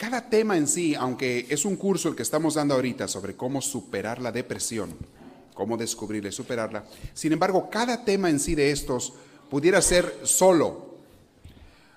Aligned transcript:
cada 0.00 0.30
tema 0.30 0.56
en 0.56 0.66
sí, 0.66 0.94
aunque 0.94 1.44
es 1.50 1.66
un 1.66 1.76
curso 1.76 2.08
el 2.08 2.16
que 2.16 2.22
estamos 2.22 2.54
dando 2.54 2.72
ahorita 2.72 3.06
sobre 3.06 3.36
cómo 3.36 3.60
superar 3.60 4.18
la 4.18 4.32
depresión, 4.32 4.96
cómo 5.52 5.76
descubrirla 5.76 6.30
y 6.30 6.32
superarla, 6.32 6.86
sin 7.12 7.34
embargo, 7.34 7.68
cada 7.70 8.02
tema 8.02 8.30
en 8.30 8.40
sí 8.40 8.54
de 8.54 8.70
estos 8.70 9.12
pudiera 9.50 9.82
ser 9.82 10.20
solo, 10.22 10.96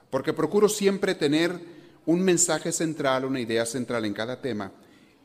porque 0.09 0.33
procuro 0.33 0.67
siempre 0.67 1.15
tener 1.15 1.57
un 2.05 2.21
mensaje 2.21 2.73
central, 2.73 3.23
una 3.23 3.39
idea 3.39 3.65
central 3.65 4.03
en 4.03 4.13
cada 4.13 4.41
tema. 4.41 4.73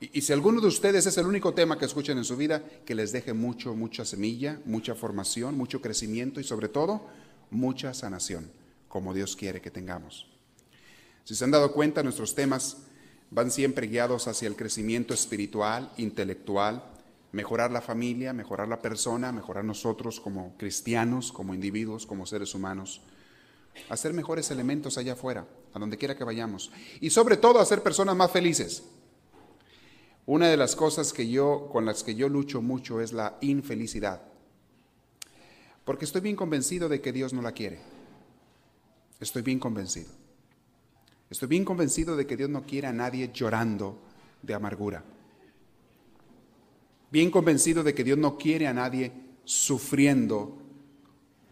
Y, 0.01 0.21
si 0.21 0.33
alguno 0.33 0.61
de 0.61 0.69
ustedes 0.69 1.05
es 1.05 1.19
el 1.19 1.27
único 1.27 1.55
tema 1.55 1.77
que 1.77 1.85
escuchen 1.85 2.17
en 2.17 2.25
su 2.25 2.37
vida, 2.37 2.63
que 2.87 2.95
les 2.95 3.11
deje 3.11 3.33
mucho, 3.33 3.75
mucha 3.75 4.05
semilla, 4.05 4.61
mucha 4.65 4.95
formación, 4.95 5.57
mucho 5.57 5.81
crecimiento 5.81 6.39
y 6.39 6.45
sobre 6.45 6.69
todo, 6.69 7.03
mucha 7.51 7.93
sanación, 7.93 8.53
como 8.87 9.15
Dios 9.15 9.35
quiere 9.35 9.61
que 9.61 9.73
tengamos. 9.73 10.38
Si 11.29 11.35
se 11.35 11.45
han 11.45 11.51
dado 11.51 11.73
cuenta, 11.73 12.03
nuestros 12.03 12.35
temas 12.35 12.79
van 13.31 13.51
siempre 13.51 13.87
guiados 13.87 14.29
hacia 14.29 14.49
el 14.49 14.57
crecimiento 14.57 15.13
espiritual, 15.13 15.93
intelectual, 15.99 16.83
mejorar 17.33 17.71
la 17.71 17.83
familia, 17.83 18.33
mejorar 18.33 18.67
la 18.67 18.81
persona, 18.81 19.31
mejorar 19.31 19.63
nosotros 19.63 20.21
como 20.21 20.57
cristianos, 20.57 21.31
como 21.31 21.53
individuos, 21.53 22.07
como 22.07 22.25
seres 22.25 22.55
humanos, 22.55 23.03
hacer 23.91 24.15
mejores 24.15 24.51
elementos 24.51 24.97
allá 24.97 25.13
afuera, 25.13 25.47
a 25.75 25.79
donde 25.79 25.99
quiera 25.99 26.17
que 26.17 26.25
vayamos, 26.25 26.73
y 26.99 27.11
sobre 27.11 27.37
todo 27.37 27.61
hacer 27.61 27.83
personas 27.83 28.17
más 28.17 28.31
felices. 28.31 28.85
Una 30.25 30.49
de 30.49 30.57
las 30.57 30.75
cosas 30.75 31.13
que 31.13 31.29
yo 31.29 31.69
con 31.71 31.85
las 31.85 32.05
que 32.05 32.15
yo 32.15 32.31
lucho 32.31 32.63
mucho 32.63 33.03
es 33.03 33.13
la 33.13 33.37
infelicidad. 33.43 34.23
Porque 35.85 36.07
estoy 36.07 36.23
bien 36.23 36.37
convencido 36.37 36.89
de 36.89 37.03
que 37.03 37.13
Dios 37.13 37.35
no 37.35 37.43
la 37.43 37.53
quiere. 37.53 37.81
Estoy 39.21 39.43
bien 39.43 39.59
convencido. 39.59 40.09
Estoy 41.31 41.49
bien 41.49 41.65
convencido 41.65 42.17
de 42.17 42.27
que 42.27 42.37
Dios 42.37 42.49
no 42.49 42.65
quiere 42.65 42.87
a 42.87 42.93
nadie 42.93 43.31
llorando 43.33 43.99
de 44.43 44.55
amargura. 44.55 45.05
Bien 47.11 47.31
convencido 47.31 47.83
de 47.83 47.95
que 47.95 48.05
Dios 48.05 48.19
no 48.19 48.37
quiere 48.37 48.67
a 48.67 48.75
nadie 48.75 49.13
sufriendo 49.45 50.59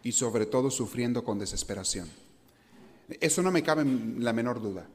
y 0.03 0.11
sobre 0.11 0.45
todo 0.45 0.69
sufriendo 0.71 1.23
con 1.23 1.39
desesperación. 1.39 2.07
Eso 3.19 3.41
no 3.41 3.51
me 3.51 3.63
cabe 3.63 3.85
la 4.19 4.33
menor 4.33 4.61
duda. 4.61 4.87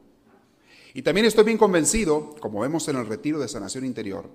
Y 0.95 1.03
también 1.03 1.27
estoy 1.27 1.45
bien 1.45 1.59
convencido, 1.59 2.35
como 2.41 2.61
vemos 2.61 2.87
en 2.89 2.97
el 2.97 3.07
retiro 3.07 3.39
de 3.39 3.49
sanación 3.49 3.85
interior, 3.85 4.31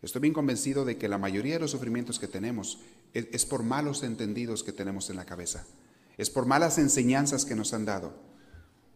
estoy 0.00 0.22
bien 0.22 0.34
convencido 0.34 0.84
de 0.84 0.96
que 0.96 1.08
la 1.08 1.18
mayoría 1.18 1.54
de 1.54 1.60
los 1.60 1.72
sufrimientos 1.72 2.18
que 2.18 2.28
tenemos 2.28 2.78
es, 3.12 3.44
por 3.44 3.62
malos 3.62 4.02
entendidos 4.02 4.62
que 4.62 4.72
tenemos 4.72 5.10
en 5.10 5.16
la 5.16 5.26
cabeza. 5.26 5.66
Es 6.16 6.30
por 6.30 6.46
malas 6.46 6.78
enseñanzas 6.78 7.44
que 7.44 7.54
nos 7.54 7.74
han 7.74 7.84
dado. 7.84 8.27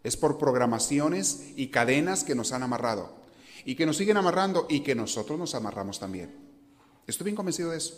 Es 0.02 0.16
por 0.16 0.38
programaciones 0.38 1.44
y 1.56 1.68
cadenas 1.68 2.24
que 2.24 2.34
nos 2.34 2.52
han 2.52 2.62
amarrado. 2.62 3.14
Y 3.64 3.76
que 3.76 3.86
nos 3.86 3.96
siguen 3.96 4.16
amarrando 4.16 4.66
y 4.68 4.80
que 4.80 4.94
nosotros 4.94 5.38
nos 5.38 5.54
amarramos 5.54 6.00
también. 6.00 6.34
Estoy 7.06 7.26
bien 7.26 7.36
convencido 7.36 7.70
de 7.70 7.78
eso. 7.78 7.94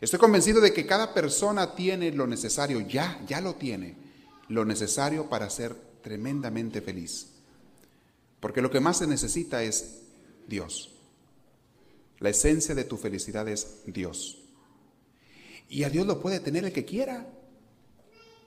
Estoy 0.00 0.18
convencido 0.18 0.60
de 0.60 0.72
que 0.72 0.86
cada 0.86 1.12
persona 1.12 1.74
tiene 1.74 2.12
lo 2.12 2.26
necesario, 2.26 2.80
ya, 2.80 3.20
ya 3.26 3.40
lo 3.40 3.54
tiene, 3.54 3.96
lo 4.48 4.64
necesario 4.64 5.28
para 5.28 5.50
ser 5.50 5.74
tremendamente 6.02 6.80
feliz. 6.80 7.28
Porque 8.40 8.62
lo 8.62 8.70
que 8.70 8.80
más 8.80 8.98
se 8.98 9.06
necesita 9.06 9.62
es 9.62 10.02
Dios. 10.46 10.92
La 12.20 12.30
esencia 12.30 12.74
de 12.74 12.84
tu 12.84 12.96
felicidad 12.96 13.48
es 13.48 13.82
Dios. 13.86 14.38
Y 15.68 15.84
a 15.84 15.90
Dios 15.90 16.06
lo 16.06 16.20
puede 16.20 16.40
tener 16.40 16.64
el 16.64 16.72
que 16.72 16.84
quiera. 16.84 17.26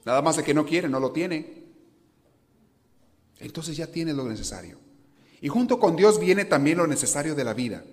Nada 0.06 0.22
más 0.22 0.38
de 0.38 0.44
que 0.44 0.54
no 0.54 0.66
quiere, 0.66 0.90
no 0.90 1.00
lo 1.00 1.12
tiene. 1.12 1.61
Entonces 3.42 3.76
ya 3.76 3.88
tiene 3.88 4.14
lo 4.14 4.24
necesario. 4.24 4.78
Y 5.42 5.50
junto 5.50 5.80
con 5.80 5.96
Dios 5.96 6.20
viene 6.20 6.46
también 6.46 6.78
lo 6.78 6.88
necesario 6.88 7.36
de 7.36 7.44
la 7.44 7.54
vida. 7.54 7.84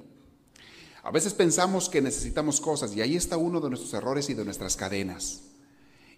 A 1.02 1.10
veces 1.10 1.34
pensamos 1.34 1.88
que 1.88 2.02
necesitamos 2.02 2.60
cosas 2.60 2.94
y 2.94 3.00
ahí 3.00 3.16
está 3.16 3.36
uno 3.36 3.60
de 3.60 3.70
nuestros 3.70 3.92
errores 3.94 4.28
y 4.30 4.34
de 4.34 4.44
nuestras 4.44 4.76
cadenas. 4.76 5.42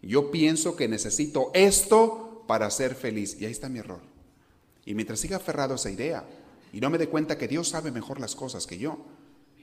Yo 0.02 0.30
pienso 0.30 0.76
que 0.76 0.88
necesito 0.88 1.50
esto 1.54 2.44
para 2.46 2.70
ser 2.70 2.94
feliz 2.94 3.36
y 3.41 3.46
ahí 3.46 3.52
está 3.52 3.68
mi 3.68 3.78
error. 3.78 4.00
Y 4.84 4.94
mientras 4.94 5.20
siga 5.20 5.36
aferrado 5.36 5.74
a 5.74 5.76
esa 5.76 5.91
idea 5.91 6.24
y 6.72 6.80
no 6.80 6.91
me 6.91 6.98
dé 6.98 7.08
cuenta 7.08 7.38
que 7.38 7.48
Dios 7.48 7.68
sabe 7.68 7.91
mejor 7.91 8.18
las 8.20 8.34
cosas 8.34 8.66
que 8.66 8.78
yo, 8.78 8.98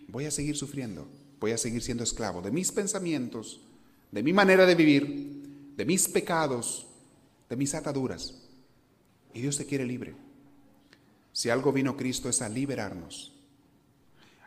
voy 0.07 0.25
a 0.25 0.31
seguir 0.31 0.55
sufriendo 0.55 1.07
voy 1.39 1.51
a 1.51 1.57
seguir 1.57 1.81
siendo 1.81 2.03
esclavo 2.03 2.41
de 2.41 2.51
mis 2.51 2.71
pensamientos, 2.71 3.61
de 4.11 4.23
mi 4.23 4.33
manera 4.33 4.65
de 4.65 4.75
vivir, 4.75 5.73
de 5.75 5.85
mis 5.85 6.07
pecados, 6.07 6.87
de 7.49 7.55
mis 7.55 7.73
ataduras. 7.73 8.33
Y 9.33 9.41
Dios 9.41 9.57
te 9.57 9.65
quiere 9.65 9.85
libre. 9.85 10.15
Si 11.31 11.49
algo 11.49 11.71
vino 11.71 11.95
Cristo 11.95 12.29
es 12.29 12.41
a 12.41 12.49
liberarnos. 12.49 13.33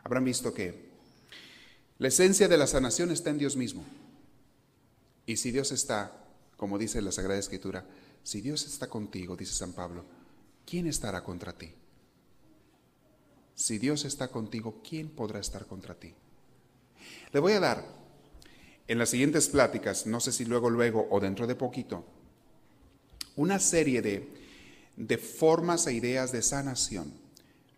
Habrán 0.03 0.25
visto 0.25 0.53
que 0.53 0.91
la 1.99 2.09
esencia 2.09 2.49
de 2.49 2.57
la 2.57 2.67
sanación 2.67 3.11
está 3.11 3.31
en 3.31 3.39
Dios 3.39 3.57
mismo. 3.57 3.85
Y 5.27 5.37
si 5.37 5.51
Dios 5.51 5.71
está, 5.71 6.25
como 6.57 6.79
dice 6.79 7.03
la 7.03 7.13
Sagrada 7.13 7.39
Escritura, 7.39 7.87
si 8.23 8.41
Dios 8.41 8.67
está 8.67 8.89
contigo, 8.89 9.37
dice 9.37 9.55
San 9.55 9.73
Pablo, 9.73 10.05
¿quién 10.67 10.87
estará 10.87 11.23
contra 11.23 11.53
ti? 11.53 11.73
Si 13.55 13.79
Dios 13.79 14.05
está 14.05 14.29
contigo, 14.29 14.81
¿quién 14.83 15.11
podrá 15.11 15.39
estar 15.39 15.67
contra 15.67 15.95
ti? 15.95 16.15
Le 17.33 17.41
voy 17.41 17.53
a 17.53 17.61
dar 17.61 17.85
en 18.89 18.99
las 18.99 19.11
siguientes 19.11 19.49
pláticas, 19.49 20.07
no 20.07 20.19
sé 20.21 20.33
si 20.33 20.45
luego, 20.45 20.71
luego 20.71 21.07
o 21.11 21.21
dentro 21.21 21.47
de 21.47 21.55
poquito, 21.55 22.05
una 23.37 23.59
serie 23.61 24.03
de, 24.03 24.40
de 25.00 25.16
formas 25.16 25.87
e 25.87 25.94
ideas 25.94 26.31
de 26.31 26.43
sanación, 26.43 27.15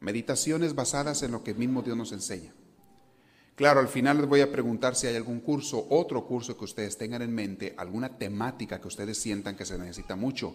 meditaciones 0.00 0.74
basadas 0.74 1.22
en 1.22 1.30
lo 1.30 1.44
que 1.44 1.54
mismo 1.54 1.82
Dios 1.82 1.96
nos 1.96 2.10
enseña. 2.10 2.52
Claro, 3.54 3.78
al 3.78 3.86
final 3.86 4.18
les 4.18 4.28
voy 4.28 4.40
a 4.40 4.50
preguntar 4.50 4.96
si 4.96 5.06
hay 5.06 5.14
algún 5.14 5.38
curso, 5.38 5.86
otro 5.90 6.26
curso 6.26 6.58
que 6.58 6.64
ustedes 6.64 6.98
tengan 6.98 7.22
en 7.22 7.32
mente, 7.32 7.74
alguna 7.76 8.18
temática 8.18 8.80
que 8.80 8.88
ustedes 8.88 9.18
sientan 9.18 9.54
que 9.54 9.64
se 9.64 9.78
necesita 9.78 10.16
mucho 10.16 10.52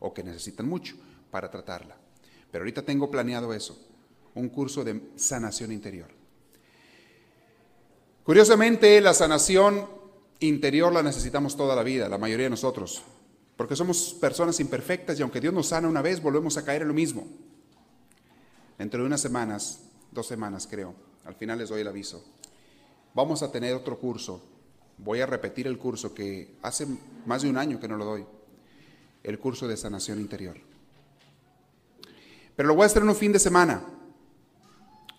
o 0.00 0.12
que 0.12 0.22
necesitan 0.22 0.68
mucho 0.68 0.94
para 1.30 1.50
tratarla. 1.50 1.96
Pero 2.50 2.62
ahorita 2.62 2.82
tengo 2.82 3.10
planeado 3.10 3.54
eso, 3.54 3.78
un 4.34 4.50
curso 4.50 4.84
de 4.84 5.12
sanación 5.16 5.72
interior. 5.72 6.08
Curiosamente, 8.24 9.00
la 9.00 9.14
sanación 9.14 9.88
interior 10.40 10.92
la 10.92 11.02
necesitamos 11.02 11.56
toda 11.56 11.74
la 11.74 11.82
vida, 11.82 12.10
la 12.10 12.18
mayoría 12.18 12.44
de 12.44 12.50
nosotros, 12.50 13.04
porque 13.60 13.76
somos 13.76 14.14
personas 14.14 14.58
imperfectas 14.58 15.18
y 15.18 15.22
aunque 15.22 15.38
Dios 15.38 15.52
nos 15.52 15.66
sana 15.66 15.86
una 15.86 16.00
vez, 16.00 16.22
volvemos 16.22 16.56
a 16.56 16.64
caer 16.64 16.80
en 16.80 16.88
lo 16.88 16.94
mismo. 16.94 17.28
Dentro 18.78 19.02
de 19.02 19.06
unas 19.06 19.20
semanas, 19.20 19.82
dos 20.10 20.26
semanas 20.26 20.66
creo, 20.66 20.94
al 21.26 21.34
final 21.34 21.58
les 21.58 21.68
doy 21.68 21.82
el 21.82 21.88
aviso, 21.88 22.24
vamos 23.12 23.42
a 23.42 23.52
tener 23.52 23.74
otro 23.74 23.98
curso. 23.98 24.42
Voy 24.96 25.20
a 25.20 25.26
repetir 25.26 25.66
el 25.66 25.76
curso 25.76 26.14
que 26.14 26.56
hace 26.62 26.86
más 27.26 27.42
de 27.42 27.50
un 27.50 27.58
año 27.58 27.78
que 27.78 27.86
no 27.86 27.98
lo 27.98 28.06
doy, 28.06 28.24
el 29.22 29.38
curso 29.38 29.68
de 29.68 29.76
sanación 29.76 30.20
interior. 30.20 30.56
Pero 32.56 32.66
lo 32.66 32.74
voy 32.74 32.84
a 32.84 32.86
hacer 32.86 33.02
en 33.02 33.10
un 33.10 33.14
fin 33.14 33.30
de 33.30 33.38
semana, 33.38 33.84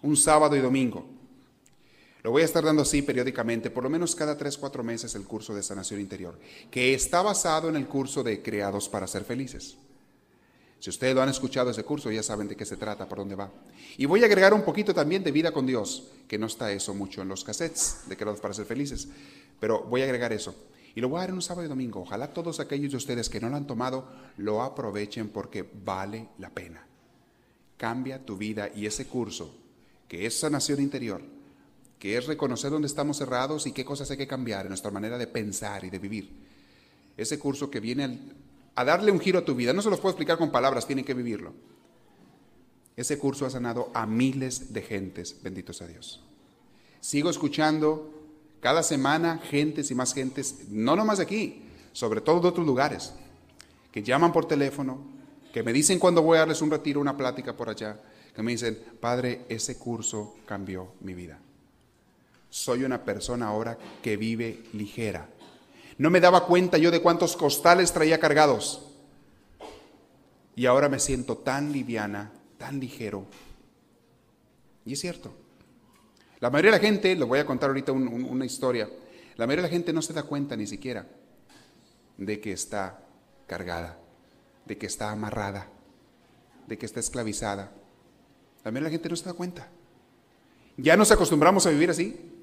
un 0.02 0.18
sábado 0.18 0.56
y 0.56 0.62
domingo. 0.62 1.06
Lo 2.24 2.32
voy 2.32 2.44
a 2.44 2.46
estar 2.46 2.64
dando 2.64 2.84
así 2.84 3.02
periódicamente, 3.02 3.72
por 3.72 3.84
lo 3.84 3.90
menos 3.90 4.16
cada 4.16 4.38
tres, 4.38 4.58
cuatro 4.58 4.84
meses, 4.84 5.16
el 5.16 5.24
curso 5.24 5.56
de 5.56 5.64
sanación 5.64 6.00
interior, 6.00 6.38
que 6.70 6.94
está 6.94 7.22
basado 7.22 7.70
en 7.70 7.76
el 7.76 7.88
curso 7.88 8.24
de 8.24 8.42
Creados 8.42 8.88
para 8.88 9.08
ser 9.08 9.24
felices. 9.24 9.76
Si 10.80 10.90
ustedes 10.90 11.14
lo 11.14 11.22
han 11.22 11.30
escuchado 11.30 11.70
ese 11.70 11.84
curso, 11.84 12.12
ya 12.12 12.24
saben 12.24 12.48
de 12.48 12.56
qué 12.56 12.66
se 12.66 12.78
trata, 12.78 13.08
por 13.08 13.20
dónde 13.20 13.36
va. 13.36 13.52
Y 13.98 14.06
voy 14.06 14.24
a 14.24 14.26
agregar 14.26 14.54
un 14.54 14.64
poquito 14.64 14.94
también 14.94 15.24
de 15.24 15.32
vida 15.32 15.52
con 15.52 15.66
Dios, 15.66 16.10
que 16.28 16.38
no 16.38 16.48
está 16.48 16.72
eso 16.72 16.94
mucho 16.94 17.22
en 17.22 17.28
los 17.28 17.44
cassettes 17.44 18.02
de 18.08 18.18
Creados 18.18 18.40
para 18.40 18.54
ser 18.54 18.66
felices, 18.66 19.08
pero 19.60 19.82
voy 19.84 20.02
a 20.02 20.06
agregar 20.06 20.34
eso. 20.34 20.56
Y 20.94 21.02
lo 21.02 21.10
voy 21.10 21.18
a 21.18 21.22
dar 21.22 21.30
en 21.30 21.36
un 21.36 21.42
sábado 21.42 21.66
y 21.66 21.70
domingo. 21.70 22.02
Ojalá 22.02 22.34
todos 22.34 22.60
aquellos 22.60 22.92
de 22.92 22.98
ustedes 22.98 23.30
que 23.30 23.40
no 23.40 23.50
lo 23.50 23.56
han 23.56 23.68
tomado 23.68 24.08
lo 24.38 24.62
aprovechen 24.62 25.30
porque 25.30 25.68
vale 25.86 26.30
la 26.38 26.50
pena. 26.50 26.86
Cambia 27.78 28.24
tu 28.24 28.38
vida 28.38 28.70
y 28.76 28.86
ese 28.86 29.08
curso, 29.08 29.56
que 30.08 30.26
es 30.26 30.40
sanación 30.40 30.82
interior, 30.82 31.22
que 32.02 32.18
es 32.18 32.26
reconocer 32.26 32.72
dónde 32.72 32.88
estamos 32.88 33.18
cerrados 33.18 33.68
y 33.68 33.74
qué 33.74 33.86
cosas 33.86 34.10
hay 34.10 34.18
que 34.18 34.26
cambiar 34.26 34.66
en 34.66 34.70
nuestra 34.70 34.90
manera 34.90 35.20
de 35.20 35.28
pensar 35.28 35.86
y 35.86 35.92
de 35.92 36.00
vivir. 36.00 36.32
Ese 37.16 37.38
curso 37.38 37.70
que 37.70 37.80
viene 37.80 38.20
a 38.74 38.84
darle 38.84 39.12
un 39.12 39.20
giro 39.20 39.38
a 39.38 39.46
tu 39.46 39.54
vida, 39.54 39.72
no 39.72 39.84
se 39.84 39.92
los 39.92 40.00
puedo 40.00 40.10
explicar 40.10 40.40
con 40.40 40.52
palabras, 40.52 40.88
tienen 40.88 41.06
que 41.06 41.14
vivirlo. 41.14 41.54
Ese 42.98 43.20
curso 43.20 43.46
ha 43.46 43.52
sanado 43.52 43.92
a 43.94 44.08
miles 44.08 44.74
de 44.74 44.82
gentes, 44.82 45.44
benditos 45.44 45.84
a 45.84 45.88
Dios. 45.88 46.24
Sigo 47.02 47.30
escuchando 47.30 48.12
cada 48.62 48.82
semana 48.82 49.38
gentes 49.38 49.92
y 49.92 49.96
más 49.96 50.16
gentes, 50.16 50.70
no 50.70 50.96
nomás 50.96 51.20
de 51.20 51.26
aquí, 51.26 51.62
sobre 51.94 52.22
todo 52.22 52.40
de 52.40 52.48
otros 52.48 52.66
lugares, 52.66 53.14
que 53.92 54.02
llaman 54.02 54.34
por 54.34 54.48
teléfono, 54.48 54.98
que 55.54 55.62
me 55.62 55.72
dicen 55.72 56.00
cuando 56.00 56.24
voy 56.24 56.38
a 56.38 56.40
darles 56.40 56.64
un 56.64 56.72
retiro, 56.72 57.00
una 57.00 57.16
plática 57.16 57.56
por 57.56 57.70
allá, 57.70 58.02
que 58.36 58.42
me 58.42 58.54
dicen, 58.54 58.80
Padre, 59.00 59.46
ese 59.50 59.78
curso 59.78 60.38
cambió 60.48 60.94
mi 61.02 61.14
vida. 61.14 61.40
Soy 62.52 62.84
una 62.84 63.06
persona 63.06 63.48
ahora 63.48 63.78
que 64.04 64.18
vive 64.18 64.66
ligera. 64.74 65.30
No 65.98 66.10
me 66.10 66.20
daba 66.20 66.46
cuenta 66.46 66.78
yo 66.78 66.92
de 66.92 67.02
cuántos 67.02 67.38
costales 67.38 67.94
traía 67.94 68.20
cargados. 68.20 68.92
Y 70.56 70.66
ahora 70.66 70.90
me 70.90 71.00
siento 71.00 71.38
tan 71.38 71.72
liviana, 71.72 72.34
tan 72.58 72.80
ligero. 72.80 73.26
Y 74.86 74.94
es 74.94 75.00
cierto. 75.00 75.34
La 76.42 76.50
mayoría 76.50 76.72
de 76.72 76.78
la 76.78 76.84
gente, 76.84 77.16
les 77.16 77.28
voy 77.28 77.40
a 77.40 77.46
contar 77.46 77.70
ahorita 77.70 77.94
una 77.94 78.46
historia, 78.46 78.90
la 79.38 79.48
mayoría 79.48 79.64
de 79.64 79.70
la 79.70 79.74
gente 79.74 79.94
no 79.94 80.02
se 80.02 80.12
da 80.12 80.24
cuenta 80.24 80.58
ni 80.58 80.68
siquiera 80.68 81.08
de 82.18 82.42
que 82.42 82.52
está 82.52 83.00
cargada, 83.48 83.98
de 84.66 84.78
que 84.78 84.88
está 84.88 85.12
amarrada, 85.12 85.70
de 86.68 86.78
que 86.78 86.86
está 86.86 87.00
esclavizada. 87.00 87.72
La 88.66 88.72
mayoría 88.72 88.90
de 88.90 88.90
la 88.90 88.90
gente 88.90 89.10
no 89.10 89.16
se 89.16 89.26
da 89.26 89.34
cuenta. 89.34 89.70
Ya 90.76 90.98
nos 90.98 91.12
acostumbramos 91.12 91.66
a 91.66 91.70
vivir 91.70 91.92
así, 91.92 92.41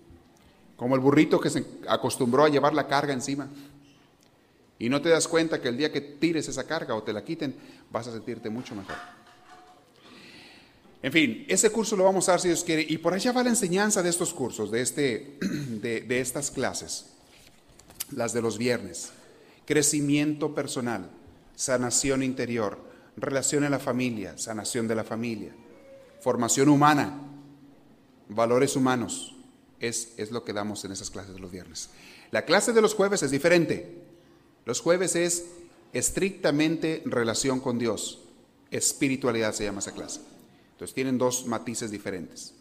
como 0.78 0.94
el 0.94 1.00
burrito 1.00 1.40
que 1.40 1.50
se 1.50 1.66
acostumbró 1.88 2.44
a 2.44 2.48
llevar 2.48 2.72
la 2.72 2.86
carga 2.86 3.12
encima. 3.12 3.48
Y 4.78 4.88
no 4.88 5.02
te 5.02 5.08
das 5.08 5.26
cuenta 5.26 5.60
que 5.60 5.68
el 5.68 5.76
día 5.76 5.90
que 5.90 6.00
tires 6.00 6.46
esa 6.46 6.68
carga 6.68 6.94
o 6.94 7.02
te 7.02 7.12
la 7.12 7.24
quiten, 7.24 7.52
vas 7.90 8.06
a 8.06 8.12
sentirte 8.12 8.48
mucho 8.48 8.76
mejor. 8.76 8.94
En 11.02 11.12
fin, 11.12 11.44
ese 11.48 11.70
curso 11.70 11.96
lo 11.96 12.04
vamos 12.04 12.28
a 12.28 12.32
dar 12.32 12.40
si 12.40 12.46
Dios 12.46 12.62
quiere. 12.62 12.86
Y 12.88 12.98
por 12.98 13.12
allá 13.12 13.32
va 13.32 13.42
la 13.42 13.50
enseñanza 13.50 14.04
de 14.04 14.08
estos 14.08 14.32
cursos, 14.32 14.70
de, 14.70 14.80
este, 14.80 15.36
de, 15.40 16.02
de 16.02 16.20
estas 16.20 16.52
clases, 16.52 17.06
las 18.12 18.32
de 18.32 18.40
los 18.40 18.56
viernes. 18.56 19.10
Crecimiento 19.66 20.54
personal, 20.54 21.10
sanación 21.56 22.22
interior, 22.22 22.78
relación 23.16 23.64
en 23.64 23.72
la 23.72 23.80
familia, 23.80 24.38
sanación 24.38 24.86
de 24.86 24.94
la 24.94 25.02
familia, 25.02 25.50
formación 26.20 26.68
humana, 26.68 27.20
valores 28.28 28.76
humanos. 28.76 29.34
Es, 29.80 30.14
es 30.16 30.30
lo 30.30 30.44
que 30.44 30.52
damos 30.52 30.84
en 30.84 30.92
esas 30.92 31.10
clases 31.10 31.34
de 31.34 31.40
los 31.40 31.50
viernes. 31.50 31.90
La 32.30 32.44
clase 32.44 32.72
de 32.72 32.82
los 32.82 32.94
jueves 32.94 33.22
es 33.22 33.30
diferente. 33.30 34.02
Los 34.64 34.80
jueves 34.80 35.16
es 35.16 35.46
estrictamente 35.92 37.02
relación 37.06 37.60
con 37.60 37.78
Dios. 37.78 38.20
Espiritualidad 38.70 39.54
se 39.54 39.64
llama 39.64 39.78
esa 39.78 39.92
clase. 39.92 40.20
Entonces 40.72 40.94
tienen 40.94 41.18
dos 41.18 41.46
matices 41.46 41.90
diferentes. 41.90 42.54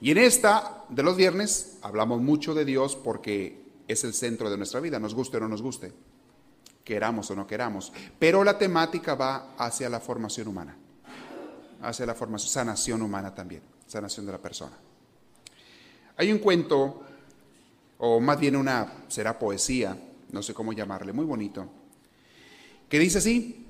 Y 0.00 0.10
en 0.10 0.18
esta 0.18 0.84
de 0.88 1.02
los 1.02 1.16
viernes 1.16 1.78
hablamos 1.82 2.20
mucho 2.20 2.54
de 2.54 2.64
Dios 2.64 2.96
porque 2.96 3.62
es 3.88 4.04
el 4.04 4.14
centro 4.14 4.50
de 4.50 4.56
nuestra 4.56 4.80
vida, 4.80 4.98
nos 4.98 5.14
guste 5.14 5.36
o 5.36 5.40
no 5.40 5.48
nos 5.48 5.62
guste, 5.62 5.92
queramos 6.84 7.30
o 7.30 7.36
no 7.36 7.46
queramos. 7.46 7.92
Pero 8.18 8.42
la 8.42 8.58
temática 8.58 9.14
va 9.14 9.54
hacia 9.56 9.88
la 9.88 10.00
formación 10.00 10.48
humana, 10.48 10.76
hacia 11.82 12.06
la 12.06 12.14
formación, 12.14 12.50
sanación 12.50 13.02
humana 13.02 13.34
también, 13.34 13.62
sanación 13.86 14.26
de 14.26 14.32
la 14.32 14.38
persona. 14.38 14.76
Hay 16.22 16.30
un 16.30 16.38
cuento, 16.38 17.02
o 17.98 18.20
más 18.20 18.38
bien 18.38 18.54
una, 18.54 19.06
será 19.08 19.36
poesía, 19.36 19.98
no 20.30 20.40
sé 20.40 20.54
cómo 20.54 20.72
llamarle, 20.72 21.12
muy 21.12 21.24
bonito, 21.24 21.68
que 22.88 23.00
dice 23.00 23.18
así, 23.18 23.66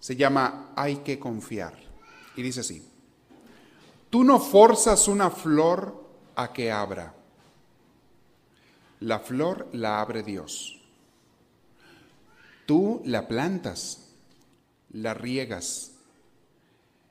se 0.00 0.16
llama 0.16 0.72
Hay 0.74 0.96
que 1.04 1.18
confiar. 1.18 1.78
Y 2.36 2.40
dice 2.40 2.60
así, 2.60 2.82
tú 4.08 4.24
no 4.24 4.40
forzas 4.40 5.08
una 5.08 5.28
flor 5.28 5.94
a 6.36 6.54
que 6.54 6.72
abra. 6.72 7.14
La 9.00 9.18
flor 9.18 9.68
la 9.72 10.00
abre 10.00 10.22
Dios. 10.22 10.80
Tú 12.64 13.02
la 13.04 13.28
plantas, 13.28 14.08
la 14.90 15.12
riegas, 15.12 15.92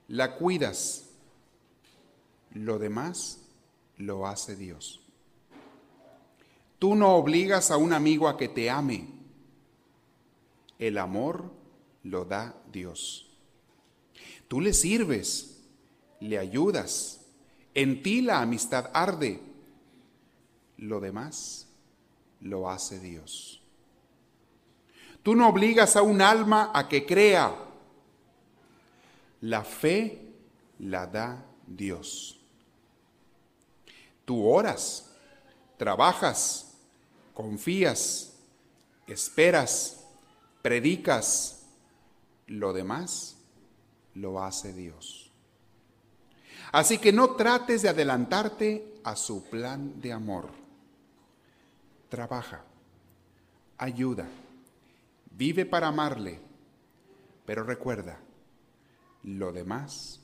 la 0.07 0.35
cuidas. 0.35 1.09
Lo 2.55 2.79
demás 2.79 3.40
lo 4.01 4.27
hace 4.27 4.55
Dios. 4.55 4.99
Tú 6.79 6.95
no 6.95 7.15
obligas 7.15 7.69
a 7.71 7.77
un 7.77 7.93
amigo 7.93 8.27
a 8.27 8.37
que 8.37 8.47
te 8.47 8.69
ame. 8.69 9.07
El 10.79 10.97
amor 10.97 11.51
lo 12.03 12.25
da 12.25 12.55
Dios. 12.71 13.29
Tú 14.47 14.59
le 14.59 14.73
sirves, 14.73 15.61
le 16.19 16.39
ayudas, 16.39 17.21
en 17.73 18.01
ti 18.01 18.21
la 18.21 18.41
amistad 18.41 18.89
arde. 18.93 19.39
Lo 20.77 20.99
demás 20.99 21.67
lo 22.39 22.69
hace 22.69 22.99
Dios. 22.99 23.61
Tú 25.21 25.35
no 25.35 25.47
obligas 25.47 25.95
a 25.95 26.01
un 26.01 26.21
alma 26.21 26.71
a 26.73 26.89
que 26.89 27.05
crea. 27.05 27.55
La 29.41 29.63
fe 29.63 30.33
la 30.79 31.05
da 31.05 31.45
Dios. 31.67 32.40
Tú 34.31 34.47
oras, 34.47 35.11
trabajas, 35.75 36.71
confías, 37.33 38.31
esperas, 39.05 40.05
predicas. 40.61 41.65
Lo 42.47 42.71
demás 42.71 43.35
lo 44.13 44.41
hace 44.41 44.71
Dios. 44.71 45.33
Así 46.71 46.97
que 46.97 47.11
no 47.11 47.31
trates 47.31 47.81
de 47.81 47.89
adelantarte 47.89 49.01
a 49.03 49.17
su 49.17 49.49
plan 49.49 49.99
de 49.99 50.13
amor. 50.13 50.47
Trabaja, 52.07 52.63
ayuda, 53.77 54.29
vive 55.31 55.65
para 55.65 55.87
amarle, 55.87 56.39
pero 57.45 57.65
recuerda, 57.65 58.17
lo 59.23 59.51
demás 59.51 60.21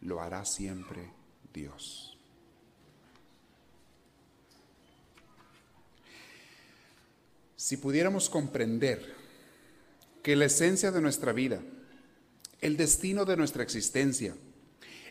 lo 0.00 0.20
hará 0.20 0.44
siempre 0.44 1.12
Dios. 1.54 2.15
Si 7.56 7.76
pudiéramos 7.76 8.28
comprender 8.30 9.14
que 10.22 10.36
la 10.36 10.44
esencia 10.44 10.90
de 10.90 11.00
nuestra 11.00 11.32
vida 11.32 11.60
el 12.60 12.76
destino 12.76 13.24
de 13.24 13.36
nuestra 13.36 13.62
existencia, 13.62 14.34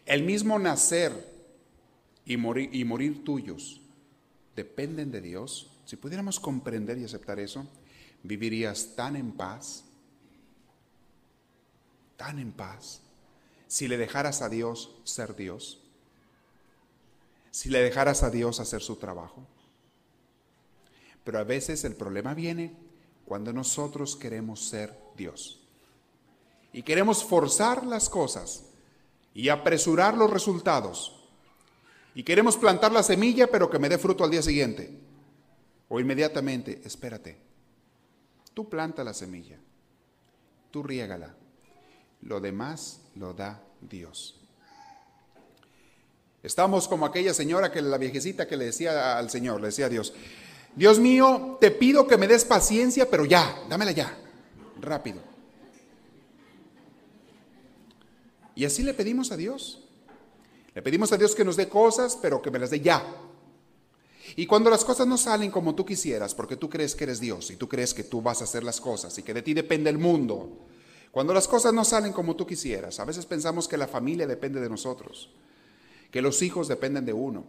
el 0.05 0.23
mismo 0.23 0.59
nacer 0.59 1.33
y 2.25 2.37
morir, 2.37 2.69
y 2.73 2.83
morir 2.85 3.23
tuyos, 3.23 3.81
dependen 4.55 5.11
de 5.11 5.21
Dios, 5.21 5.71
si 5.85 5.95
pudiéramos 5.95 6.39
comprender 6.39 6.97
y 6.97 7.03
aceptar 7.03 7.39
eso, 7.39 7.67
vivirías 8.23 8.95
tan 8.95 9.15
en 9.15 9.31
paz, 9.31 9.83
tan 12.17 12.39
en 12.39 12.51
paz, 12.51 13.01
si 13.67 13.87
le 13.87 13.97
dejaras 13.97 14.41
a 14.41 14.49
Dios 14.49 14.95
ser 15.03 15.35
Dios, 15.35 15.79
si 17.51 17.69
le 17.69 17.79
dejaras 17.79 18.23
a 18.23 18.29
Dios 18.29 18.59
hacer 18.59 18.81
su 18.81 18.95
trabajo. 18.95 19.47
Pero 21.25 21.39
a 21.39 21.43
veces 21.43 21.83
el 21.83 21.95
problema 21.95 22.33
viene 22.33 22.73
cuando 23.25 23.51
nosotros 23.51 24.15
queremos 24.15 24.69
ser 24.69 24.97
Dios 25.17 25.59
y 26.75 26.83
queremos 26.83 27.23
forzar 27.23 27.85
las 27.85 28.09
cosas 28.09 28.65
y 29.33 29.47
apresurar 29.47 30.17
los 30.17 30.29
resultados. 30.29 31.23
Y 32.13 32.23
queremos 32.23 32.57
plantar 32.57 32.91
la 32.91 33.01
semilla, 33.01 33.47
pero 33.47 33.69
que 33.69 33.79
me 33.79 33.87
dé 33.87 33.97
fruto 33.97 34.25
al 34.25 34.31
día 34.31 34.41
siguiente. 34.41 34.89
O 35.87 36.01
inmediatamente, 36.01 36.81
espérate. 36.83 37.37
Tú 38.53 38.67
planta 38.67 39.05
la 39.05 39.13
semilla. 39.13 39.57
Tú 40.69 40.83
riégala. 40.83 41.33
Lo 42.21 42.41
demás 42.41 42.99
lo 43.15 43.33
da 43.33 43.63
Dios. 43.79 44.41
Estamos 46.43 46.89
como 46.89 47.05
aquella 47.05 47.33
señora 47.33 47.71
que 47.71 47.81
la 47.81 47.97
viejecita 47.97 48.47
que 48.47 48.57
le 48.57 48.65
decía 48.65 49.17
al 49.17 49.29
Señor, 49.29 49.61
le 49.61 49.67
decía 49.67 49.85
a 49.85 49.89
Dios, 49.89 50.13
Dios 50.75 50.99
mío, 50.99 51.57
te 51.61 51.71
pido 51.71 52.05
que 52.07 52.17
me 52.17 52.27
des 52.27 52.43
paciencia, 52.43 53.09
pero 53.09 53.25
ya, 53.25 53.63
dámela 53.69 53.91
ya, 53.91 54.17
rápido. 54.81 55.21
Y 58.55 58.65
así 58.65 58.83
le 58.83 58.93
pedimos 58.93 59.31
a 59.31 59.37
Dios. 59.37 59.81
Le 60.73 60.81
pedimos 60.81 61.11
a 61.11 61.17
Dios 61.17 61.35
que 61.35 61.45
nos 61.45 61.55
dé 61.55 61.69
cosas, 61.69 62.17
pero 62.21 62.41
que 62.41 62.51
me 62.51 62.59
las 62.59 62.69
dé 62.69 62.81
ya. 62.81 63.05
Y 64.35 64.45
cuando 64.45 64.69
las 64.69 64.83
cosas 64.83 65.07
no 65.07 65.17
salen 65.17 65.51
como 65.51 65.75
tú 65.75 65.85
quisieras, 65.85 66.35
porque 66.35 66.57
tú 66.57 66.69
crees 66.69 66.95
que 66.95 67.05
eres 67.05 67.19
Dios 67.19 67.51
y 67.51 67.55
tú 67.55 67.69
crees 67.69 67.93
que 67.93 68.03
tú 68.03 68.21
vas 68.21 68.41
a 68.41 68.45
hacer 68.45 68.63
las 68.63 68.81
cosas 68.81 69.17
y 69.17 69.23
que 69.23 69.33
de 69.33 69.41
ti 69.41 69.53
depende 69.53 69.89
el 69.89 69.97
mundo, 69.97 70.65
cuando 71.11 71.33
las 71.33 71.47
cosas 71.47 71.73
no 71.73 71.85
salen 71.85 72.11
como 72.11 72.35
tú 72.35 72.45
quisieras, 72.45 72.99
a 72.99 73.05
veces 73.05 73.25
pensamos 73.25 73.69
que 73.69 73.77
la 73.77 73.87
familia 73.87 74.27
depende 74.27 74.59
de 74.59 74.69
nosotros, 74.69 75.29
que 76.11 76.21
los 76.21 76.41
hijos 76.41 76.67
dependen 76.67 77.05
de 77.05 77.13
uno, 77.13 77.45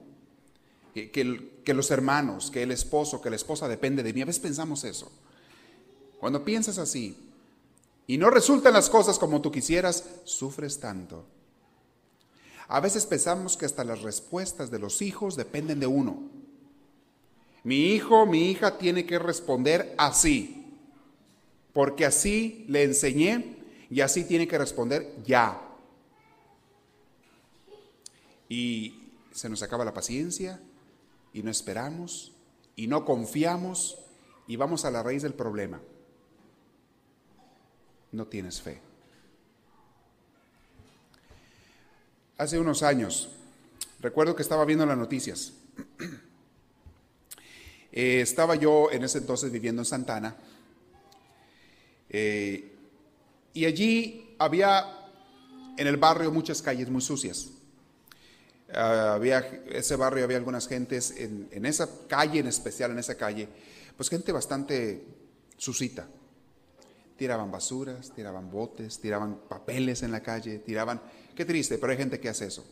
que, 0.97 1.75
los 1.75 1.91
hermanos, 1.91 2.50
que 2.50 2.62
el 2.62 2.71
esposo, 2.71 3.21
que 3.21 3.29
la 3.29 3.37
esposa 3.37 3.69
depende 3.69 4.03
de 4.03 4.12
mí. 4.15 4.23
A 4.23 4.26
veces 4.26 4.41
pensamos 4.41 4.83
eso. 4.85 5.12
Cuando 6.19 6.45
piensas 6.45 6.79
así, 6.79 7.17
y 8.07 8.17
no 8.17 8.31
resultan 8.31 8.73
las 8.73 8.88
cosas 8.88 9.19
como 9.19 9.43
tú 9.43 9.53
quisieras, 9.53 10.05
sufres 10.25 10.81
tanto. 10.81 11.26
A 12.69 12.81
veces 12.81 13.05
pensamos 13.05 13.57
que 13.57 13.67
hasta 13.67 13.85
las 13.85 14.03
respuestas 14.03 14.71
de 14.71 14.79
los 14.79 15.03
hijos 15.03 15.37
dependen 15.37 15.81
de 15.81 15.87
uno. 15.87 16.31
Mi 17.62 17.93
hijo, 17.93 18.25
mi 18.26 18.50
hija 18.50 18.79
tiene 18.79 19.05
que 19.05 19.19
responder 19.19 19.95
así, 19.99 20.65
porque 21.73 22.07
así 22.07 22.65
le 22.69 22.85
enseñé 22.85 23.57
y 23.91 24.00
así 24.00 24.25
tiene 24.25 24.49
que 24.49 24.57
responder 24.57 25.15
ya. 25.25 25.61
Y 28.49 29.11
se 29.33 29.49
nos 29.50 29.62
acaba 29.62 29.85
la 29.85 29.93
paciencia 29.93 30.61
y 31.37 31.43
no 31.43 31.50
esperamos 31.50 32.33
y 32.76 32.87
no 32.87 33.05
confiamos 33.05 33.99
y 34.47 34.57
vamos 34.57 34.87
a 34.87 34.90
la 34.90 35.02
raíz 35.02 35.23
del 35.23 35.35
problema. 35.35 35.83
No 38.11 38.26
tienes 38.26 38.62
fe. 38.62 38.81
Hace 42.38 42.59
unos 42.59 42.83
años, 42.83 43.28
recuerdo 44.00 44.35
que 44.35 44.40
estaba 44.40 44.64
viendo 44.64 44.87
las 44.87 44.97
noticias. 44.99 45.52
Eh, 47.99 48.21
estaba 48.21 48.57
yo 48.57 48.90
en 48.93 49.05
ese 49.05 49.16
entonces 49.16 49.50
viviendo 49.50 49.81
en 49.81 49.87
Santana. 49.87 50.37
Eh, 52.11 52.76
y 53.55 53.64
allí 53.64 54.37
había 54.38 54.85
en 55.78 55.87
el 55.87 55.97
barrio 55.97 56.31
muchas 56.31 56.61
calles 56.61 56.90
muy 56.90 57.00
sucias. 57.00 57.55
Ah, 58.76 59.14
había, 59.14 59.38
ese 59.71 59.97
barrio 59.97 60.25
había 60.25 60.37
algunas 60.37 60.68
gentes, 60.68 61.12
en, 61.16 61.49
en, 61.50 61.66
esa 61.66 61.88
calle 62.06 62.40
en 62.40 62.47
especial, 62.47 62.90
en 62.90 62.99
esa 62.99 63.16
calle, 63.16 63.49
pues 63.97 64.09
gente 64.09 64.30
bastante 64.33 65.04
susita. 65.56 66.06
Tiraban 67.16 67.50
basuras, 67.50 68.12
tiraban 68.14 68.50
botes, 68.50 69.00
tiraban 69.00 69.40
papeles 69.49 70.02
en 70.02 70.12
la 70.12 70.23
calle, 70.23 70.59
tiraban 70.59 71.00
Qué 71.37 71.45
triste, 71.45 71.76
pero 71.76 71.92
hay 71.92 71.99
gente 71.99 72.18
que 72.18 72.30
hace 72.30 72.47
eso. 72.47 72.64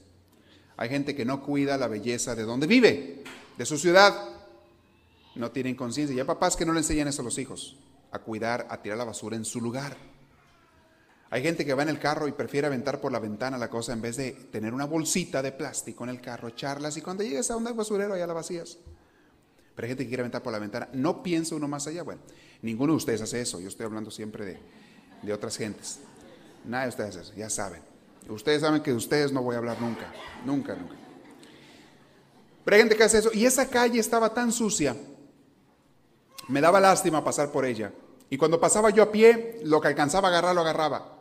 Hay 0.78 0.88
gente 0.88 1.14
que 1.14 1.26
no 1.26 1.42
cuida 1.42 1.76
la 1.76 1.87
belleza 1.87 2.34
de 2.34 2.44
donde 2.44 2.66
vive, 2.66 3.23
de 3.58 3.66
su 3.66 3.76
ciudad. 3.76 4.14
No 5.34 5.50
tienen 5.50 5.76
conciencia. 5.76 6.16
Y 6.16 6.18
hay 6.18 6.25
papás 6.25 6.56
que 6.56 6.64
no 6.64 6.73
le 6.73 6.78
enseñan 6.78 7.06
eso 7.06 7.20
a 7.20 7.25
los 7.26 7.37
hijos, 7.38 7.76
a 8.11 8.20
cuidar, 8.20 8.66
a 8.70 8.80
tirar 8.80 8.96
la 8.96 9.04
basura 9.04 9.37
en 9.37 9.44
su 9.44 9.61
lugar. 9.61 9.96
Hay 11.34 11.42
gente 11.42 11.66
que 11.66 11.74
va 11.74 11.82
en 11.82 11.88
el 11.88 11.98
carro 11.98 12.28
y 12.28 12.32
prefiere 12.32 12.68
aventar 12.68 13.00
por 13.00 13.10
la 13.10 13.18
ventana 13.18 13.58
la 13.58 13.68
cosa 13.68 13.92
en 13.92 14.00
vez 14.00 14.16
de 14.16 14.30
tener 14.52 14.72
una 14.72 14.84
bolsita 14.84 15.42
de 15.42 15.50
plástico 15.50 16.04
en 16.04 16.10
el 16.10 16.20
carro, 16.20 16.46
echarlas 16.46 16.96
y 16.96 17.00
cuando 17.00 17.24
llegues 17.24 17.50
a 17.50 17.56
un 17.56 17.64
basurero 17.64 18.16
ya 18.16 18.24
la 18.24 18.34
vacías. 18.34 18.78
Pero 19.74 19.84
hay 19.84 19.88
gente 19.88 20.04
que 20.04 20.10
quiere 20.10 20.20
aventar 20.20 20.44
por 20.44 20.52
la 20.52 20.60
ventana. 20.60 20.88
No 20.92 21.24
piensa 21.24 21.56
uno 21.56 21.66
más 21.66 21.88
allá. 21.88 22.04
Bueno, 22.04 22.20
ninguno 22.62 22.92
de 22.92 22.98
ustedes 22.98 23.20
hace 23.20 23.40
eso. 23.40 23.58
Yo 23.58 23.66
estoy 23.66 23.84
hablando 23.84 24.12
siempre 24.12 24.44
de, 24.44 24.60
de 25.22 25.32
otras 25.32 25.56
gentes. 25.56 25.98
Nadie 26.64 26.84
de 26.84 26.88
ustedes 26.90 27.16
hace 27.16 27.22
eso, 27.22 27.34
ya 27.36 27.50
saben. 27.50 27.82
Ustedes 28.28 28.60
saben 28.60 28.80
que 28.80 28.92
de 28.92 28.96
ustedes 28.96 29.32
no 29.32 29.42
voy 29.42 29.56
a 29.56 29.58
hablar 29.58 29.80
nunca, 29.80 30.12
nunca, 30.44 30.76
nunca. 30.76 30.94
Pero 32.64 32.76
hay 32.76 32.80
gente 32.82 32.94
que 32.94 33.02
hace 33.02 33.18
eso. 33.18 33.30
Y 33.34 33.44
esa 33.44 33.68
calle 33.68 33.98
estaba 33.98 34.32
tan 34.32 34.52
sucia, 34.52 34.96
me 36.46 36.60
daba 36.60 36.78
lástima 36.78 37.24
pasar 37.24 37.50
por 37.50 37.64
ella. 37.64 37.92
Y 38.30 38.36
cuando 38.36 38.60
pasaba 38.60 38.90
yo 38.90 39.02
a 39.02 39.10
pie, 39.10 39.58
lo 39.64 39.80
que 39.80 39.88
alcanzaba 39.88 40.28
a 40.28 40.30
agarrar, 40.30 40.54
lo 40.54 40.60
agarraba. 40.60 41.13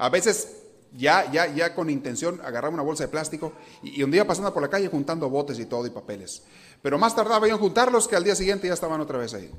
A 0.00 0.08
veces 0.08 0.56
ya, 0.96 1.30
ya, 1.30 1.46
ya 1.54 1.74
con 1.74 1.90
intención 1.90 2.40
agarraba 2.42 2.72
una 2.72 2.82
bolsa 2.82 3.04
de 3.04 3.08
plástico 3.08 3.52
y, 3.82 4.02
un 4.02 4.10
día 4.10 4.26
pasando 4.26 4.52
por 4.52 4.62
la 4.62 4.70
calle 4.70 4.88
juntando 4.88 5.28
botes 5.28 5.58
y 5.58 5.66
todo 5.66 5.86
y 5.86 5.90
papeles. 5.90 6.42
Pero 6.80 6.98
más 6.98 7.14
tardaba 7.14 7.46
en 7.46 7.58
juntarlos 7.58 8.08
que 8.08 8.16
al 8.16 8.24
día 8.24 8.34
siguiente 8.34 8.66
ya 8.66 8.72
estaban 8.72 8.98
otra 9.02 9.18
vez 9.18 9.34
ahí. 9.34 9.50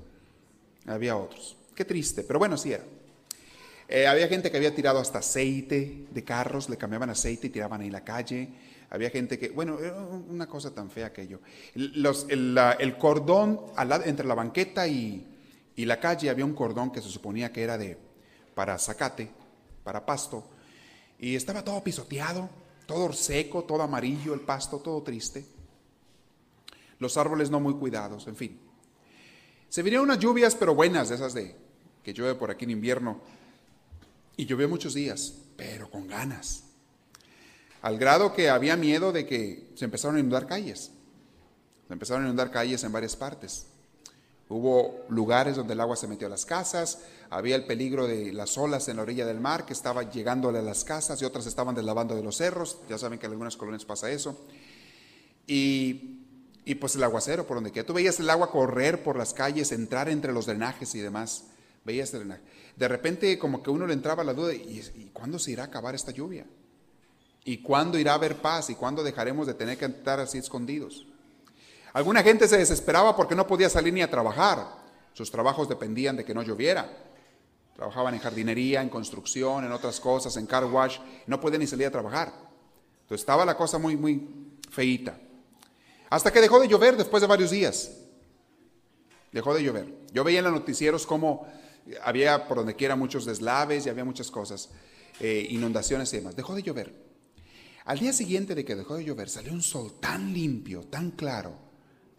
Había 0.87 1.15
otros. 1.15 1.55
Qué 1.75 1.85
triste, 1.85 2.23
pero 2.23 2.39
bueno, 2.39 2.57
sí 2.57 2.73
era. 2.73 2.83
Eh, 3.87 4.07
había 4.07 4.27
gente 4.27 4.49
que 4.49 4.57
había 4.57 4.73
tirado 4.73 4.97
hasta 4.97 5.19
aceite 5.19 6.07
de 6.09 6.23
carros, 6.23 6.69
le 6.69 6.77
cambiaban 6.77 7.11
aceite 7.11 7.47
y 7.47 7.49
tiraban 7.51 7.81
ahí 7.81 7.87
en 7.87 7.93
la 7.93 8.03
calle. 8.03 8.49
Había 8.89 9.11
gente 9.11 9.37
que, 9.37 9.49
bueno, 9.49 9.77
era 9.79 9.95
una 9.95 10.47
cosa 10.47 10.73
tan 10.73 10.89
fea 10.89 11.05
aquello. 11.05 11.39
Los, 11.75 12.25
el, 12.29 12.57
el, 12.79 12.97
cordón 12.97 13.61
entre 14.05 14.25
la 14.25 14.33
banqueta 14.33 14.87
y, 14.87 15.27
y, 15.75 15.85
la 15.85 15.99
calle 15.99 16.31
había 16.31 16.45
un 16.45 16.55
cordón 16.55 16.91
que 16.91 16.99
se 16.99 17.09
suponía 17.09 17.53
que 17.53 17.61
era 17.61 17.77
de 17.77 17.97
para 18.55 18.77
zacate, 18.79 19.29
para 19.83 20.05
pasto, 20.05 20.43
y 21.19 21.35
estaba 21.35 21.63
todo 21.63 21.83
pisoteado, 21.83 22.49
todo 22.85 23.13
seco, 23.13 23.63
todo 23.63 23.83
amarillo, 23.83 24.33
el 24.33 24.41
pasto, 24.41 24.79
todo 24.79 25.01
triste. 25.03 25.45
Los 26.99 27.17
árboles 27.17 27.49
no 27.49 27.59
muy 27.59 27.73
cuidados, 27.75 28.27
en 28.27 28.35
fin. 28.35 28.59
Se 29.69 29.81
vinieron 29.83 30.05
unas 30.05 30.19
lluvias, 30.19 30.55
pero 30.55 30.75
buenas, 30.75 31.09
de 31.09 31.15
esas 31.15 31.33
de 31.33 31.55
que 32.03 32.13
llueve 32.13 32.35
por 32.35 32.51
aquí 32.51 32.65
en 32.65 32.71
invierno 32.71 33.21
y 34.35 34.45
llovió 34.45 34.67
muchos 34.67 34.93
días, 34.93 35.35
pero 35.55 35.89
con 35.89 36.07
ganas. 36.07 36.63
Al 37.81 37.97
grado 37.97 38.33
que 38.33 38.49
había 38.49 38.75
miedo 38.75 39.11
de 39.11 39.25
que 39.25 39.71
se 39.75 39.85
empezaron 39.85 40.17
a 40.17 40.19
inundar 40.19 40.47
calles. 40.47 40.91
Se 41.87 41.93
empezaron 41.93 42.23
a 42.23 42.25
inundar 42.25 42.51
calles 42.51 42.83
en 42.83 42.91
varias 42.91 43.15
partes. 43.15 43.67
Hubo 44.51 45.05
lugares 45.09 45.55
donde 45.55 45.73
el 45.73 45.79
agua 45.79 45.95
se 45.95 46.07
metió 46.07 46.27
a 46.27 46.29
las 46.29 46.45
casas, 46.45 46.99
había 47.29 47.55
el 47.55 47.65
peligro 47.65 48.07
de 48.07 48.33
las 48.33 48.57
olas 48.57 48.87
en 48.87 48.97
la 48.97 49.03
orilla 49.03 49.25
del 49.25 49.39
mar 49.39 49.65
que 49.65 49.73
estaba 49.73 50.09
llegándole 50.09 50.59
a 50.59 50.61
las 50.61 50.83
casas 50.83 51.21
y 51.21 51.25
otras 51.25 51.45
estaban 51.45 51.75
deslavando 51.75 52.15
de 52.15 52.23
los 52.23 52.37
cerros. 52.37 52.79
Ya 52.89 52.97
saben 52.97 53.17
que 53.17 53.25
en 53.25 53.31
algunas 53.31 53.57
colonias 53.57 53.85
pasa 53.85 54.11
eso. 54.11 54.37
Y, 55.47 56.25
y 56.65 56.75
pues 56.75 56.95
el 56.95 57.03
aguacero, 57.03 57.47
por 57.47 57.57
donde 57.57 57.71
quiera. 57.71 57.87
Tú 57.87 57.93
veías 57.93 58.19
el 58.19 58.29
agua 58.29 58.51
correr 58.51 59.03
por 59.03 59.17
las 59.17 59.33
calles, 59.33 59.71
entrar 59.71 60.09
entre 60.09 60.33
los 60.33 60.45
drenajes 60.45 60.93
y 60.95 60.99
demás. 60.99 61.45
Veías 61.85 62.13
el 62.13 62.19
drenaje 62.19 62.43
de 62.75 62.87
repente 62.87 63.37
como 63.37 63.61
que 63.61 63.69
uno 63.69 63.85
le 63.85 63.93
entraba 63.93 64.23
la 64.23 64.33
duda, 64.33 64.53
¿y, 64.53 65.11
cuándo 65.13 65.39
se 65.39 65.51
irá 65.51 65.63
a 65.63 65.65
acabar 65.67 65.95
esta 65.95 66.11
lluvia? 66.11 66.45
¿Y 67.43 67.57
cuándo 67.57 67.97
irá 67.97 68.13
a 68.13 68.15
haber 68.15 68.37
paz? 68.37 68.69
¿Y 68.69 68.75
cuándo 68.75 69.03
dejaremos 69.03 69.47
de 69.47 69.53
tener 69.53 69.77
que 69.77 69.85
estar 69.85 70.19
así 70.19 70.37
escondidos? 70.37 71.05
Alguna 71.93 72.23
gente 72.23 72.47
se 72.47 72.57
desesperaba 72.57 73.15
porque 73.15 73.35
no 73.35 73.45
podía 73.45 73.69
salir 73.69 73.93
ni 73.93 74.01
a 74.01 74.09
trabajar. 74.09 74.65
Sus 75.13 75.29
trabajos 75.29 75.67
dependían 75.67 76.15
de 76.15 76.23
que 76.23 76.33
no 76.33 76.41
lloviera. 76.41 76.89
Trabajaban 77.75 78.13
en 78.13 78.19
jardinería, 78.19 78.81
en 78.81 78.89
construcción, 78.89 79.65
en 79.65 79.71
otras 79.71 79.99
cosas, 79.99 80.37
en 80.37 80.45
car 80.45 80.65
wash. 80.65 80.99
No 81.27 81.39
podían 81.39 81.59
ni 81.61 81.67
salir 81.67 81.87
a 81.87 81.91
trabajar. 81.91 82.31
Entonces 83.01 83.21
estaba 83.21 83.45
la 83.45 83.57
cosa 83.57 83.77
muy, 83.77 83.97
muy 83.97 84.25
feíta. 84.69 85.17
Hasta 86.09 86.31
que 86.31 86.41
dejó 86.41 86.59
de 86.59 86.67
llover 86.67 86.95
después 86.95 87.21
de 87.21 87.27
varios 87.27 87.51
días. 87.51 87.91
Dejó 89.31 89.53
de 89.53 89.63
llover. 89.63 89.87
Yo 90.13 90.23
veía 90.23 90.39
en 90.39 90.45
los 90.45 90.53
noticieros 90.53 91.05
cómo 91.05 91.47
había 92.03 92.47
por 92.47 92.57
donde 92.57 92.75
quiera 92.75 92.95
muchos 92.95 93.25
deslaves 93.25 93.85
y 93.85 93.89
había 93.89 94.05
muchas 94.05 94.29
cosas, 94.29 94.69
eh, 95.19 95.47
inundaciones 95.49 96.11
y 96.13 96.17
demás. 96.17 96.35
Dejó 96.35 96.55
de 96.55 96.63
llover. 96.63 96.93
Al 97.85 97.99
día 97.99 98.13
siguiente 98.13 98.55
de 98.55 98.63
que 98.63 98.75
dejó 98.75 98.95
de 98.95 99.05
llover, 99.05 99.29
salió 99.29 99.51
un 99.51 99.61
sol 99.61 99.99
tan 99.99 100.33
limpio, 100.33 100.83
tan 100.83 101.11
claro, 101.11 101.70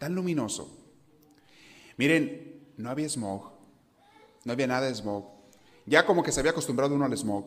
tan 0.03 0.15
luminoso. 0.15 0.67
Miren, 1.95 2.73
no 2.75 2.89
había 2.89 3.07
smog, 3.07 3.53
no 4.43 4.51
había 4.51 4.67
nada 4.67 4.87
de 4.87 4.93
smog. 4.93 5.23
Ya 5.85 6.05
como 6.05 6.23
que 6.23 6.33
se 6.33 6.41
había 6.41 6.51
acostumbrado 6.51 6.93
uno 6.93 7.05
al 7.05 7.17
smog. 7.17 7.45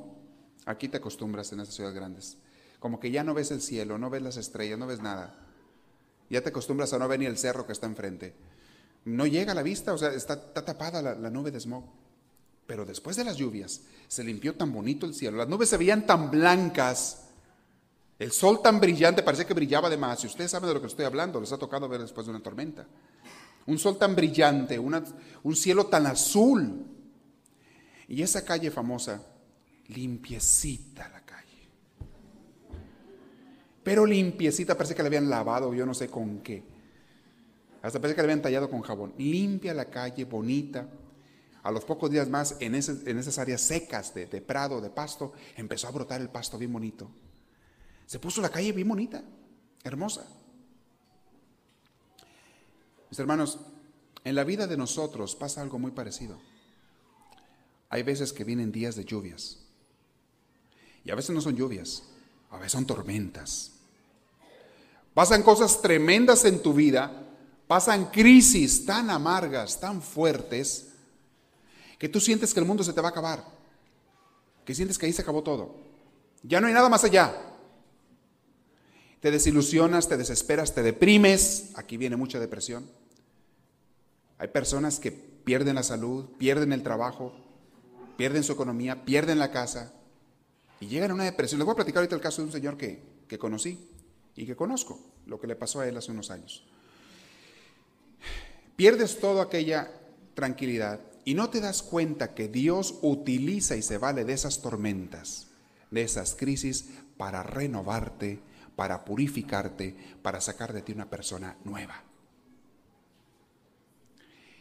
Aquí 0.65 0.89
te 0.89 0.97
acostumbras 0.97 1.53
en 1.53 1.61
estas 1.61 1.75
ciudades 1.75 1.95
grandes. 1.95 2.39
Como 2.81 2.99
que 2.99 3.11
ya 3.11 3.23
no 3.25 3.35
ves 3.35 3.51
el 3.51 3.61
cielo, 3.61 3.99
no 3.99 4.09
ves 4.09 4.23
las 4.23 4.39
estrellas, 4.39 4.79
no 4.79 4.87
ves 4.87 5.03
nada. 5.03 5.39
Ya 6.31 6.41
te 6.41 6.49
acostumbras 6.49 6.95
a 6.95 6.99
no 6.99 7.07
ver 7.09 7.21
ni 7.21 7.27
el 7.27 7.37
cerro 7.37 7.67
que 7.67 7.75
está 7.75 7.89
enfrente. 7.89 8.35
No 9.05 9.27
llega 9.27 9.53
a 9.53 9.55
la 9.55 9.63
vista, 9.63 9.93
o 9.93 9.99
sea, 9.99 10.15
está, 10.15 10.55
tapada 10.55 11.03
la 11.03 11.29
nube 11.29 11.51
de 11.51 11.61
smog. 11.61 11.85
Pero 12.67 12.87
después 12.87 13.17
de 13.17 13.25
las 13.25 13.37
lluvias 13.37 13.83
se 14.09 14.25
limpió 14.25 14.55
tan 14.55 14.73
bonito 14.73 15.05
el 15.05 15.13
cielo, 15.13 15.37
las 15.37 15.49
nubes 15.49 15.69
se 15.69 15.77
veían 15.77 16.07
tan 16.07 16.31
blancas, 16.31 17.26
el 18.19 18.33
sol 18.33 18.61
tan 18.63 18.81
brillante, 18.81 19.23
parecía 19.23 19.47
que 19.47 19.55
brillaba 19.55 19.91
de 19.91 19.97
más. 19.97 20.23
Y 20.25 20.27
ustedes 20.27 20.51
saben 20.51 20.69
de 20.69 20.75
lo 20.75 20.81
que 20.81 20.87
estoy 20.87 21.05
hablando, 21.05 21.41
les 21.41 21.53
ha 21.53 21.59
tocado 21.59 21.89
ver 21.89 22.01
después 22.01 22.27
de 22.27 22.31
una 22.31 22.43
tormenta. 22.43 22.87
Un 23.67 23.79
sol 23.79 23.99
tan 23.99 24.15
brillante, 24.15 24.79
un 24.79 25.57
cielo 25.57 25.87
tan 25.87 26.07
azul. 26.07 26.87
Y 28.09 28.23
esa 28.23 28.45
calle 28.45 28.71
famosa, 28.71 29.21
limpiecita 29.89 31.09
la 31.09 31.21
calle. 31.21 31.69
Pero 33.83 34.07
limpiecita, 34.07 34.77
parece 34.77 34.95
que 34.95 35.03
la 35.03 35.09
habían 35.09 35.29
lavado, 35.29 35.75
yo 35.75 35.85
no 35.85 35.95
sé 35.95 36.09
con 36.09 36.41
qué. 36.41 36.65
Hasta 37.83 38.01
parece 38.01 38.17
que 38.17 38.23
la 38.23 38.27
habían 38.27 38.43
tallado 38.43 38.71
con 38.71 38.83
jabón. 38.83 39.15
Limpia 39.19 39.75
la 39.75 39.87
calle, 39.87 40.25
bonita. 40.25 40.89
A 41.63 41.71
los 41.71 41.85
pocos 41.85 42.11
días 42.11 42.29
más, 42.29 42.57
en, 42.61 42.75
esas 42.75 43.39
áreas 43.39 43.61
secas 43.61 44.15
de, 44.15 44.27
prado, 44.41 44.81
de 44.81 44.91
pasto, 44.91 45.33
empezó 45.57 45.89
a 45.89 45.91
brotar 45.91 46.21
el 46.21 46.29
pasto 46.29 46.59
bien 46.59 46.73
bonito. 46.73 47.11
Se 48.07 48.19
puso 48.19 48.41
la 48.41 48.49
calle 48.49 48.73
bien 48.73 48.89
bonita, 48.89 49.23
hermosa. 49.83 50.27
Mis 53.11 53.19
hermanos, 53.19 53.59
en 54.25 54.35
la 54.35 54.45
vida 54.45 54.67
de 54.67 54.77
nosotros 54.77 55.35
pasa 55.35 55.63
algo 55.63 55.79
muy 55.79 55.91
parecido. 55.91 56.39
Hay 57.89 58.03
veces 58.03 58.33
que 58.33 58.45
vienen 58.45 58.73
días 58.73 58.97
de 58.97 59.05
lluvias. 59.05 59.59
Y 61.05 61.11
a 61.11 61.15
veces 61.15 61.35
no 61.35 61.41
son 61.41 61.57
lluvias, 61.57 62.03
a 62.51 62.57
veces 62.57 62.73
son 62.73 62.87
tormentas. 62.87 63.73
Pasan 65.15 65.43
cosas 65.43 65.81
tremendas 65.81 66.45
en 66.45 66.61
tu 66.61 66.75
vida, 66.75 67.25
pasan 67.67 68.07
crisis 68.11 68.85
tan 68.85 69.09
amargas, 69.11 69.81
tan 69.81 70.03
fuertes, 70.03 70.89
que 71.99 72.09
tú 72.09 72.21
sientes 72.21 72.53
que 72.53 72.61
el 72.61 72.67
mundo 72.67 72.85
se 72.85 72.93
te 72.93 73.01
va 73.01 73.09
a 73.09 73.11
acabar. 73.11 73.57
que 74.65 74.75
sientes 74.75 74.99
que 74.99 75.07
ahí 75.07 75.13
se 75.13 75.23
acabó 75.23 75.45
todo. 75.45 75.77
Ya 76.43 76.61
no 76.61 76.67
hay 76.67 76.75
nada 76.75 76.89
más 76.89 77.05
allá. 77.05 77.56
Te 79.27 79.33
desilusionas, 79.33 80.09
te 80.09 80.17
desesperas, 80.17 80.73
te 80.73 80.85
deprimes. 80.85 81.73
Aquí 81.75 81.97
viene 81.97 82.15
mucha 82.15 82.39
depresión. 82.39 82.89
Hay 84.39 84.47
personas 84.47 85.01
que 85.01 85.11
pierden 85.11 85.75
la 85.75 85.83
salud, 85.83 86.27
pierden 86.39 86.73
el 86.73 86.85
trabajo, 86.85 87.35
pierden 88.17 88.45
su 88.45 88.53
economía, 88.53 89.05
pierden 89.05 89.41
la 89.41 89.51
casa 89.51 89.93
y 90.79 90.87
llegan 90.87 91.11
a 91.11 91.15
una 91.15 91.25
depresión. 91.25 91.59
Les 91.59 91.67
voy 91.67 91.73
a 91.73 91.75
platicar 91.75 92.03
ahorita 92.03 92.15
el 92.15 92.23
caso 92.23 92.41
de 92.41 92.47
un 92.47 92.53
señor 92.53 92.77
que, 92.77 93.03
que 93.27 93.37
conocí 93.37 93.91
y 94.37 94.47
que 94.47 94.55
conozco, 94.55 95.01
lo 95.27 95.41
que 95.41 95.49
le 95.49 95.57
pasó 95.57 95.81
a 95.81 95.89
él 95.89 95.97
hace 95.97 96.13
unos 96.13 96.31
años. 96.31 96.65
Pierdes 98.77 99.19
toda 99.19 99.43
aquella 99.43 99.91
tranquilidad 100.35 101.01
y 101.25 101.35
no 101.35 101.51
te 101.51 101.61
das 101.61 101.83
cuenta 101.83 102.33
que 102.33 102.47
Dios 102.47 103.01
utiliza 103.03 103.75
y 103.75 103.83
se 103.83 103.99
vale 103.99 104.25
de 104.25 104.35
esas 104.35 104.63
tormentas, 104.63 105.49
de 105.91 106.03
esas 106.03 106.37
crisis, 106.37 106.91
para 107.17 107.43
renovarte, 107.43 108.39
para 108.77 109.05
purificarte, 109.05 109.97
para 110.23 110.41
sacar 110.41 110.73
de 110.73 110.83
ti 110.83 110.93
una 110.93 111.11
persona 111.11 111.57
nueva. 111.65 112.05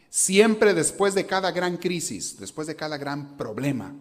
Siempre 0.10 0.74
después 0.74 1.14
de 1.14 1.26
cada 1.26 1.52
gran 1.52 1.76
crisis, 1.76 2.40
después 2.40 2.68
de 2.68 2.78
cada 2.78 2.98
gran 2.98 3.36
problema, 3.36 3.94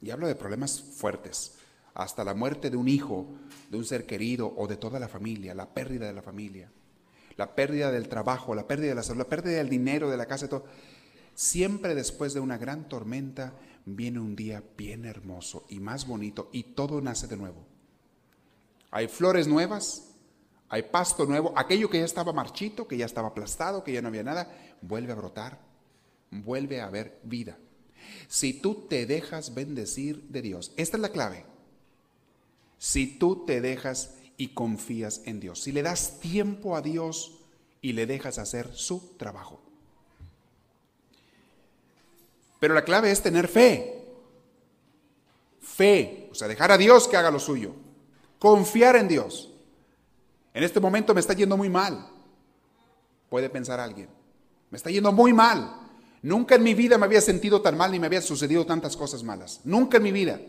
y 0.00 0.10
hablo 0.10 0.26
de 0.26 0.34
problemas 0.34 0.80
fuertes, 0.80 1.54
hasta 1.94 2.24
la 2.24 2.34
muerte 2.34 2.70
de 2.70 2.76
un 2.76 2.88
hijo, 2.88 3.28
de 3.70 3.78
un 3.78 3.84
ser 3.84 4.04
querido 4.04 4.52
o 4.56 4.66
de 4.66 4.76
toda 4.76 4.98
la 4.98 5.08
familia, 5.08 5.54
la 5.54 5.72
pérdida 5.72 6.06
de 6.06 6.12
la 6.12 6.22
familia, 6.22 6.72
la 7.36 7.54
pérdida 7.54 7.92
del 7.92 8.08
trabajo, 8.08 8.54
la 8.54 8.66
pérdida 8.66 8.88
de 8.88 8.94
la 8.96 9.02
salud, 9.04 9.20
la 9.20 9.28
pérdida 9.28 9.58
del 9.58 9.68
dinero, 9.68 10.10
de 10.10 10.16
la 10.16 10.26
casa, 10.26 10.48
todo. 10.48 10.64
Siempre 11.34 11.94
después 11.94 12.34
de 12.34 12.40
una 12.40 12.58
gran 12.58 12.88
tormenta 12.88 13.54
viene 13.86 14.18
un 14.18 14.34
día 14.34 14.62
bien 14.76 15.04
hermoso 15.04 15.66
y 15.68 15.80
más 15.80 16.06
bonito 16.06 16.50
y 16.52 16.64
todo 16.64 17.00
nace 17.00 17.28
de 17.28 17.36
nuevo. 17.36 17.71
Hay 18.92 19.08
flores 19.08 19.48
nuevas, 19.48 20.10
hay 20.68 20.82
pasto 20.82 21.24
nuevo, 21.24 21.52
aquello 21.56 21.88
que 21.88 21.98
ya 21.98 22.04
estaba 22.04 22.32
marchito, 22.32 22.86
que 22.86 22.98
ya 22.98 23.06
estaba 23.06 23.28
aplastado, 23.28 23.82
que 23.82 23.92
ya 23.92 24.02
no 24.02 24.08
había 24.08 24.22
nada, 24.22 24.54
vuelve 24.82 25.12
a 25.12 25.16
brotar, 25.16 25.58
vuelve 26.30 26.80
a 26.80 26.86
haber 26.86 27.18
vida. 27.22 27.58
Si 28.28 28.52
tú 28.52 28.86
te 28.88 29.06
dejas 29.06 29.54
bendecir 29.54 30.22
de 30.28 30.42
Dios, 30.42 30.72
esta 30.76 30.98
es 30.98 31.00
la 31.00 31.08
clave. 31.08 31.46
Si 32.76 33.06
tú 33.06 33.46
te 33.46 33.62
dejas 33.62 34.14
y 34.36 34.48
confías 34.48 35.22
en 35.24 35.40
Dios, 35.40 35.62
si 35.62 35.72
le 35.72 35.82
das 35.82 36.20
tiempo 36.20 36.76
a 36.76 36.82
Dios 36.82 37.38
y 37.80 37.94
le 37.94 38.06
dejas 38.06 38.38
hacer 38.38 38.74
su 38.74 39.16
trabajo. 39.16 39.58
Pero 42.60 42.74
la 42.74 42.84
clave 42.84 43.10
es 43.10 43.22
tener 43.22 43.48
fe. 43.48 44.04
Fe, 45.60 46.28
o 46.30 46.34
sea, 46.34 46.46
dejar 46.46 46.72
a 46.72 46.78
Dios 46.78 47.08
que 47.08 47.16
haga 47.16 47.30
lo 47.30 47.40
suyo. 47.40 47.74
Confiar 48.42 48.96
en 48.96 49.06
Dios. 49.06 49.52
En 50.52 50.64
este 50.64 50.80
momento 50.80 51.14
me 51.14 51.20
está 51.20 51.32
yendo 51.32 51.56
muy 51.56 51.70
mal. 51.70 52.08
Puede 53.30 53.48
pensar 53.48 53.78
alguien. 53.78 54.08
Me 54.68 54.78
está 54.78 54.90
yendo 54.90 55.12
muy 55.12 55.32
mal. 55.32 55.76
Nunca 56.22 56.56
en 56.56 56.64
mi 56.64 56.74
vida 56.74 56.98
me 56.98 57.04
había 57.04 57.20
sentido 57.20 57.62
tan 57.62 57.76
mal 57.76 57.92
ni 57.92 58.00
me 58.00 58.06
habían 58.06 58.24
sucedido 58.24 58.66
tantas 58.66 58.96
cosas 58.96 59.22
malas. 59.22 59.60
Nunca 59.62 59.98
en 59.98 60.02
mi 60.02 60.10
vida. 60.10 60.40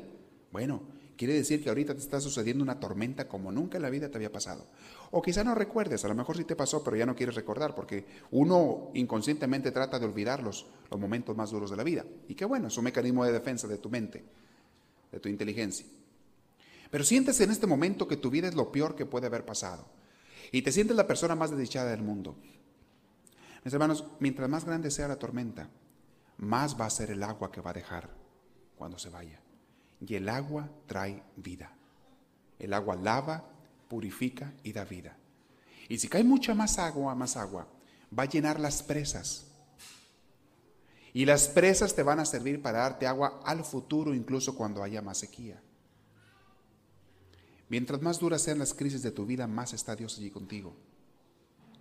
Bueno, 0.52 0.82
quiere 1.16 1.36
decir 1.36 1.62
que 1.62 1.70
ahorita 1.70 1.94
te 1.94 2.00
está 2.00 2.20
sucediendo 2.20 2.64
una 2.64 2.80
tormenta 2.80 3.28
como 3.28 3.52
nunca 3.52 3.78
en 3.78 3.84
la 3.84 3.92
vida 3.92 4.10
te 4.10 4.18
había 4.18 4.32
pasado. 4.32 4.66
O 5.12 5.22
quizá 5.22 5.44
no 5.44 5.54
recuerdes, 5.54 6.04
a 6.04 6.08
lo 6.08 6.16
mejor 6.16 6.36
sí 6.36 6.46
te 6.46 6.56
pasó, 6.56 6.84
pero 6.84 6.98
ya 6.98 7.06
no 7.06 7.16
quieres 7.16 7.36
recordar, 7.36 7.76
porque 7.76 8.08
uno 8.32 8.90
inconscientemente 8.96 9.72
trata 9.72 10.00
de 10.00 10.06
olvidar 10.08 10.42
los, 10.42 10.66
los 10.90 11.00
momentos 11.00 11.38
más 11.38 11.52
duros 11.52 11.70
de 11.70 11.78
la 11.78 11.84
vida. 11.84 12.04
Y 12.28 12.34
qué 12.34 12.46
bueno, 12.46 12.70
es 12.70 12.78
un 12.80 12.86
mecanismo 12.86 13.24
de 13.24 13.34
defensa 13.34 13.68
de 13.68 13.78
tu 13.78 13.92
mente, 13.92 14.24
de 15.12 15.20
tu 15.20 15.30
inteligencia. 15.30 15.86
Pero 16.94 17.04
sientes 17.04 17.42
en 17.42 17.50
este 17.50 17.66
momento 17.66 18.08
que 18.08 18.18
tu 18.18 18.30
vida 18.30 18.48
es 18.48 18.54
lo 18.54 18.72
peor 18.72 18.96
que 18.96 19.08
puede 19.08 19.26
haber 19.26 19.44
pasado. 19.44 19.84
Y 20.52 20.62
te 20.62 20.72
sientes 20.72 20.96
la 20.96 21.08
persona 21.08 21.34
más 21.34 21.50
desdichada 21.50 21.90
del 21.90 22.04
mundo. 22.04 22.36
Mis 23.64 23.74
hermanos, 23.74 24.06
mientras 24.20 24.48
más 24.48 24.64
grande 24.64 24.92
sea 24.92 25.08
la 25.08 25.16
tormenta, 25.16 25.72
más 26.38 26.80
va 26.80 26.86
a 26.86 26.92
ser 26.92 27.10
el 27.10 27.24
agua 27.24 27.52
que 27.52 27.62
va 27.62 27.72
a 27.72 27.74
dejar 27.74 28.12
cuando 28.78 29.00
se 29.00 29.10
vaya. 29.10 29.40
Y 30.02 30.14
el 30.14 30.30
agua 30.30 30.70
trae 30.86 31.24
vida. 31.36 31.76
El 32.60 32.74
agua 32.74 32.96
lava, 32.96 33.44
purifica 33.88 34.54
y 34.62 34.72
da 34.72 34.86
vida. 34.86 35.18
Y 35.90 35.98
si 35.98 36.08
cae 36.08 36.24
mucha 36.24 36.54
más 36.54 36.78
agua, 36.78 37.16
más 37.16 37.38
agua, 37.38 37.68
va 38.16 38.22
a 38.22 38.30
llenar 38.30 38.60
las 38.60 38.84
presas. 38.84 39.48
Y 41.12 41.26
las 41.26 41.48
presas 41.48 41.96
te 41.96 42.04
van 42.04 42.20
a 42.20 42.26
servir 42.26 42.62
para 42.62 42.82
darte 42.82 43.08
agua 43.08 43.42
al 43.44 43.64
futuro, 43.66 44.14
incluso 44.14 44.54
cuando 44.54 44.84
haya 44.84 45.02
más 45.02 45.18
sequía. 45.18 45.60
Mientras 47.74 48.04
más 48.04 48.20
duras 48.20 48.44
sean 48.44 48.60
las 48.60 48.76
crisis 48.76 49.02
de 49.02 49.10
tu 49.10 49.26
vida, 49.26 49.48
más 49.48 49.74
está 49.74 49.96
Dios 49.96 50.16
allí 50.20 50.30
contigo 50.30 50.76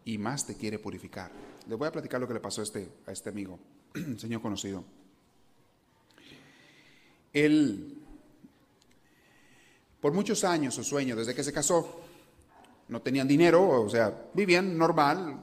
y 0.06 0.16
más 0.16 0.46
te 0.46 0.56
quiere 0.56 0.78
purificar. 0.78 1.30
Le 1.68 1.74
voy 1.74 1.86
a 1.86 1.92
platicar 1.92 2.18
lo 2.18 2.26
que 2.26 2.32
le 2.32 2.40
pasó 2.40 2.62
a 2.62 2.64
este, 2.64 2.88
a 3.06 3.12
este 3.12 3.28
amigo, 3.28 3.58
señor 4.16 4.40
conocido. 4.40 4.84
Él, 7.30 8.02
por 10.00 10.14
muchos 10.14 10.44
años, 10.44 10.76
su 10.76 10.82
sueño, 10.82 11.14
desde 11.14 11.34
que 11.34 11.44
se 11.44 11.52
casó, 11.52 12.00
no 12.88 13.02
tenían 13.02 13.28
dinero, 13.28 13.82
o 13.82 13.90
sea, 13.90 14.30
vivían 14.32 14.78
normal, 14.78 15.40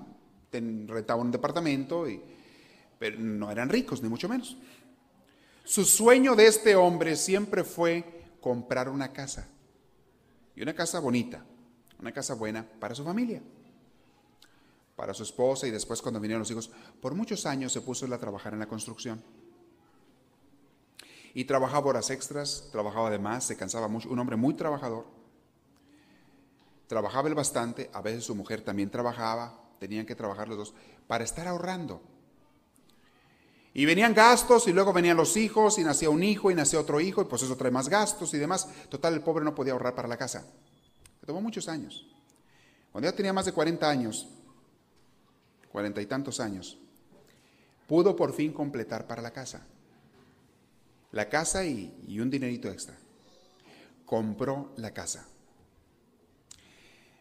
rentaban 0.52 1.28
un 1.28 1.32
departamento, 1.32 2.10
y, 2.10 2.20
pero 2.98 3.20
no 3.20 3.52
eran 3.52 3.70
ricos, 3.70 4.02
ni 4.02 4.10
mucho 4.10 4.28
menos. 4.28 4.58
Su 5.64 5.86
sueño 5.86 6.36
de 6.36 6.48
este 6.48 6.76
hombre 6.76 7.16
siempre 7.18 7.64
fue 7.64 8.04
comprar 8.42 8.90
una 8.90 9.14
casa, 9.14 9.48
y 10.60 10.62
una 10.62 10.76
casa 10.76 11.00
bonita, 11.00 11.44
una 12.00 12.12
casa 12.12 12.36
buena 12.36 12.64
para 12.80 12.94
su 12.94 13.04
familia 13.04 13.42
para 15.00 15.14
su 15.14 15.24
esposa 15.24 15.66
y 15.66 15.72
después 15.72 16.02
cuando 16.02 16.20
vinieron 16.20 16.42
los 16.42 16.52
hijos, 16.52 16.70
por 17.00 17.16
muchos 17.16 17.46
años 17.46 17.72
se 17.72 17.80
puso 17.80 18.06
él 18.06 18.12
a 18.12 18.18
trabajar 18.18 18.52
en 18.52 18.60
la 18.60 18.68
construcción. 18.68 19.24
Y 21.34 21.46
trabajaba 21.46 21.88
horas 21.88 22.10
extras, 22.10 22.68
trabajaba 22.74 23.10
de 23.10 23.18
más, 23.18 23.46
se 23.46 23.56
cansaba 23.56 23.88
mucho, 23.88 24.10
un 24.10 24.20
hombre 24.20 24.36
muy 24.36 24.56
trabajador. 24.56 25.06
Trabajaba 26.88 27.30
él 27.30 27.34
bastante, 27.34 27.90
a 27.94 28.02
veces 28.02 28.26
su 28.26 28.36
mujer 28.36 28.60
también 28.60 28.90
trabajaba, 28.90 29.58
tenían 29.80 30.06
que 30.06 30.16
trabajar 30.16 30.50
los 30.50 30.58
dos, 30.58 30.74
para 31.08 31.24
estar 31.24 31.48
ahorrando. 31.48 32.02
Y 33.74 33.86
venían 33.86 34.14
gastos 34.14 34.68
y 34.68 34.74
luego 34.74 34.94
venían 34.94 35.18
los 35.18 35.38
hijos 35.38 35.78
y 35.78 35.84
nacía 35.84 36.10
un 36.10 36.24
hijo 36.24 36.50
y 36.50 36.56
nacía 36.56 36.80
otro 36.80 37.00
hijo 37.00 37.22
y 37.22 37.26
pues 37.26 37.44
eso 37.44 37.56
trae 37.56 37.72
más 37.72 37.88
gastos 37.88 38.34
y 38.34 38.38
demás. 38.38 38.68
Total, 38.90 39.14
el 39.14 39.22
pobre 39.22 39.46
no 39.46 39.54
podía 39.54 39.74
ahorrar 39.74 39.96
para 39.96 40.08
la 40.08 40.18
casa. 40.18 40.46
Le 41.22 41.28
tomó 41.28 41.42
muchos 41.42 41.68
años. 41.68 42.08
Cuando 42.92 43.10
ya 43.10 43.16
tenía 43.16 43.34
más 43.34 43.46
de 43.46 43.52
40 43.52 43.88
años, 43.88 44.28
cuarenta 45.72 46.02
y 46.02 46.08
tantos 46.08 46.40
años, 46.40 46.78
pudo 47.88 48.16
por 48.16 48.34
fin 48.34 48.52
completar 48.52 49.06
para 49.08 49.22
la 49.22 49.32
casa. 49.32 49.66
La 51.12 51.28
casa 51.28 51.66
y, 51.66 52.20
un 52.20 52.30
dinerito 52.30 52.70
extra. 52.70 52.96
Compró 54.06 54.74
la 54.78 54.92
casa. 54.92 55.28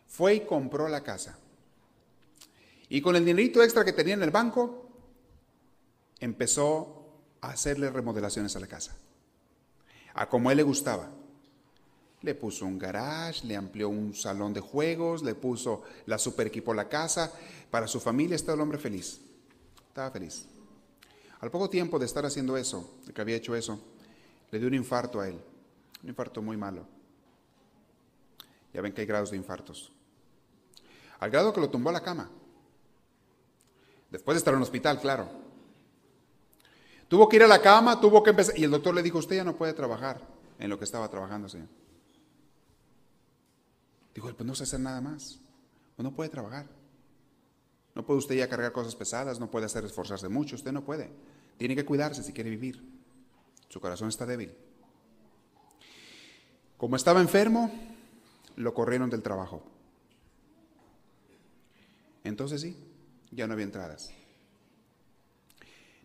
Fue 0.06 0.37
y 0.37 0.40
compró 0.40 0.88
la 0.88 1.02
casa. 1.02 1.38
Y 2.90 3.00
con 3.00 3.16
el 3.16 3.24
dinerito 3.24 3.62
extra 3.62 3.84
que 3.84 3.92
tenía 3.92 4.14
en 4.14 4.22
el 4.22 4.30
banco, 4.30 4.88
empezó 6.20 7.07
a 7.40 7.50
hacerle 7.50 7.90
remodelaciones 7.90 8.57
a 8.57 8.61
la 8.61 8.66
casa. 8.66 8.96
A 10.14 10.28
como 10.28 10.48
a 10.48 10.52
él 10.52 10.59
le 10.59 10.62
gustaba. 10.62 11.11
Le 12.22 12.35
puso 12.35 12.66
un 12.66 12.78
garage, 12.78 13.46
le 13.46 13.54
amplió 13.54 13.88
un 13.88 14.14
salón 14.14 14.52
de 14.52 14.61
juegos, 14.61 15.22
le 15.22 15.35
puso 15.35 15.83
la 16.07 16.18
super 16.18 16.46
equipo 16.46 16.74
la 16.74 16.88
casa. 16.88 17.33
Para 17.70 17.87
su 17.87 18.00
familia 18.00 18.35
estaba 18.35 18.57
el 18.57 18.61
hombre 18.61 18.78
feliz. 18.78 19.20
Estaba 19.88 20.11
feliz. 20.11 20.46
Al 21.40 21.50
poco 21.50 21.70
tiempo 21.70 21.98
de 21.98 22.07
estar 22.07 22.26
haciendo 22.26 22.57
eso, 22.57 22.98
de 23.07 23.12
que 23.12 23.20
había 23.20 23.37
hecho 23.37 23.54
eso, 23.54 23.81
le 24.50 24.59
dio 24.59 24.66
un 24.66 24.74
infarto 24.74 25.20
a 25.20 25.28
él. 25.28 25.40
Un 26.02 26.09
infarto 26.09 26.42
muy 26.42 26.57
malo. 26.57 26.85
Ya 28.72 28.81
ven 28.81 28.92
que 28.92 29.02
hay 29.02 29.07
grados 29.07 29.31
de 29.31 29.37
infartos. 29.37 29.92
Al 31.20 31.31
grado 31.31 31.52
que 31.52 31.61
lo 31.61 31.70
tumbó 31.70 31.90
a 31.90 31.92
la 31.92 32.02
cama. 32.02 32.28
Después 34.11 34.35
de 34.35 34.38
estar 34.38 34.54
en 34.54 34.59
el 34.59 34.62
hospital, 34.62 35.00
claro. 35.00 35.47
Tuvo 37.08 37.28
que 37.28 37.36
ir 37.36 37.42
a 37.42 37.46
la 37.46 37.60
cama, 37.60 38.00
tuvo 38.00 38.22
que 38.22 38.30
empezar. 38.30 38.58
Y 38.58 38.64
el 38.64 38.70
doctor 38.70 38.94
le 38.94 39.02
dijo, 39.02 39.18
usted 39.18 39.36
ya 39.36 39.44
no 39.44 39.56
puede 39.56 39.72
trabajar 39.72 40.20
en 40.58 40.68
lo 40.68 40.78
que 40.78 40.84
estaba 40.84 41.08
trabajando, 41.08 41.48
señor. 41.48 41.68
Dijo, 44.14 44.32
pues 44.34 44.46
no 44.46 44.54
sé 44.54 44.64
hacer 44.64 44.80
nada 44.80 45.00
más. 45.00 45.40
Pues 45.96 46.04
no 46.04 46.14
puede 46.14 46.28
trabajar. 46.28 46.66
No 47.94 48.04
puede 48.04 48.18
usted 48.18 48.36
ya 48.36 48.48
cargar 48.48 48.72
cosas 48.72 48.94
pesadas, 48.94 49.40
no 49.40 49.50
puede 49.50 49.66
hacer 49.66 49.84
esforzarse 49.84 50.28
mucho, 50.28 50.54
usted 50.54 50.70
no 50.70 50.84
puede. 50.84 51.10
Tiene 51.56 51.74
que 51.74 51.84
cuidarse 51.84 52.22
si 52.22 52.32
quiere 52.32 52.50
vivir. 52.50 52.80
Su 53.68 53.80
corazón 53.80 54.08
está 54.08 54.24
débil. 54.24 54.54
Como 56.76 56.94
estaba 56.94 57.20
enfermo, 57.20 57.72
lo 58.54 58.72
corrieron 58.72 59.10
del 59.10 59.22
trabajo. 59.22 59.62
Entonces 62.22 62.60
sí, 62.60 62.76
ya 63.32 63.46
no 63.46 63.54
había 63.54 63.64
entradas. 63.64 64.12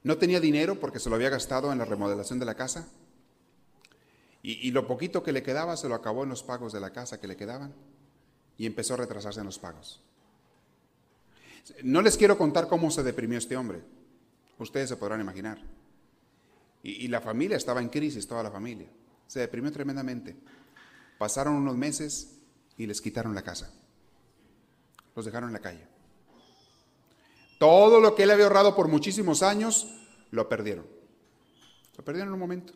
No 0.04 0.18
tenía 0.18 0.40
dinero 0.40 0.80
porque 0.80 1.00
se 1.00 1.10
lo 1.10 1.16
había 1.16 1.30
gastado 1.30 1.72
en 1.72 1.80
la 1.80 1.86
remodelación 1.86 2.40
de 2.40 2.46
la 2.46 2.56
casa. 2.56 2.88
Y, 4.42 4.68
y, 4.68 4.72
lo 4.72 4.86
poquito 4.88 5.24
que 5.24 5.32
le 5.32 5.42
quedaba 5.42 5.78
se 5.78 5.88
lo 5.88 5.96
acabó 5.96 6.24
en 6.24 6.30
los 6.30 6.44
pagos 6.44 6.74
de 6.74 6.82
la 6.82 6.92
casa 6.92 7.22
que 7.22 7.28
le 7.28 7.38
quedaban 7.38 7.74
y 8.58 8.66
empezó 8.66 8.96
a 8.96 8.98
retrasarse 8.98 9.40
en 9.40 9.46
los 9.46 9.58
pagos. 9.58 10.02
No 11.84 12.02
les 12.02 12.18
quiero 12.18 12.38
contar 12.38 12.68
cómo 12.68 12.92
se 12.92 13.04
deprimió 13.04 13.38
este 13.38 13.56
hombre. 13.56 13.82
Ustedes 14.60 14.90
se 14.90 14.98
podrán 14.98 15.22
imaginar. 15.22 15.60
Y, 16.84 17.08
la 17.08 17.22
familia 17.22 17.56
estaba 17.56 17.82
en 17.82 17.88
crisis, 17.88 18.28
toda 18.28 18.44
la 18.44 18.52
familia. 18.52 18.88
Se 19.28 19.40
deprimió 19.40 19.72
tremendamente. 19.72 20.36
Pasaron 21.18 21.56
unos 21.56 21.78
meses 21.78 22.36
y 22.78 22.86
les 22.86 23.00
quitaron 23.00 23.34
la 23.34 23.42
casa. 23.42 23.72
Los 25.16 25.26
dejaron 25.26 25.50
en 25.50 25.54
la 25.54 25.60
calle. 25.60 25.88
Todo 27.64 28.02
lo 28.02 28.14
que 28.14 28.24
él 28.24 28.32
había 28.32 28.44
ahorrado 28.44 28.76
por 28.76 28.90
muchísimos 28.90 29.42
años, 29.42 29.88
lo 30.32 30.50
perdieron. 30.50 30.86
Lo 31.96 32.04
perdieron 32.04 32.28
en 32.28 32.34
un 32.34 32.40
momento. 32.42 32.74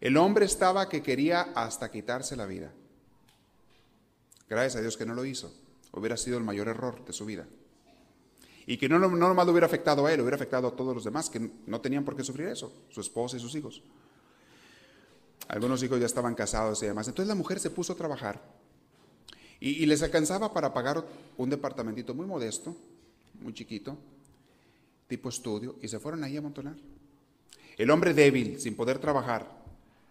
El 0.00 0.16
hombre 0.16 0.46
estaba 0.46 0.88
que 0.88 1.02
quería 1.02 1.52
hasta 1.54 1.90
quitarse 1.90 2.34
la 2.34 2.46
vida. 2.46 2.72
Gracias 4.48 4.76
a 4.76 4.80
Dios 4.80 4.96
que 4.96 5.04
no 5.04 5.12
lo 5.12 5.26
hizo. 5.26 5.52
Hubiera 5.92 6.16
sido 6.16 6.38
el 6.38 6.44
mayor 6.44 6.66
error 6.66 7.04
de 7.04 7.12
su 7.12 7.26
vida. 7.26 7.46
Y 8.64 8.78
que 8.78 8.88
no, 8.88 8.98
no 8.98 9.34
lo 9.34 9.52
hubiera 9.52 9.66
afectado 9.66 10.06
a 10.06 10.12
él, 10.14 10.22
hubiera 10.22 10.36
afectado 10.36 10.68
a 10.68 10.74
todos 10.74 10.94
los 10.94 11.04
demás 11.04 11.28
que 11.28 11.46
no 11.66 11.82
tenían 11.82 12.06
por 12.06 12.16
qué 12.16 12.24
sufrir 12.24 12.48
eso, 12.48 12.72
su 12.88 13.02
esposa 13.02 13.36
y 13.36 13.40
sus 13.40 13.54
hijos. 13.54 13.82
Algunos 15.48 15.82
hijos 15.82 16.00
ya 16.00 16.06
estaban 16.06 16.34
casados 16.34 16.82
y 16.82 16.86
demás. 16.86 17.06
Entonces 17.06 17.28
la 17.28 17.34
mujer 17.34 17.60
se 17.60 17.68
puso 17.68 17.92
a 17.92 17.96
trabajar 17.96 18.40
y, 19.60 19.86
les 19.86 20.02
alcanzaba 20.02 20.52
para 20.52 20.72
pagar 20.72 21.04
un 21.36 21.50
departamentito 21.50 22.14
muy 22.14 22.26
modesto, 22.26 22.76
muy 23.40 23.52
chiquito, 23.52 23.96
tipo 25.08 25.28
estudio, 25.28 25.76
y 25.82 25.88
se 25.88 25.98
fueron 25.98 26.22
ahí 26.22 26.36
a 26.36 26.38
amontonar. 26.38 26.76
El 27.76 27.90
hombre 27.90 28.14
débil, 28.14 28.60
sin 28.60 28.76
poder 28.76 28.98
trabajar, 28.98 29.50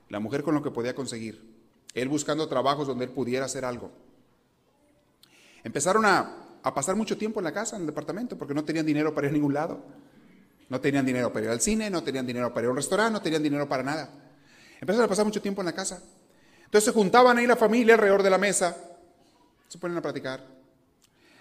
la 0.09 0.19
mujer 0.19 0.43
con 0.43 0.53
lo 0.53 0.63
que 0.63 0.71
podía 0.71 0.95
conseguir, 0.95 1.41
él 1.93 2.09
buscando 2.09 2.47
trabajos 2.47 2.87
donde 2.87 3.05
él 3.05 3.11
pudiera 3.11 3.45
hacer 3.45 3.65
algo. 3.65 3.91
Empezaron 5.63 6.05
a 6.05 6.47
a 6.67 6.73
pasar 6.73 6.95
mucho 6.95 7.17
tiempo 7.17 7.39
en 7.39 7.45
la 7.45 7.53
casa, 7.53 7.77
en 7.77 7.83
el 7.83 7.87
departamento, 7.87 8.37
porque 8.37 8.53
no 8.53 8.63
tenían 8.63 8.85
dinero 8.85 9.13
para 9.13 9.27
ir 9.27 9.31
a 9.31 9.33
ningún 9.33 9.53
lado. 9.53 9.85
No 10.69 10.81
tenían 10.81 11.05
dinero 11.05 11.31
para 11.31 11.45
ir 11.45 11.51
al 11.51 11.61
cine, 11.61 11.89
no 11.89 12.03
tenían 12.03 12.27
dinero 12.27 12.53
para 12.53 12.65
ir 12.65 12.67
a 12.67 12.71
un 12.71 12.75
restaurante, 12.75 13.13
no 13.13 13.21
tenían 13.21 13.41
dinero 13.41 13.69
para 13.69 13.83
nada. 13.83 14.09
Empezaron 14.81 15.05
a 15.05 15.07
pasar 15.07 15.23
mucho 15.23 15.41
tiempo 15.41 15.61
en 15.61 15.67
la 15.67 15.73
casa. 15.73 16.03
Entonces 16.65 16.83
se 16.83 16.91
juntaban 16.91 17.37
ahí 17.37 17.47
la 17.47 17.55
familia 17.55 17.93
alrededor 17.93 18.21
de 18.21 18.29
la 18.29 18.37
mesa, 18.37 18.75
se 19.67 19.77
ponen 19.77 19.97
a 19.97 20.01
platicar. 20.01 20.45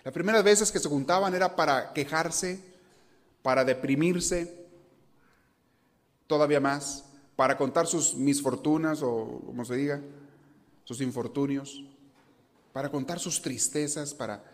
Las 0.05 0.15
primeras 0.15 0.45
veces 0.45 0.71
que 0.71 0.79
se 0.79 0.89
juntaban 0.89 1.35
era 1.35 1.57
para 1.57 1.93
quejarse, 1.93 2.61
para 3.43 3.65
deprimirse, 3.65 4.67
todavía 6.27 6.61
más, 6.61 7.05
para 7.35 7.57
contar 7.57 7.87
sus 7.87 8.15
misfortunas 8.15 9.03
o 9.03 9.43
como 9.47 9.65
se 9.65 9.75
diga, 9.77 10.01
sus 10.85 11.01
infortunios, 11.01 11.85
para 12.73 12.91
contar 12.91 13.19
sus 13.19 13.43
tristezas, 13.43 14.15
para 14.15 14.45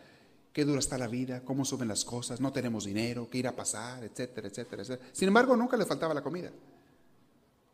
qué 0.53 0.65
dura 0.65 0.79
está 0.79 0.99
la 0.99 1.09
vida, 1.09 1.43
cómo 1.45 1.65
suben 1.65 1.89
las 1.89 2.05
cosas, 2.05 2.41
no 2.41 2.53
tenemos 2.53 2.85
dinero, 2.85 3.29
qué 3.31 3.39
irá 3.39 3.51
a 3.51 3.57
pasar, 3.57 4.05
etcétera, 4.05 4.49
etcétera, 4.49 4.83
etcétera. 4.83 5.11
Sin 5.13 5.29
embargo, 5.29 5.57
nunca 5.57 5.77
le 5.77 5.87
faltaba 5.87 6.15
la 6.15 6.23
comida. 6.23 6.51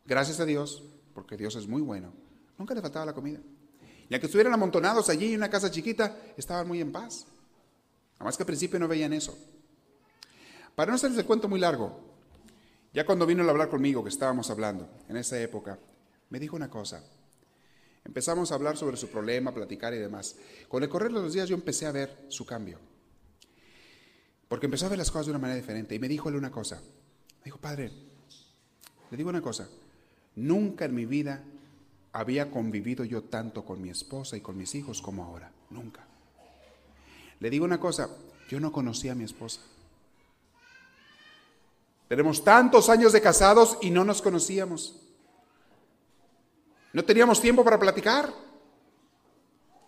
Gracias 0.05 0.39
a 0.39 0.45
Dios, 0.45 0.83
porque 1.13 1.37
Dios 1.37 1.55
es 1.55 1.67
muy 1.67 1.81
bueno, 1.81 2.11
nunca 2.57 2.73
le 2.73 2.81
faltaba 2.81 3.05
la 3.05 3.13
comida. 3.13 3.39
Ya 4.09 4.19
que 4.19 4.25
estuvieran 4.25 4.53
amontonados 4.53 5.09
allí 5.09 5.33
en 5.33 5.37
una 5.37 5.49
casa 5.49 5.69
chiquita, 5.69 6.17
estaban 6.35 6.67
muy 6.67 6.81
en 6.81 6.91
paz. 6.91 7.27
Además 8.17 8.35
que 8.35 8.43
al 8.43 8.47
principio 8.47 8.79
no 8.79 8.87
veían 8.87 9.13
eso. 9.13 9.37
Para 10.75 10.91
no 10.91 10.95
hacerles 10.95 11.19
el 11.19 11.25
cuento 11.25 11.47
muy 11.47 11.59
largo, 11.59 12.09
ya 12.91 13.05
cuando 13.05 13.25
vino 13.25 13.43
a 13.43 13.49
hablar 13.49 13.69
conmigo, 13.69 14.03
que 14.03 14.09
estábamos 14.09 14.49
hablando 14.49 14.89
en 15.07 15.17
esa 15.17 15.39
época, 15.39 15.77
me 16.29 16.39
dijo 16.39 16.55
una 16.55 16.69
cosa. 16.69 17.03
Empezamos 18.03 18.51
a 18.51 18.55
hablar 18.55 18.77
sobre 18.77 18.97
su 18.97 19.09
problema, 19.09 19.53
platicar 19.53 19.93
y 19.93 19.99
demás. 19.99 20.35
Con 20.67 20.81
el 20.81 20.89
correr 20.89 21.11
de 21.11 21.21
los 21.21 21.33
días 21.33 21.47
yo 21.47 21.55
empecé 21.55 21.85
a 21.85 21.91
ver 21.91 22.25
su 22.29 22.45
cambio. 22.45 22.79
Porque 24.47 24.65
empezó 24.65 24.87
a 24.87 24.89
ver 24.89 24.97
las 24.97 25.11
cosas 25.11 25.27
de 25.27 25.31
una 25.33 25.39
manera 25.39 25.59
diferente. 25.59 25.93
Y 25.93 25.99
me 25.99 26.07
dijo 26.07 26.29
él 26.29 26.35
una 26.35 26.49
cosa. 26.49 26.77
Me 26.77 27.45
dijo, 27.45 27.59
padre, 27.59 27.91
le 29.11 29.17
digo 29.17 29.29
una 29.29 29.41
cosa. 29.41 29.69
Nunca 30.35 30.85
en 30.85 30.95
mi 30.95 31.05
vida 31.05 31.43
había 32.19 32.51
convivido 32.51 33.05
yo 33.05 33.23
tanto 33.23 33.63
con 33.63 33.81
mi 33.81 33.89
esposa 33.89 34.35
y 34.35 34.41
con 34.41 34.57
mis 34.57 34.75
hijos 34.75 35.01
como 35.01 35.23
ahora. 35.23 35.49
Nunca. 35.69 36.05
Le 37.39 37.49
digo 37.49 37.63
una 37.63 37.79
cosa. 37.79 38.09
Yo 38.49 38.59
no 38.59 38.73
conocía 38.73 39.13
a 39.13 39.15
mi 39.15 39.23
esposa. 39.23 39.61
Tenemos 42.09 42.43
tantos 42.43 42.89
años 42.89 43.13
de 43.13 43.21
casados 43.21 43.77
y 43.81 43.89
no 43.89 44.03
nos 44.03 44.21
conocíamos. 44.21 44.99
No 46.91 47.05
teníamos 47.05 47.39
tiempo 47.39 47.63
para 47.63 47.79
platicar. 47.79 48.33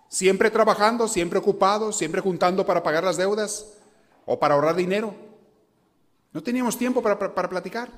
Siempre 0.08 0.50
trabajando, 0.50 1.10
siempre 1.10 1.38
ocupados, 1.38 1.98
siempre 1.98 2.22
juntando 2.22 2.66
para 2.66 2.82
pagar 2.82 3.04
las 3.04 3.18
deudas 3.18 3.74
o 4.26 4.40
para 4.40 4.56
ahorrar 4.56 4.78
dinero. 4.78 5.14
No 6.32 6.42
teníamos 6.42 6.78
tiempo 6.78 7.02
para, 7.02 7.20
para, 7.20 7.50
platicar. 7.50 7.90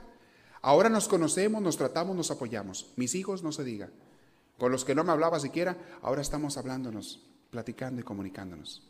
Ahora 0.63 0.89
nos 0.89 1.07
conocemos, 1.07 1.61
nos 1.61 1.77
tratamos, 1.77 2.15
nos 2.15 2.31
apoyamos. 2.31 2.91
Mis 2.95 3.13
hijos 3.13 3.43
no 3.43 3.51
se 3.51 3.63
diga. 3.63 3.91
Con 4.57 4.71
los 4.71 4.85
que 4.85 4.95
no 4.95 5.03
me 5.03 5.11
hablaba 5.11 5.39
siquiera, 5.39 5.77
ahora 6.01 6.21
estamos 6.21 6.57
hablándonos, 6.57 7.21
platicando 7.49 8.01
y 8.01 8.03
comunicándonos. 8.03 8.83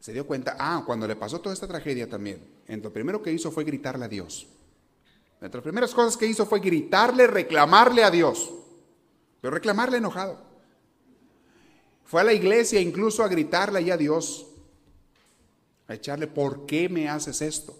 Se 0.00 0.12
dio 0.12 0.26
cuenta, 0.26 0.56
ah, 0.58 0.82
cuando 0.84 1.06
le 1.08 1.16
pasó 1.16 1.40
toda 1.40 1.54
esta 1.54 1.66
tragedia 1.66 2.08
también, 2.08 2.46
lo 2.68 2.92
primero 2.92 3.22
que 3.22 3.32
hizo 3.32 3.50
fue 3.50 3.64
gritarle 3.64 4.04
a 4.04 4.08
Dios. 4.08 4.46
Entre 5.40 5.58
las 5.58 5.62
primeras 5.62 5.94
cosas 5.94 6.16
que 6.16 6.26
hizo 6.26 6.46
fue 6.46 6.60
gritarle, 6.60 7.26
reclamarle 7.26 8.04
a 8.04 8.10
Dios, 8.10 8.52
pero 9.40 9.54
reclamarle 9.54 9.98
enojado. 9.98 10.38
Fue 12.04 12.20
a 12.20 12.24
la 12.24 12.32
iglesia 12.32 12.80
incluso 12.80 13.22
a 13.22 13.28
gritarle 13.28 13.78
ahí 13.78 13.90
a 13.90 13.96
Dios, 13.96 14.46
a 15.88 15.94
echarle, 15.94 16.26
¿por 16.26 16.66
qué 16.66 16.88
me 16.88 17.08
haces 17.08 17.42
esto? 17.42 17.76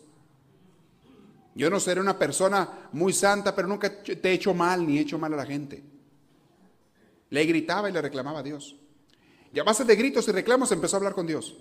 Yo 1.54 1.70
no 1.70 1.78
seré 1.78 2.00
una 2.00 2.18
persona 2.18 2.88
muy 2.92 3.12
santa, 3.12 3.54
pero 3.54 3.68
nunca 3.68 4.02
te 4.02 4.28
he 4.28 4.32
hecho 4.32 4.54
mal 4.54 4.86
ni 4.86 4.98
he 4.98 5.02
hecho 5.02 5.18
mal 5.18 5.32
a 5.34 5.36
la 5.36 5.46
gente. 5.46 5.82
Le 7.30 7.44
gritaba 7.46 7.88
y 7.88 7.92
le 7.92 8.02
reclamaba 8.02 8.40
a 8.40 8.42
Dios. 8.42 8.76
Y 9.52 9.60
a 9.60 9.64
base 9.64 9.84
de 9.84 9.94
gritos 9.94 10.26
y 10.26 10.32
reclamos 10.32 10.72
empezó 10.72 10.96
a 10.96 10.98
hablar 10.98 11.14
con 11.14 11.26
Dios. 11.26 11.56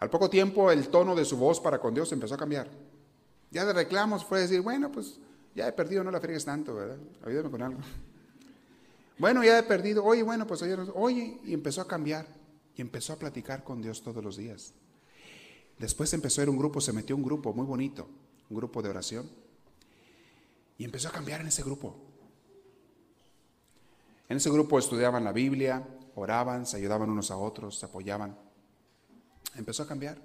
Al 0.00 0.10
poco 0.10 0.28
tiempo 0.28 0.70
el 0.70 0.88
tono 0.88 1.14
de 1.14 1.24
su 1.24 1.36
voz 1.36 1.60
para 1.60 1.78
con 1.78 1.94
Dios 1.94 2.10
empezó 2.12 2.34
a 2.34 2.38
cambiar. 2.38 2.68
Ya 3.50 3.64
de 3.64 3.72
reclamos 3.72 4.24
fue 4.24 4.40
decir, 4.40 4.60
bueno, 4.60 4.90
pues 4.90 5.18
ya 5.54 5.68
he 5.68 5.72
perdido, 5.72 6.02
no 6.02 6.10
la 6.10 6.20
friegues 6.20 6.44
tanto, 6.44 6.74
¿verdad? 6.74 6.98
Ayúdame 7.24 7.50
con 7.50 7.62
algo. 7.62 7.80
Bueno, 9.18 9.42
ya 9.42 9.58
he 9.58 9.62
perdido, 9.62 10.04
oye, 10.04 10.22
bueno, 10.22 10.46
pues 10.46 10.60
oye, 10.60 10.76
oye, 10.92 11.40
y 11.42 11.54
empezó 11.54 11.80
a 11.80 11.88
cambiar, 11.88 12.26
y 12.76 12.82
empezó 12.82 13.14
a 13.14 13.16
platicar 13.16 13.64
con 13.64 13.80
Dios 13.80 14.02
todos 14.02 14.22
los 14.22 14.36
días. 14.36 14.74
Después 15.78 16.12
empezó 16.12 16.40
a 16.40 16.44
ir 16.44 16.50
un 16.50 16.58
grupo, 16.58 16.80
se 16.80 16.92
metió 16.92 17.14
un 17.16 17.22
grupo 17.22 17.52
muy 17.52 17.66
bonito, 17.66 18.08
un 18.48 18.56
grupo 18.56 18.82
de 18.82 18.88
oración, 18.88 19.28
y 20.78 20.84
empezó 20.84 21.08
a 21.08 21.12
cambiar 21.12 21.40
en 21.40 21.48
ese 21.48 21.62
grupo. 21.62 21.96
En 24.28 24.38
ese 24.38 24.50
grupo 24.50 24.78
estudiaban 24.78 25.24
la 25.24 25.32
Biblia, 25.32 25.86
oraban, 26.14 26.66
se 26.66 26.76
ayudaban 26.78 27.10
unos 27.10 27.30
a 27.30 27.36
otros, 27.36 27.78
se 27.78 27.86
apoyaban. 27.86 28.36
Empezó 29.54 29.84
a 29.84 29.86
cambiar. 29.86 30.18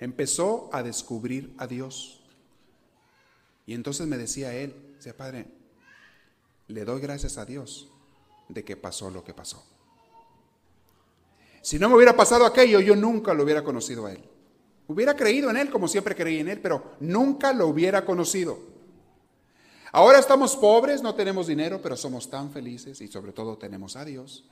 Empezó 0.00 0.70
a 0.72 0.82
descubrir 0.82 1.54
a 1.58 1.66
Dios. 1.66 2.22
Y 3.66 3.74
entonces 3.74 4.06
me 4.06 4.16
decía 4.16 4.54
él, 4.54 4.94
decía, 4.96 5.16
Padre, 5.16 5.46
le 6.68 6.84
doy 6.84 7.00
gracias 7.00 7.36
a 7.38 7.44
Dios 7.44 7.88
de 8.48 8.64
que 8.64 8.76
pasó 8.76 9.10
lo 9.10 9.24
que 9.24 9.34
pasó. 9.34 9.64
Si 11.68 11.78
no 11.78 11.90
me 11.90 11.96
hubiera 11.96 12.16
pasado 12.16 12.46
aquello, 12.46 12.80
yo 12.80 12.96
nunca 12.96 13.34
lo 13.34 13.44
hubiera 13.44 13.62
conocido 13.62 14.06
a 14.06 14.12
él. 14.12 14.24
Hubiera 14.86 15.14
creído 15.14 15.50
en 15.50 15.58
él 15.58 15.68
como 15.68 15.86
siempre 15.86 16.14
creí 16.14 16.38
en 16.38 16.48
él, 16.48 16.62
pero 16.62 16.96
nunca 17.00 17.52
lo 17.52 17.66
hubiera 17.66 18.06
conocido. 18.06 18.58
Ahora 19.92 20.18
estamos 20.18 20.56
pobres, 20.56 21.02
no 21.02 21.14
tenemos 21.14 21.46
dinero, 21.46 21.78
pero 21.82 21.94
somos 21.94 22.30
tan 22.30 22.50
felices 22.50 23.02
y 23.02 23.08
sobre 23.08 23.32
todo 23.32 23.58
tenemos 23.58 23.96
a 23.96 24.06
Dios. 24.06 24.46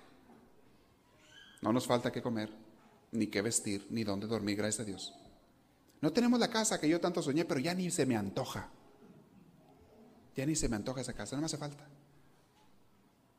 No 1.62 1.72
nos 1.72 1.87
falta 1.87 2.12
que 2.12 2.20
comer, 2.20 2.50
ni 3.12 3.29
que 3.29 3.40
vestir, 3.40 3.87
ni 3.88 4.05
dónde 4.05 4.26
dormir, 4.26 4.59
gracias 4.59 4.81
a 4.81 4.85
Dios. 4.85 5.14
No 6.02 6.12
tenemos 6.12 6.38
la 6.38 6.50
casa 6.50 6.79
que 6.79 6.87
yo 6.87 7.00
tanto 7.00 7.22
soñé, 7.22 7.46
pero 7.46 7.61
ya 7.61 7.72
ni 7.72 7.90
se 7.90 8.05
me 8.05 8.14
antoja. 8.14 8.68
Ya 10.37 10.44
ni 10.44 10.55
se 10.55 10.68
me 10.68 10.76
antoja 10.76 11.00
esa 11.00 11.14
casa, 11.14 11.35
no 11.35 11.40
me 11.40 11.46
hace 11.46 11.57
falta. 11.57 11.88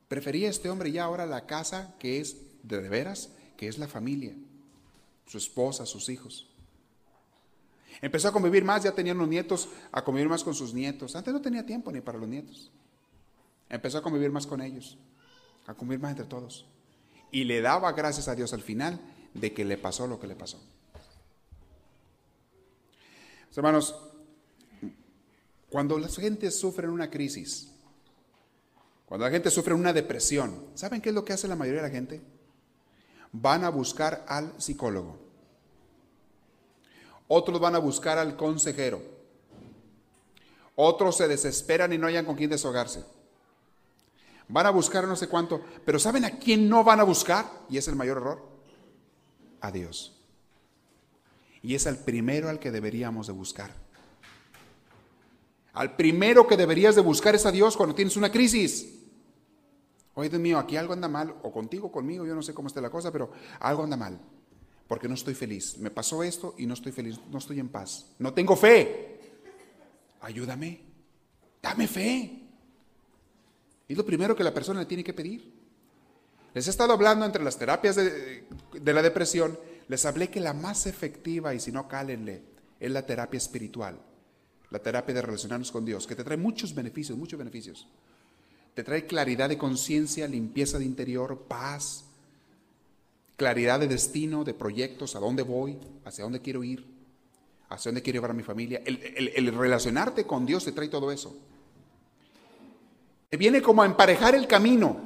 Prefería 0.07 0.49
este 0.49 0.67
hombre 0.67 0.91
ya 0.91 1.03
ahora 1.03 1.27
la 1.27 1.45
casa 1.45 1.93
que 1.99 2.19
es 2.19 2.37
de 2.63 2.79
veras, 2.89 3.29
que 3.57 3.67
es 3.67 3.77
la 3.77 3.87
familia, 3.87 4.33
su 5.25 5.37
esposa, 5.37 5.85
sus 5.85 6.07
hijos. 6.09 6.47
Empezó 8.01 8.27
a 8.27 8.31
convivir 8.31 8.63
más, 8.63 8.83
ya 8.83 8.91
tenían 8.91 9.17
los 9.17 9.27
nietos, 9.27 9.67
a 9.91 10.03
convivir 10.03 10.29
más 10.29 10.43
con 10.43 10.53
sus 10.53 10.73
nietos. 10.73 11.15
Antes 11.15 11.33
no 11.33 11.41
tenía 11.41 11.65
tiempo 11.65 11.91
ni 11.91 11.99
para 11.99 12.19
los 12.19 12.29
nietos. 12.29 12.71
Empezó 13.69 13.97
a 13.97 14.03
convivir 14.03 14.31
más 14.31 14.45
con 14.45 14.61
ellos, 14.61 14.97
a 15.65 15.73
convivir 15.73 16.01
más 16.01 16.11
entre 16.11 16.27
todos. 16.27 16.67
Y 17.31 17.43
le 17.43 17.61
daba 17.61 17.91
gracias 17.93 18.27
a 18.27 18.35
Dios 18.35 18.53
al 18.53 18.61
final 18.61 19.01
de 19.33 19.53
que 19.53 19.65
le 19.65 19.77
pasó 19.77 20.07
lo 20.07 20.19
que 20.19 20.27
le 20.27 20.35
pasó. 20.35 20.61
Hermanos, 23.55 23.95
Cuando 25.69 25.97
la 25.97 26.07
gente 26.07 26.49
sufre 26.51 26.87
una 26.87 27.09
crisis, 27.09 27.69
cuando 29.05 29.25
la 29.25 29.31
gente 29.31 29.49
sufre 29.49 29.73
una 29.73 29.91
depresión, 29.91 30.67
¿saben 30.75 31.01
qué 31.01 31.09
es 31.09 31.15
lo 31.15 31.25
que 31.25 31.33
hace 31.33 31.47
la 31.47 31.55
mayoría 31.55 31.81
de 31.81 31.87
la 31.87 31.93
gente? 31.93 32.21
Van 33.31 33.63
a 33.63 33.69
buscar 33.69 34.25
al 34.27 34.53
psicólogo. 34.57 35.17
Otros 37.27 37.59
van 37.59 37.75
a 37.75 37.79
buscar 37.79 38.17
al 38.17 38.35
consejero. 38.35 39.01
Otros 40.75 41.17
se 41.17 41.27
desesperan 41.27 41.91
y 41.91 41.97
no 41.97 42.07
hayan 42.07 42.25
con 42.25 42.35
quién 42.35 42.49
deshogarse. 42.49 43.03
Van 44.47 44.65
a 44.65 44.69
buscar 44.69 45.07
no 45.07 45.15
sé 45.15 45.27
cuánto, 45.27 45.61
pero 45.85 45.99
¿saben 45.99 46.23
a 46.23 46.31
quién 46.31 46.69
no 46.69 46.83
van 46.83 46.99
a 46.99 47.03
buscar? 47.03 47.45
Y 47.69 47.77
es 47.77 47.87
el 47.87 47.95
mayor 47.95 48.17
error. 48.17 48.47
A 49.59 49.71
Dios. 49.71 50.15
Y 51.61 51.75
es 51.75 51.87
al 51.87 51.97
primero 51.97 52.47
al 52.47 52.59
que 52.59 52.71
deberíamos 52.71 53.27
de 53.27 53.33
buscar. 53.33 53.71
Al 55.73 55.95
primero 55.95 56.47
que 56.47 56.57
deberías 56.57 56.95
de 56.95 57.01
buscar 57.01 57.35
es 57.35 57.45
a 57.45 57.51
Dios 57.51 57.75
cuando 57.75 57.93
tienes 57.93 58.15
una 58.15 58.31
crisis. 58.31 58.96
Oye, 60.17 60.29
Dios 60.29 60.41
mío, 60.41 60.57
aquí 60.57 60.75
algo 60.77 60.93
anda 60.93 61.07
mal, 61.07 61.35
o 61.43 61.51
contigo, 61.51 61.91
conmigo, 61.91 62.25
yo 62.25 62.33
no 62.33 62.41
sé 62.41 62.51
cómo 62.51 62.69
está 62.69 62.81
la 62.81 62.89
cosa, 62.89 63.11
pero 63.11 63.29
algo 63.59 63.83
anda 63.83 63.95
mal, 63.95 64.19
porque 64.87 65.07
no 65.07 65.13
estoy 65.13 65.35
feliz. 65.35 65.77
Me 65.77 65.91
pasó 65.91 66.23
esto 66.23 66.55
y 66.57 66.65
no 66.65 66.73
estoy 66.73 66.91
feliz, 66.91 67.19
no 67.29 67.37
estoy 67.37 67.59
en 67.59 67.69
paz. 67.69 68.15
No 68.17 68.33
tengo 68.33 68.55
fe. 68.55 69.19
Ayúdame, 70.21 70.81
dame 71.61 71.87
fe. 71.87 72.47
Es 73.87 73.95
lo 73.95 74.03
primero 74.03 74.35
que 74.35 74.43
la 74.43 74.51
persona 74.51 74.79
le 74.79 74.87
tiene 74.87 75.03
que 75.03 75.13
pedir. 75.13 75.53
Les 76.55 76.65
he 76.65 76.71
estado 76.71 76.93
hablando 76.93 77.23
entre 77.23 77.43
las 77.43 77.59
terapias 77.59 77.95
de, 77.97 78.47
de 78.73 78.93
la 78.93 79.03
depresión, 79.03 79.55
les 79.87 80.03
hablé 80.03 80.31
que 80.31 80.39
la 80.39 80.53
más 80.53 80.87
efectiva, 80.87 81.53
y 81.53 81.59
si 81.59 81.71
no, 81.71 81.87
cálenle, 81.87 82.41
es 82.79 82.89
la 82.89 83.05
terapia 83.05 83.37
espiritual, 83.37 84.01
la 84.71 84.79
terapia 84.79 85.13
de 85.13 85.21
relacionarnos 85.21 85.71
con 85.71 85.85
Dios, 85.85 86.07
que 86.07 86.15
te 86.15 86.23
trae 86.23 86.37
muchos 86.37 86.73
beneficios, 86.73 87.15
muchos 87.15 87.37
beneficios. 87.37 87.87
Te 88.77 88.83
trae 88.83 89.07
claridad 89.07 89.49
de 89.49 89.57
conciencia, 89.57 90.27
limpieza 90.27 90.77
de 90.77 90.85
interior, 90.85 91.45
paz, 91.47 92.05
claridad 93.35 93.79
de 93.79 93.87
destino, 93.87 94.43
de 94.43 94.53
proyectos, 94.53 95.15
a 95.15 95.19
dónde 95.19 95.41
voy, 95.41 95.79
hacia 96.05 96.23
dónde 96.23 96.43
quiero 96.43 96.63
ir, 96.63 96.85
hacia 97.69 97.89
dónde 97.89 98.03
quiero 98.03 98.17
llevar 98.17 98.29
a 98.29 98.35
mi 98.35 98.43
familia. 98.43 98.83
El, 98.85 99.51
relacionarte 99.51 100.27
con 100.27 100.45
Dios 100.45 100.63
te 100.63 100.73
trae 100.73 100.89
todo 100.89 101.11
eso. 101.11 101.35
Te 103.31 103.37
viene 103.37 103.63
como 103.63 103.81
a 103.81 103.87
emparejar 103.87 104.35
el 104.35 104.45
camino. 104.45 105.01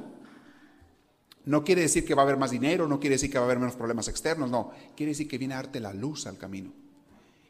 No 1.46 1.64
quiere 1.64 1.80
decir 1.80 2.04
que 2.04 2.14
va 2.14 2.20
a 2.20 2.24
haber 2.26 2.36
más 2.36 2.50
dinero, 2.50 2.86
no 2.86 3.00
quiere 3.00 3.14
decir 3.14 3.30
que 3.30 3.38
va 3.38 3.44
a 3.44 3.46
haber 3.46 3.58
menos 3.58 3.76
problemas 3.76 4.06
externos, 4.06 4.50
no. 4.50 4.70
Quiere 4.94 5.12
decir 5.12 5.26
que 5.26 5.38
viene 5.38 5.54
a 5.54 5.62
darte 5.62 5.80
la 5.80 5.94
luz 5.94 6.26
al 6.26 6.36
camino. 6.36 6.74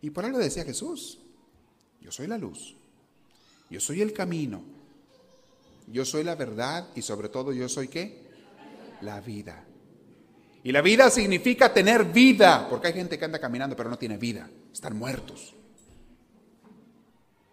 Y 0.01 0.11
por 0.11 0.25
algo 0.25 0.39
decía 0.39 0.63
Jesús, 0.63 1.19
yo 2.01 2.13
soy 2.13 2.29
la 2.29 2.39
luz, 2.39 2.77
yo 3.71 3.81
soy 3.81 4.03
el 4.03 4.13
camino, 4.13 4.63
yo 5.87 6.05
soy 6.05 6.25
la 6.25 6.35
verdad 6.35 6.89
y 6.95 7.03
sobre 7.03 7.29
todo 7.29 7.53
yo 7.53 7.69
soy 7.69 7.89
qué? 7.89 8.23
La 9.01 9.21
vida. 9.21 9.65
Y 10.65 10.73
la 10.73 10.81
vida 10.81 11.11
significa 11.11 11.73
tener 11.73 12.05
vida, 12.05 12.69
porque 12.69 12.89
hay 12.89 12.93
gente 12.93 13.19
que 13.19 13.25
anda 13.25 13.41
caminando 13.41 13.77
pero 13.77 13.91
no 13.91 13.99
tiene 13.99 14.17
vida, 14.17 14.49
están 14.73 14.97
muertos. 14.97 15.55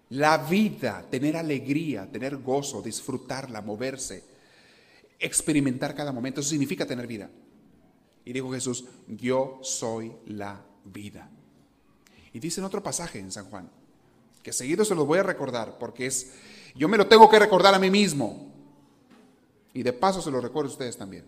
La 0.10 0.38
vida, 0.38 1.06
tener 1.10 1.38
alegría, 1.38 2.08
tener 2.12 2.38
gozo, 2.38 2.82
disfrutarla, 2.82 3.62
moverse, 3.62 4.24
experimentar 5.20 5.96
cada 5.96 6.12
momento, 6.12 6.42
eso 6.42 6.50
significa 6.50 6.86
tener 6.86 7.06
vida. 7.06 7.30
Y 8.26 8.34
dijo 8.34 8.52
Jesús, 8.52 8.86
yo 9.08 9.60
soy 9.62 10.12
la 10.28 10.64
vida. 10.86 11.30
Y 12.34 12.40
dice 12.40 12.62
en 12.62 12.66
otro 12.66 12.82
pasaje 12.84 13.20
en 13.20 13.32
San 13.32 13.46
Juan, 13.46 13.70
que 14.44 14.54
seguido 14.54 14.86
se 14.86 14.96
los 14.96 15.06
voy 15.06 15.20
a 15.20 15.24
recordar 15.24 15.78
porque 15.80 16.06
es 16.06 16.32
yo 16.76 16.88
me 16.88 16.98
lo 16.98 17.08
tengo 17.08 17.30
que 17.30 17.40
recordar 17.40 17.74
a 17.74 17.80
mí 17.80 17.90
mismo. 17.90 18.50
Y 19.74 19.84
de 19.84 19.94
paso 19.94 20.22
se 20.22 20.32
lo 20.32 20.42
recuerdo 20.42 20.70
a 20.70 20.74
ustedes 20.74 20.98
también. 20.98 21.26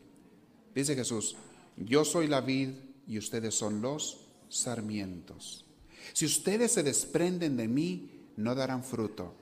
Dice 0.74 0.96
Jesús, 0.96 1.36
yo 1.78 2.06
soy 2.06 2.28
la 2.28 2.42
vid 2.42 2.70
y 3.08 3.18
ustedes 3.18 3.56
son 3.56 3.82
los 3.82 4.28
sarmientos. 4.50 5.66
Si 6.14 6.26
ustedes 6.26 6.72
se 6.72 6.84
desprenden 6.84 7.58
de 7.58 7.68
mí, 7.68 8.30
no 8.38 8.56
darán 8.56 8.84
fruto 8.84 9.36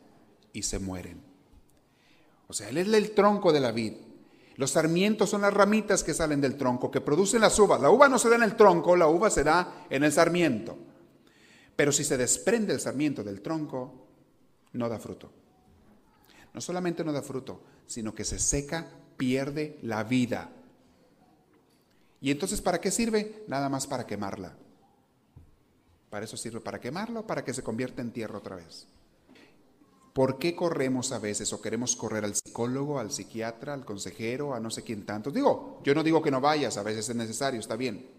y 0.53 0.63
se 0.63 0.79
mueren. 0.79 1.21
O 2.47 2.53
sea, 2.53 2.69
Él 2.69 2.77
es 2.77 2.88
el 2.88 3.12
tronco 3.12 3.51
de 3.51 3.59
la 3.59 3.71
vid. 3.71 3.93
Los 4.55 4.71
sarmientos 4.71 5.29
son 5.29 5.41
las 5.41 5.53
ramitas 5.53 6.03
que 6.03 6.13
salen 6.13 6.41
del 6.41 6.57
tronco, 6.57 6.91
que 6.91 6.99
producen 6.99 7.41
las 7.41 7.57
uvas. 7.59 7.79
La 7.79 7.91
uva 7.91 8.09
no 8.09 8.19
se 8.19 8.27
da 8.29 8.35
en 8.35 8.43
el 8.43 8.57
tronco, 8.57 8.95
la 8.95 9.07
uva 9.07 9.29
se 9.29 9.43
da 9.43 9.85
en 9.89 10.03
el 10.03 10.12
sarmiento. 10.12 10.77
Pero 11.75 11.93
si 11.93 12.03
se 12.03 12.17
desprende 12.17 12.73
el 12.73 12.81
sarmiento 12.81 13.23
del 13.23 13.41
tronco, 13.41 14.07
no 14.73 14.89
da 14.89 14.99
fruto 14.99 15.31
no 16.53 16.62
solamente 16.62 17.03
no 17.03 17.12
da 17.12 17.21
fruto, 17.21 17.62
sino 17.85 18.13
que 18.13 18.25
se 18.25 18.39
seca, 18.39 18.88
pierde 19.17 19.77
la 19.81 20.03
vida. 20.03 20.49
¿Y 22.21 22.31
entonces 22.31 22.62
para 22.62 22.81
qué 22.81 22.91
sirve? 22.91 23.43
Nada 23.47 23.69
más 23.69 23.88
para 23.88 24.05
quemarla. 24.05 24.55
Para 26.09 26.25
eso 26.25 26.38
sirve, 26.38 26.59
para 26.59 26.79
quemarla 26.79 27.21
o 27.21 27.27
para 27.27 27.43
que 27.43 27.53
se 27.53 27.63
convierta 27.63 28.01
en 28.01 28.12
tierra 28.12 28.38
otra 28.38 28.55
vez. 28.55 28.88
¿Por 30.13 30.39
qué 30.39 30.55
corremos 30.55 31.12
a 31.12 31.19
veces 31.19 31.53
o 31.53 31.62
queremos 31.62 31.95
correr 31.95 32.25
al 32.25 32.35
psicólogo, 32.35 32.99
al 32.99 33.12
psiquiatra, 33.12 33.73
al 33.73 33.85
consejero, 33.85 34.53
a 34.53 34.59
no 34.59 34.71
sé 34.71 34.83
quién 34.83 35.05
tanto? 35.05 35.31
Digo, 35.31 35.79
yo 35.83 35.93
no 35.93 36.03
digo 36.03 36.21
que 36.21 36.31
no 36.31 36.41
vayas, 36.41 36.77
a 36.77 36.83
veces 36.83 37.07
es 37.07 37.15
necesario, 37.15 37.59
está 37.59 37.75
bien. 37.75 38.09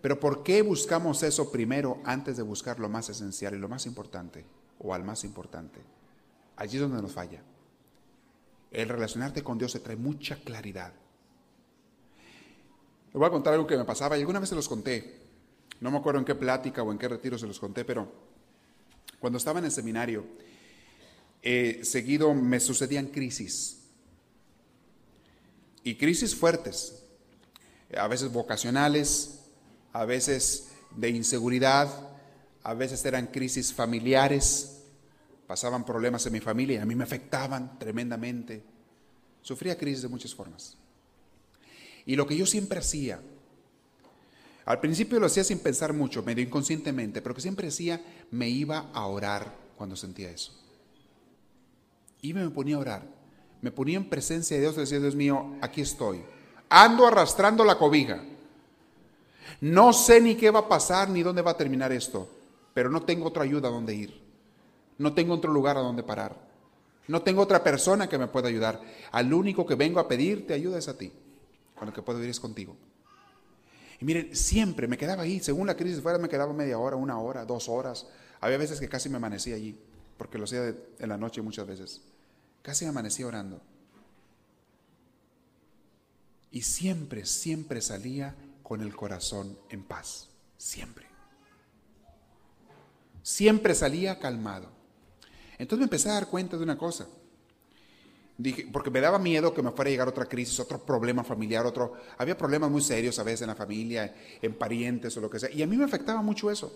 Pero 0.00 0.18
¿por 0.18 0.42
qué 0.42 0.62
buscamos 0.62 1.22
eso 1.22 1.52
primero 1.52 1.98
antes 2.04 2.38
de 2.38 2.42
buscar 2.42 2.80
lo 2.80 2.88
más 2.88 3.10
esencial 3.10 3.54
y 3.54 3.58
lo 3.58 3.68
más 3.68 3.84
importante 3.84 4.46
o 4.78 4.94
al 4.94 5.04
más 5.04 5.24
importante? 5.24 5.80
Allí 6.60 6.76
es 6.76 6.82
donde 6.82 7.00
nos 7.00 7.12
falla. 7.12 7.40
El 8.70 8.90
relacionarte 8.90 9.42
con 9.42 9.56
Dios 9.56 9.72
te 9.72 9.80
trae 9.80 9.96
mucha 9.96 10.36
claridad. 10.36 10.92
Le 13.14 13.18
voy 13.18 13.26
a 13.26 13.30
contar 13.30 13.54
algo 13.54 13.66
que 13.66 13.78
me 13.78 13.84
pasaba 13.86 14.18
y 14.18 14.20
alguna 14.20 14.40
vez 14.40 14.50
se 14.50 14.54
los 14.54 14.68
conté. 14.68 15.20
No 15.80 15.90
me 15.90 15.96
acuerdo 15.96 16.18
en 16.18 16.26
qué 16.26 16.34
plática 16.34 16.82
o 16.82 16.92
en 16.92 16.98
qué 16.98 17.08
retiro 17.08 17.38
se 17.38 17.46
los 17.46 17.58
conté, 17.58 17.86
pero 17.86 18.12
cuando 19.18 19.38
estaba 19.38 19.58
en 19.58 19.64
el 19.64 19.70
seminario, 19.70 20.26
eh, 21.40 21.80
seguido 21.82 22.34
me 22.34 22.60
sucedían 22.60 23.06
crisis. 23.06 23.78
Y 25.82 25.94
crisis 25.94 26.36
fuertes, 26.36 27.02
a 27.96 28.06
veces 28.06 28.30
vocacionales, 28.30 29.46
a 29.94 30.04
veces 30.04 30.68
de 30.94 31.08
inseguridad, 31.08 31.88
a 32.62 32.74
veces 32.74 33.02
eran 33.06 33.28
crisis 33.28 33.72
familiares, 33.72 34.79
pasaban 35.50 35.84
problemas 35.84 36.24
en 36.26 36.32
mi 36.32 36.38
familia 36.38 36.76
y 36.76 36.80
a 36.80 36.86
mí 36.86 36.94
me 36.94 37.02
afectaban 37.02 37.76
tremendamente. 37.76 38.62
Sufría 39.42 39.76
crisis 39.76 40.02
de 40.02 40.08
muchas 40.08 40.32
formas. 40.32 40.76
Y 42.06 42.14
lo 42.14 42.24
que 42.24 42.36
yo 42.36 42.46
siempre 42.46 42.78
hacía, 42.78 43.20
al 44.64 44.78
principio 44.78 45.18
lo 45.18 45.26
hacía 45.26 45.42
sin 45.42 45.58
pensar 45.58 45.92
mucho, 45.92 46.22
medio 46.22 46.44
inconscientemente, 46.44 47.20
pero 47.20 47.34
que 47.34 47.40
siempre 47.40 47.66
hacía, 47.66 48.00
me 48.30 48.48
iba 48.48 48.92
a 48.94 49.06
orar 49.06 49.52
cuando 49.76 49.96
sentía 49.96 50.30
eso. 50.30 50.56
Y 52.22 52.32
me 52.32 52.48
ponía 52.50 52.76
a 52.76 52.78
orar. 52.78 53.02
Me 53.60 53.72
ponía 53.72 53.96
en 53.96 54.08
presencia 54.08 54.56
de 54.56 54.62
Dios 54.62 54.76
y 54.76 54.80
decía, 54.82 55.00
Dios 55.00 55.16
mío, 55.16 55.56
aquí 55.62 55.80
estoy. 55.80 56.22
Ando 56.68 57.08
arrastrando 57.08 57.64
la 57.64 57.76
cobija. 57.76 58.22
No 59.60 59.92
sé 59.92 60.20
ni 60.20 60.36
qué 60.36 60.52
va 60.52 60.60
a 60.60 60.68
pasar 60.68 61.10
ni 61.10 61.24
dónde 61.24 61.42
va 61.42 61.50
a 61.50 61.56
terminar 61.56 61.90
esto, 61.90 62.30
pero 62.72 62.88
no 62.88 63.02
tengo 63.02 63.26
otra 63.26 63.42
ayuda 63.42 63.66
a 63.66 63.72
dónde 63.72 63.96
ir. 63.96 64.19
No 65.00 65.14
tengo 65.14 65.32
otro 65.32 65.50
lugar 65.50 65.78
a 65.78 65.80
donde 65.80 66.02
parar. 66.02 66.36
No 67.08 67.22
tengo 67.22 67.40
otra 67.40 67.64
persona 67.64 68.06
que 68.06 68.18
me 68.18 68.26
pueda 68.26 68.48
ayudar. 68.48 68.82
Al 69.12 69.32
único 69.32 69.64
que 69.64 69.74
vengo 69.74 69.98
a 69.98 70.06
pedirte 70.06 70.52
ayuda 70.52 70.76
es 70.76 70.88
a 70.88 70.98
ti. 70.98 71.10
Con 71.74 71.90
que 71.90 72.02
puedo 72.02 72.22
ir 72.22 72.28
es 72.28 72.38
contigo. 72.38 72.76
Y 73.98 74.04
miren, 74.04 74.36
siempre 74.36 74.86
me 74.86 74.98
quedaba 74.98 75.22
ahí. 75.22 75.40
Según 75.40 75.66
la 75.66 75.74
crisis 75.74 76.02
fuera, 76.02 76.18
me 76.18 76.28
quedaba 76.28 76.52
media 76.52 76.78
hora, 76.78 76.96
una 76.96 77.18
hora, 77.18 77.46
dos 77.46 77.70
horas. 77.70 78.08
Había 78.40 78.58
veces 78.58 78.78
que 78.78 78.90
casi 78.90 79.08
me 79.08 79.16
amanecía 79.16 79.54
allí, 79.54 79.74
porque 80.18 80.36
lo 80.36 80.44
hacía 80.44 80.66
en 80.98 81.08
la 81.08 81.16
noche 81.16 81.40
muchas 81.40 81.66
veces. 81.66 82.02
Casi 82.60 82.84
me 82.84 82.90
amanecía 82.90 83.26
orando. 83.26 83.62
Y 86.50 86.60
siempre, 86.60 87.24
siempre 87.24 87.80
salía 87.80 88.36
con 88.62 88.82
el 88.82 88.94
corazón 88.94 89.58
en 89.70 89.82
paz. 89.82 90.28
Siempre. 90.58 91.06
Siempre 93.22 93.74
salía 93.74 94.18
calmado. 94.18 94.78
Entonces 95.60 95.80
me 95.80 95.84
empecé 95.84 96.08
a 96.08 96.14
dar 96.14 96.26
cuenta 96.26 96.56
de 96.56 96.62
una 96.62 96.78
cosa. 96.78 97.06
Dije, 98.38 98.66
porque 98.72 98.90
me 98.90 98.98
daba 98.98 99.18
miedo 99.18 99.52
que 99.52 99.62
me 99.62 99.70
fuera 99.72 99.90
a 99.90 99.92
llegar 99.92 100.08
otra 100.08 100.24
crisis, 100.24 100.58
otro 100.58 100.78
problema 100.78 101.22
familiar, 101.22 101.66
otro... 101.66 101.92
Había 102.16 102.36
problemas 102.36 102.70
muy 102.70 102.80
serios 102.80 103.18
a 103.18 103.22
veces 103.22 103.42
en 103.42 103.48
la 103.48 103.54
familia, 103.54 104.14
en 104.40 104.54
parientes 104.54 105.14
o 105.18 105.20
lo 105.20 105.28
que 105.28 105.38
sea. 105.38 105.50
Y 105.50 105.62
a 105.62 105.66
mí 105.66 105.76
me 105.76 105.84
afectaba 105.84 106.22
mucho 106.22 106.50
eso. 106.50 106.74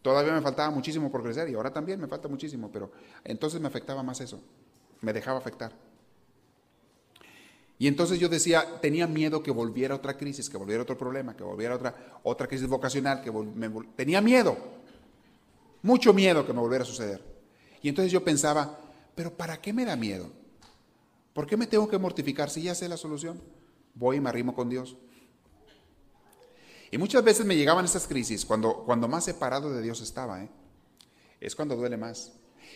Todavía 0.00 0.32
me 0.32 0.40
faltaba 0.40 0.70
muchísimo 0.70 1.12
por 1.12 1.22
crecer 1.22 1.50
y 1.50 1.54
ahora 1.54 1.70
también 1.70 2.00
me 2.00 2.06
falta 2.06 2.28
muchísimo, 2.28 2.70
pero 2.72 2.90
entonces 3.24 3.60
me 3.60 3.68
afectaba 3.68 4.02
más 4.02 4.22
eso. 4.22 4.40
Me 5.02 5.12
dejaba 5.12 5.38
afectar. 5.38 5.72
Y 7.78 7.88
entonces 7.88 8.18
yo 8.18 8.30
decía, 8.30 8.80
tenía 8.80 9.06
miedo 9.06 9.42
que 9.42 9.50
volviera 9.50 9.94
otra 9.94 10.16
crisis, 10.16 10.48
que 10.48 10.56
volviera 10.56 10.82
otro 10.82 10.96
problema, 10.96 11.36
que 11.36 11.44
volviera 11.44 11.74
otra, 11.74 11.94
otra 12.22 12.46
crisis 12.46 12.66
vocacional, 12.66 13.20
que 13.20 13.30
tenía 13.96 14.22
miedo. 14.22 14.75
Mucho 15.82 16.12
miedo 16.12 16.46
que 16.46 16.52
me 16.52 16.60
volviera 16.60 16.84
a 16.84 16.86
suceder. 16.86 17.22
Y 17.82 17.88
entonces 17.88 18.12
yo 18.12 18.24
pensaba, 18.24 18.78
pero 19.14 19.36
¿para 19.36 19.60
qué 19.60 19.72
me 19.72 19.84
da 19.84 19.96
miedo? 19.96 20.30
¿Por 21.32 21.46
qué 21.46 21.56
me 21.56 21.66
tengo 21.66 21.88
que 21.88 21.98
mortificar 21.98 22.50
si 22.50 22.62
ya 22.62 22.74
sé 22.74 22.88
la 22.88 22.96
solución? 22.96 23.40
Voy 23.94 24.16
y 24.16 24.20
me 24.20 24.28
arrimo 24.28 24.54
con 24.54 24.68
Dios. 24.68 24.96
Y 26.90 26.98
muchas 26.98 27.22
veces 27.24 27.44
me 27.44 27.56
llegaban 27.56 27.84
esas 27.84 28.06
crisis 28.06 28.44
cuando, 28.44 28.84
cuando 28.84 29.08
más 29.08 29.24
separado 29.24 29.72
de 29.72 29.82
Dios 29.82 30.00
estaba. 30.00 30.42
¿eh? 30.42 30.50
Es 31.40 31.54
cuando 31.54 31.76
duele 31.76 31.96
más. 31.96 32.32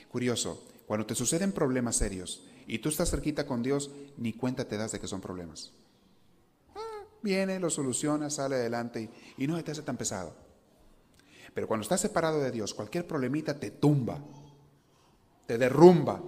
Curioso, 0.09 0.67
cuando 0.87 1.07
te 1.07 1.15
suceden 1.15 1.53
problemas 1.53 1.97
serios 1.97 2.45
y 2.67 2.79
tú 2.79 2.89
estás 2.89 3.11
cerquita 3.11 3.47
con 3.47 3.63
Dios, 3.63 3.91
ni 4.17 4.33
cuenta 4.33 4.67
te 4.67 4.77
das 4.77 4.93
de 4.93 5.01
que 5.01 5.09
son 5.09 5.21
problemas. 5.21 5.73
Ah, 6.75 7.05
viene, 7.23 7.61
lo 7.61 7.71
soluciona, 7.71 8.31
sale 8.31 8.57
adelante 8.57 9.11
y, 9.37 9.45
y 9.45 9.47
no 9.47 9.63
te 9.63 9.71
hace 9.71 9.83
tan 9.83 9.97
pesado. 9.97 10.35
Pero 11.55 11.67
cuando 11.67 11.83
estás 11.83 12.01
separado 12.01 12.41
de 12.41 12.51
Dios, 12.51 12.75
cualquier 12.75 13.07
problemita 13.07 13.59
te 13.59 13.71
tumba, 13.71 14.19
te 15.47 15.59
derrumba, 15.59 16.23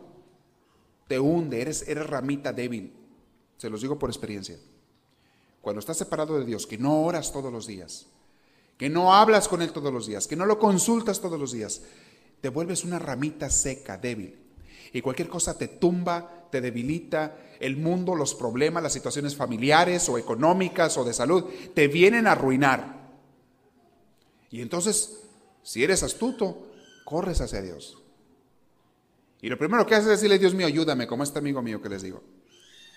te 1.06 1.18
hunde, 1.18 1.60
eres, 1.60 1.86
eres 1.86 2.06
ramita 2.06 2.52
débil. 2.52 2.92
Se 3.56 3.70
los 3.70 3.82
digo 3.82 3.98
por 3.98 4.10
experiencia. 4.10 4.58
Cuando 5.60 5.78
estás 5.78 5.96
separado 5.96 6.38
de 6.38 6.44
Dios, 6.44 6.66
que 6.66 6.78
no 6.78 7.02
oras 7.02 7.32
todos 7.32 7.52
los 7.52 7.66
días, 7.66 8.06
que 8.76 8.90
no 8.90 9.14
hablas 9.14 9.46
con 9.46 9.62
Él 9.62 9.72
todos 9.72 9.92
los 9.92 10.06
días, 10.06 10.26
que 10.26 10.34
no 10.34 10.44
lo 10.44 10.58
consultas 10.58 11.20
todos 11.20 11.38
los 11.38 11.52
días, 11.52 11.82
te 12.40 12.48
vuelves 12.48 12.82
una 12.82 12.98
ramita 12.98 13.48
seca, 13.48 13.96
débil. 13.96 14.38
Y 14.92 15.00
cualquier 15.00 15.28
cosa 15.28 15.56
te 15.56 15.68
tumba, 15.68 16.48
te 16.50 16.60
debilita, 16.60 17.38
el 17.60 17.76
mundo, 17.76 18.16
los 18.16 18.34
problemas, 18.34 18.82
las 18.82 18.92
situaciones 18.92 19.36
familiares 19.36 20.08
o 20.08 20.18
económicas 20.18 20.98
o 20.98 21.04
de 21.04 21.14
salud, 21.14 21.44
te 21.74 21.86
vienen 21.86 22.26
a 22.26 22.32
arruinar. 22.32 23.01
Y 24.52 24.60
entonces, 24.60 25.18
si 25.62 25.82
eres 25.82 26.02
astuto, 26.02 26.70
corres 27.04 27.40
hacia 27.40 27.62
Dios. 27.62 27.98
Y 29.40 29.48
lo 29.48 29.58
primero 29.58 29.84
que 29.86 29.94
haces 29.94 30.06
es 30.06 30.20
decirle, 30.20 30.38
Dios 30.38 30.54
mío, 30.54 30.66
ayúdame, 30.66 31.06
como 31.06 31.24
este 31.24 31.38
amigo 31.38 31.62
mío 31.62 31.80
que 31.82 31.88
les 31.88 32.02
digo. 32.02 32.22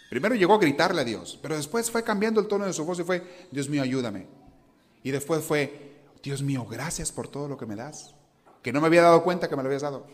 Primero 0.09 0.35
llegó 0.35 0.53
a 0.53 0.59
gritarle 0.59 1.01
a 1.01 1.05
Dios, 1.05 1.39
pero 1.41 1.55
después 1.55 1.89
fue 1.89 2.03
cambiando 2.03 2.41
el 2.41 2.47
tono 2.47 2.65
de 2.65 2.73
su 2.73 2.85
voz 2.85 2.99
y 2.99 3.03
fue, 3.03 3.47
Dios 3.51 3.69
mío, 3.69 3.81
ayúdame. 3.81 4.27
Y 5.01 5.11
después 5.11 5.43
fue, 5.43 5.95
Dios 6.21 6.43
mío, 6.43 6.67
gracias 6.69 7.11
por 7.11 7.29
todo 7.29 7.47
lo 7.47 7.57
que 7.57 7.65
me 7.65 7.75
das, 7.75 8.13
que 8.61 8.73
no 8.73 8.81
me 8.81 8.87
había 8.87 9.03
dado 9.03 9.23
cuenta 9.23 9.47
que 9.47 9.55
me 9.55 9.63
lo 9.63 9.67
habías 9.67 9.81
dado. 9.81 10.05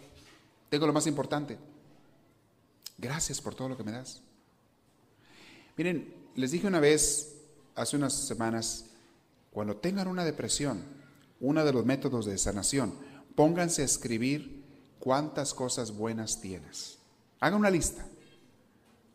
Tengo 0.70 0.86
lo 0.86 0.94
más 0.94 1.08
importante. 1.08 1.58
Gracias 3.00 3.42
por 3.42 3.56
todo 3.56 3.68
lo 3.68 3.78
que 3.78 3.84
me 3.84 3.92
das. 3.92 4.22
Miren, 5.76 6.14
les 6.36 6.52
dije 6.52 6.68
una 6.68 6.80
vez, 6.80 7.36
hace 7.74 7.98
unas 7.98 8.14
semanas, 8.14 8.86
cuando 9.52 9.76
tengan 9.78 10.08
una 10.08 10.24
depresión, 10.24 11.01
uno 11.42 11.66
de 11.66 11.74
los 11.74 11.86
métodos 11.86 12.26
de 12.26 12.38
sanación. 12.38 12.94
Pónganse 13.36 13.82
a 13.82 13.86
escribir 13.86 14.64
cuántas 15.00 15.54
cosas 15.54 15.92
buenas 15.92 16.40
tienes. 16.40 17.00
Haga 17.40 17.58
una 17.58 17.70
lista. 17.70 18.06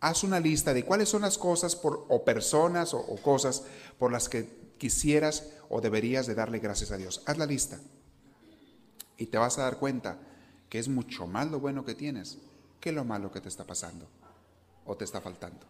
Haz 0.01 0.25
una 0.25 0.41
lista 0.41 0.75
de 0.75 0.85
cuáles 0.85 1.09
son 1.09 1.23
las 1.23 1.39
cosas 1.39 1.75
por, 1.75 2.05
o 2.09 2.25
personas 2.25 2.93
o, 2.93 2.99
o 2.99 3.17
cosas 3.17 3.65
por 3.99 4.13
las 4.13 4.29
que 4.29 4.49
quisieras 4.77 5.49
o 5.71 5.81
deberías 5.81 6.27
de 6.27 6.35
darle 6.35 6.59
gracias 6.59 6.91
a 6.91 6.97
Dios. 6.97 7.23
Haz 7.25 7.39
la 7.39 7.47
lista. 7.47 7.79
Y 9.17 9.27
te 9.27 9.39
vas 9.39 9.59
a 9.59 9.63
dar 9.63 9.79
cuenta 9.79 10.19
que 10.69 10.79
es 10.79 10.89
mucho 10.89 11.27
más 11.27 11.51
lo 11.51 11.61
bueno 11.61 11.85
que 11.85 11.95
tienes 11.95 12.39
que 12.81 12.93
lo 12.93 13.05
malo 13.05 13.33
que 13.33 13.41
te 13.41 13.49
está 13.49 13.65
pasando 13.65 14.07
o 14.85 14.97
te 14.97 15.05
está 15.05 15.21
faltando. 15.21 15.67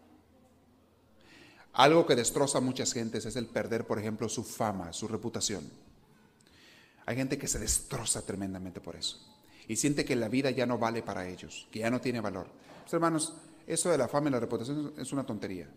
Algo 1.72 2.06
que 2.06 2.16
destroza 2.16 2.58
a 2.58 2.60
muchas 2.60 2.92
gentes 2.92 3.26
es 3.26 3.36
el 3.36 3.46
perder, 3.46 3.86
por 3.86 3.98
ejemplo, 3.98 4.28
su 4.28 4.44
fama, 4.44 4.92
su 4.92 5.08
reputación. 5.08 5.70
Hay 7.06 7.16
gente 7.16 7.38
que 7.38 7.48
se 7.48 7.58
destroza 7.58 8.22
tremendamente 8.22 8.80
por 8.80 8.96
eso 8.96 9.18
y 9.68 9.76
siente 9.76 10.04
que 10.04 10.16
la 10.16 10.28
vida 10.28 10.50
ya 10.50 10.66
no 10.66 10.78
vale 10.78 11.02
para 11.02 11.26
ellos, 11.26 11.66
que 11.70 11.80
ya 11.80 11.90
no 11.90 12.00
tiene 12.00 12.20
valor. 12.20 12.46
Pues, 12.82 12.92
hermanos, 12.94 13.34
eso 13.66 13.90
de 13.90 13.98
la 13.98 14.08
fama 14.08 14.28
y 14.28 14.32
la 14.32 14.40
reputación 14.40 14.92
es 14.96 15.12
una 15.12 15.24
tontería. 15.24 15.68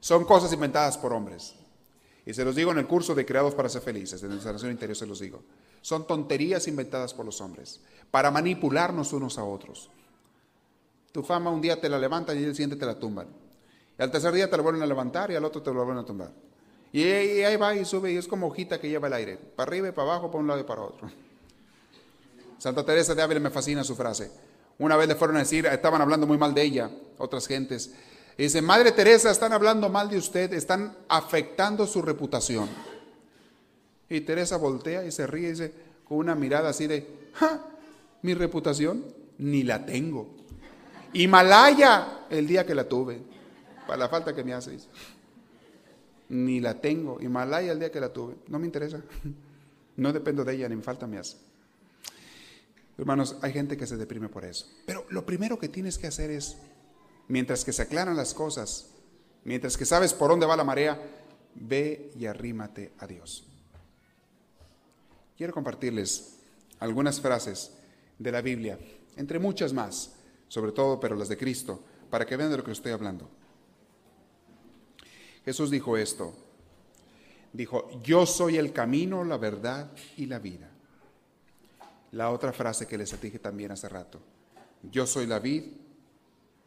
Son 0.00 0.24
cosas 0.24 0.52
inventadas 0.52 0.96
por 0.96 1.12
hombres. 1.12 1.54
Y 2.24 2.34
se 2.34 2.44
los 2.44 2.54
digo 2.54 2.72
en 2.72 2.78
el 2.78 2.86
curso 2.86 3.14
de 3.14 3.24
Creados 3.24 3.54
para 3.54 3.68
ser 3.68 3.82
felices, 3.82 4.22
en 4.22 4.36
la 4.36 4.42
sanación 4.42 4.70
interior 4.70 4.96
se 4.96 5.06
los 5.06 5.20
digo. 5.20 5.42
Son 5.80 6.06
tonterías 6.06 6.68
inventadas 6.68 7.14
por 7.14 7.24
los 7.24 7.40
hombres 7.40 7.80
para 8.10 8.30
manipularnos 8.30 9.12
unos 9.12 9.38
a 9.38 9.44
otros. 9.44 9.90
Tu 11.12 11.22
fama 11.22 11.50
un 11.50 11.60
día 11.60 11.80
te 11.80 11.88
la 11.88 11.98
levantan 11.98 12.38
y 12.38 12.44
el 12.44 12.54
siguiente 12.54 12.76
te 12.76 12.86
la 12.86 12.98
tumban. 12.98 13.28
Y 13.98 14.02
al 14.02 14.10
tercer 14.10 14.32
día 14.32 14.48
te 14.48 14.56
la 14.56 14.62
vuelven 14.62 14.82
a 14.82 14.86
levantar 14.86 15.30
y 15.30 15.36
al 15.36 15.44
otro 15.44 15.62
te 15.62 15.70
la 15.70 15.76
vuelven 15.76 15.98
a 15.98 16.04
tumbar. 16.04 16.30
Y 16.92 17.02
ahí 17.02 17.56
va 17.56 17.74
y 17.74 17.84
sube 17.84 18.12
y 18.12 18.16
es 18.16 18.26
como 18.26 18.46
hojita 18.46 18.80
que 18.80 18.88
lleva 18.88 19.08
el 19.08 19.12
aire, 19.12 19.36
para 19.36 19.68
arriba 19.68 19.88
y 19.88 19.92
para 19.92 20.12
abajo, 20.12 20.30
para 20.30 20.40
un 20.40 20.48
lado 20.48 20.60
y 20.60 20.64
para 20.64 20.82
otro. 20.82 21.10
Santa 22.58 22.84
Teresa 22.84 23.14
de 23.14 23.22
Ávila 23.22 23.40
me 23.40 23.50
fascina 23.50 23.84
su 23.84 23.94
frase. 23.94 24.30
Una 24.78 24.96
vez 24.96 25.08
le 25.08 25.14
fueron 25.14 25.36
a 25.36 25.40
decir, 25.40 25.66
estaban 25.66 26.00
hablando 26.00 26.26
muy 26.26 26.38
mal 26.38 26.54
de 26.54 26.62
ella, 26.62 26.90
otras 27.18 27.46
gentes. 27.46 27.92
Y 28.36 28.44
dice, 28.44 28.62
Madre 28.62 28.92
Teresa, 28.92 29.30
están 29.30 29.52
hablando 29.52 29.88
mal 29.88 30.08
de 30.08 30.16
usted, 30.16 30.52
están 30.52 30.96
afectando 31.08 31.86
su 31.86 32.00
reputación. 32.00 32.68
Y 34.08 34.20
Teresa 34.22 34.56
voltea 34.56 35.04
y 35.04 35.12
se 35.12 35.26
ríe 35.26 35.48
y 35.48 35.50
dice, 35.50 35.72
con 36.08 36.18
una 36.18 36.34
mirada 36.34 36.70
así 36.70 36.86
de, 36.86 37.06
mi 38.22 38.34
reputación 38.34 39.04
ni 39.38 39.62
la 39.62 39.84
tengo. 39.84 40.28
Himalaya 41.12 42.26
el 42.30 42.46
día 42.46 42.64
que 42.64 42.74
la 42.74 42.88
tuve, 42.88 43.20
para 43.86 43.98
la 43.98 44.08
falta 44.08 44.34
que 44.34 44.44
me 44.44 44.54
hace 44.54 44.78
ni 46.28 46.60
la 46.60 46.80
tengo. 46.80 47.20
Himalaya 47.20 47.72
el 47.72 47.78
día 47.78 47.90
que 47.90 48.00
la 48.00 48.12
tuve. 48.12 48.36
No 48.48 48.58
me 48.58 48.66
interesa. 48.66 49.02
No 49.96 50.12
dependo 50.12 50.44
de 50.44 50.54
ella, 50.54 50.68
ni 50.68 50.76
me 50.76 50.82
falta 50.82 51.08
me 51.08 51.18
hace. 51.18 51.36
Hermanos, 52.96 53.36
hay 53.42 53.52
gente 53.52 53.76
que 53.76 53.84
se 53.84 53.96
deprime 53.96 54.28
por 54.28 54.44
eso. 54.44 54.66
Pero 54.86 55.04
lo 55.08 55.26
primero 55.26 55.58
que 55.58 55.68
tienes 55.68 55.98
que 55.98 56.06
hacer 56.06 56.30
es, 56.30 56.56
mientras 57.26 57.64
que 57.64 57.72
se 57.72 57.82
aclaran 57.82 58.16
las 58.16 58.32
cosas, 58.32 58.90
mientras 59.42 59.76
que 59.76 59.84
sabes 59.84 60.14
por 60.14 60.30
dónde 60.30 60.46
va 60.46 60.56
la 60.56 60.62
marea, 60.62 61.02
ve 61.56 62.12
y 62.16 62.26
arrímate 62.26 62.92
a 62.98 63.08
Dios. 63.08 63.44
Quiero 65.36 65.52
compartirles 65.52 66.38
algunas 66.78 67.20
frases 67.20 67.72
de 68.18 68.30
la 68.30 68.40
Biblia, 68.40 68.78
entre 69.16 69.40
muchas 69.40 69.72
más, 69.72 70.14
sobre 70.46 70.70
todo, 70.70 71.00
pero 71.00 71.16
las 71.16 71.28
de 71.28 71.36
Cristo, 71.36 71.82
para 72.08 72.24
que 72.24 72.36
vean 72.36 72.50
de 72.50 72.56
lo 72.56 72.64
que 72.64 72.70
estoy 72.70 72.92
hablando. 72.92 73.28
Jesús 75.48 75.70
dijo 75.70 75.96
esto. 75.96 76.34
Dijo, 77.54 77.88
yo 78.02 78.26
soy 78.26 78.58
el 78.58 78.70
camino, 78.70 79.24
la 79.24 79.38
verdad 79.38 79.90
y 80.18 80.26
la 80.26 80.38
vida. 80.38 80.68
La 82.12 82.28
otra 82.28 82.52
frase 82.52 82.86
que 82.86 82.98
les 82.98 83.18
dije 83.18 83.38
también 83.38 83.70
hace 83.70 83.88
rato. 83.88 84.20
Yo 84.92 85.06
soy 85.06 85.26
la 85.26 85.38
vid 85.38 85.62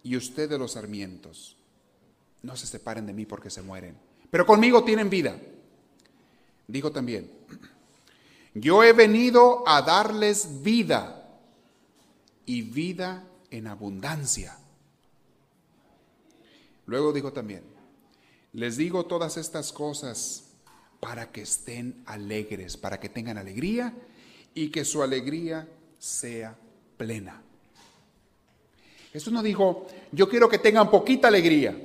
y 0.01 0.17
ustedes 0.17 0.57
los 0.57 0.71
sarmientos. 0.71 1.57
No 2.41 2.55
se 2.55 2.65
separen 2.65 3.05
de 3.05 3.13
mí 3.13 3.27
porque 3.27 3.51
se 3.51 3.61
mueren. 3.61 3.95
Pero 4.31 4.47
conmigo 4.47 4.83
tienen 4.83 5.11
vida. 5.11 5.39
Dijo 6.67 6.91
también, 6.91 7.29
yo 8.55 8.83
he 8.83 8.93
venido 8.93 9.63
a 9.67 9.83
darles 9.83 10.63
vida 10.63 11.39
y 12.47 12.63
vida 12.63 13.27
en 13.51 13.67
abundancia. 13.67 14.57
Luego 16.87 17.13
dijo 17.13 17.31
también, 17.31 17.70
les 18.53 18.77
digo 18.77 19.05
todas 19.05 19.37
estas 19.37 19.71
cosas 19.71 20.45
para 20.99 21.31
que 21.31 21.41
estén 21.41 22.03
alegres, 22.05 22.77
para 22.77 22.99
que 22.99 23.09
tengan 23.09 23.37
alegría 23.37 23.93
y 24.53 24.69
que 24.69 24.85
su 24.85 25.01
alegría 25.01 25.67
sea 25.97 26.55
plena. 26.97 27.41
Jesús 29.11 29.33
no 29.33 29.43
dijo, 29.43 29.87
yo 30.11 30.29
quiero 30.29 30.47
que 30.47 30.59
tengan 30.59 30.89
poquita 30.89 31.27
alegría. 31.27 31.77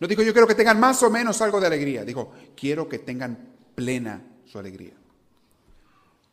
No 0.00 0.08
dijo, 0.08 0.22
yo 0.22 0.32
quiero 0.32 0.48
que 0.48 0.54
tengan 0.54 0.80
más 0.80 1.02
o 1.02 1.10
menos 1.10 1.40
algo 1.40 1.60
de 1.60 1.66
alegría. 1.66 2.04
Dijo, 2.04 2.32
quiero 2.56 2.88
que 2.88 2.98
tengan 2.98 3.38
plena 3.74 4.22
su 4.44 4.58
alegría. 4.58 4.94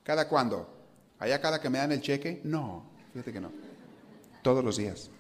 ¿Cada 0.04 0.28
cuándo? 0.28 0.68
¿Allá 1.20 1.40
cada 1.40 1.62
que 1.62 1.70
me 1.70 1.78
dan 1.78 1.92
el 1.92 2.02
cheque? 2.02 2.42
No, 2.44 2.86
fíjate 3.14 3.32
que 3.32 3.40
no. 3.40 3.52
Todos 4.42 4.64
los 4.64 4.78
días. 4.78 5.12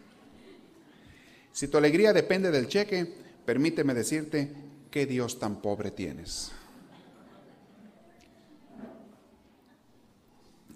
Si 1.53 1.67
tu 1.67 1.77
alegría 1.77 2.13
depende 2.13 2.51
del 2.51 2.67
cheque, 2.67 3.05
permíteme 3.45 3.93
decirte 3.93 4.51
qué 4.89 5.05
Dios 5.05 5.39
tan 5.39 5.61
pobre 5.61 5.91
tienes. 5.91 6.51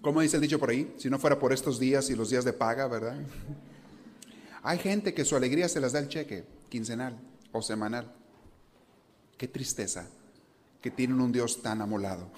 ¿Cómo 0.01 0.21
dice 0.21 0.37
el 0.37 0.41
dicho 0.41 0.59
por 0.59 0.69
ahí? 0.69 0.93
Si 0.97 1.09
no 1.09 1.17
fuera 1.17 1.39
por 1.39 1.51
estos 1.51 1.79
días 1.79 2.09
y 2.09 2.15
los 2.15 2.29
días 2.29 2.45
de 2.45 2.53
paga, 2.53 2.87
¿verdad? 2.87 3.17
Hay 4.61 4.77
gente 4.77 5.13
que 5.13 5.25
su 5.25 5.35
alegría 5.35 5.67
se 5.67 5.79
las 5.79 5.93
da 5.93 5.99
el 5.99 6.09
cheque 6.09 6.43
quincenal 6.69 7.17
o 7.51 7.61
semanal. 7.61 8.11
Qué 9.37 9.47
tristeza 9.47 10.07
que 10.81 10.91
tienen 10.91 11.19
un 11.19 11.31
Dios 11.31 11.61
tan 11.61 11.81
amolado. 11.81 12.29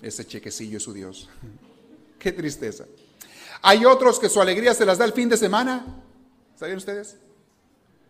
Ese 0.00 0.24
chequecillo 0.26 0.76
es 0.76 0.82
su 0.84 0.92
Dios. 0.92 1.28
Qué 2.18 2.32
tristeza. 2.32 2.84
Hay 3.62 3.84
otros 3.84 4.20
que 4.20 4.28
su 4.28 4.40
alegría 4.40 4.74
se 4.74 4.86
las 4.86 4.98
da 4.98 5.04
el 5.04 5.12
fin 5.12 5.28
de 5.28 5.36
semana 5.36 6.04
¿Saben 6.58 6.76
ustedes? 6.76 7.16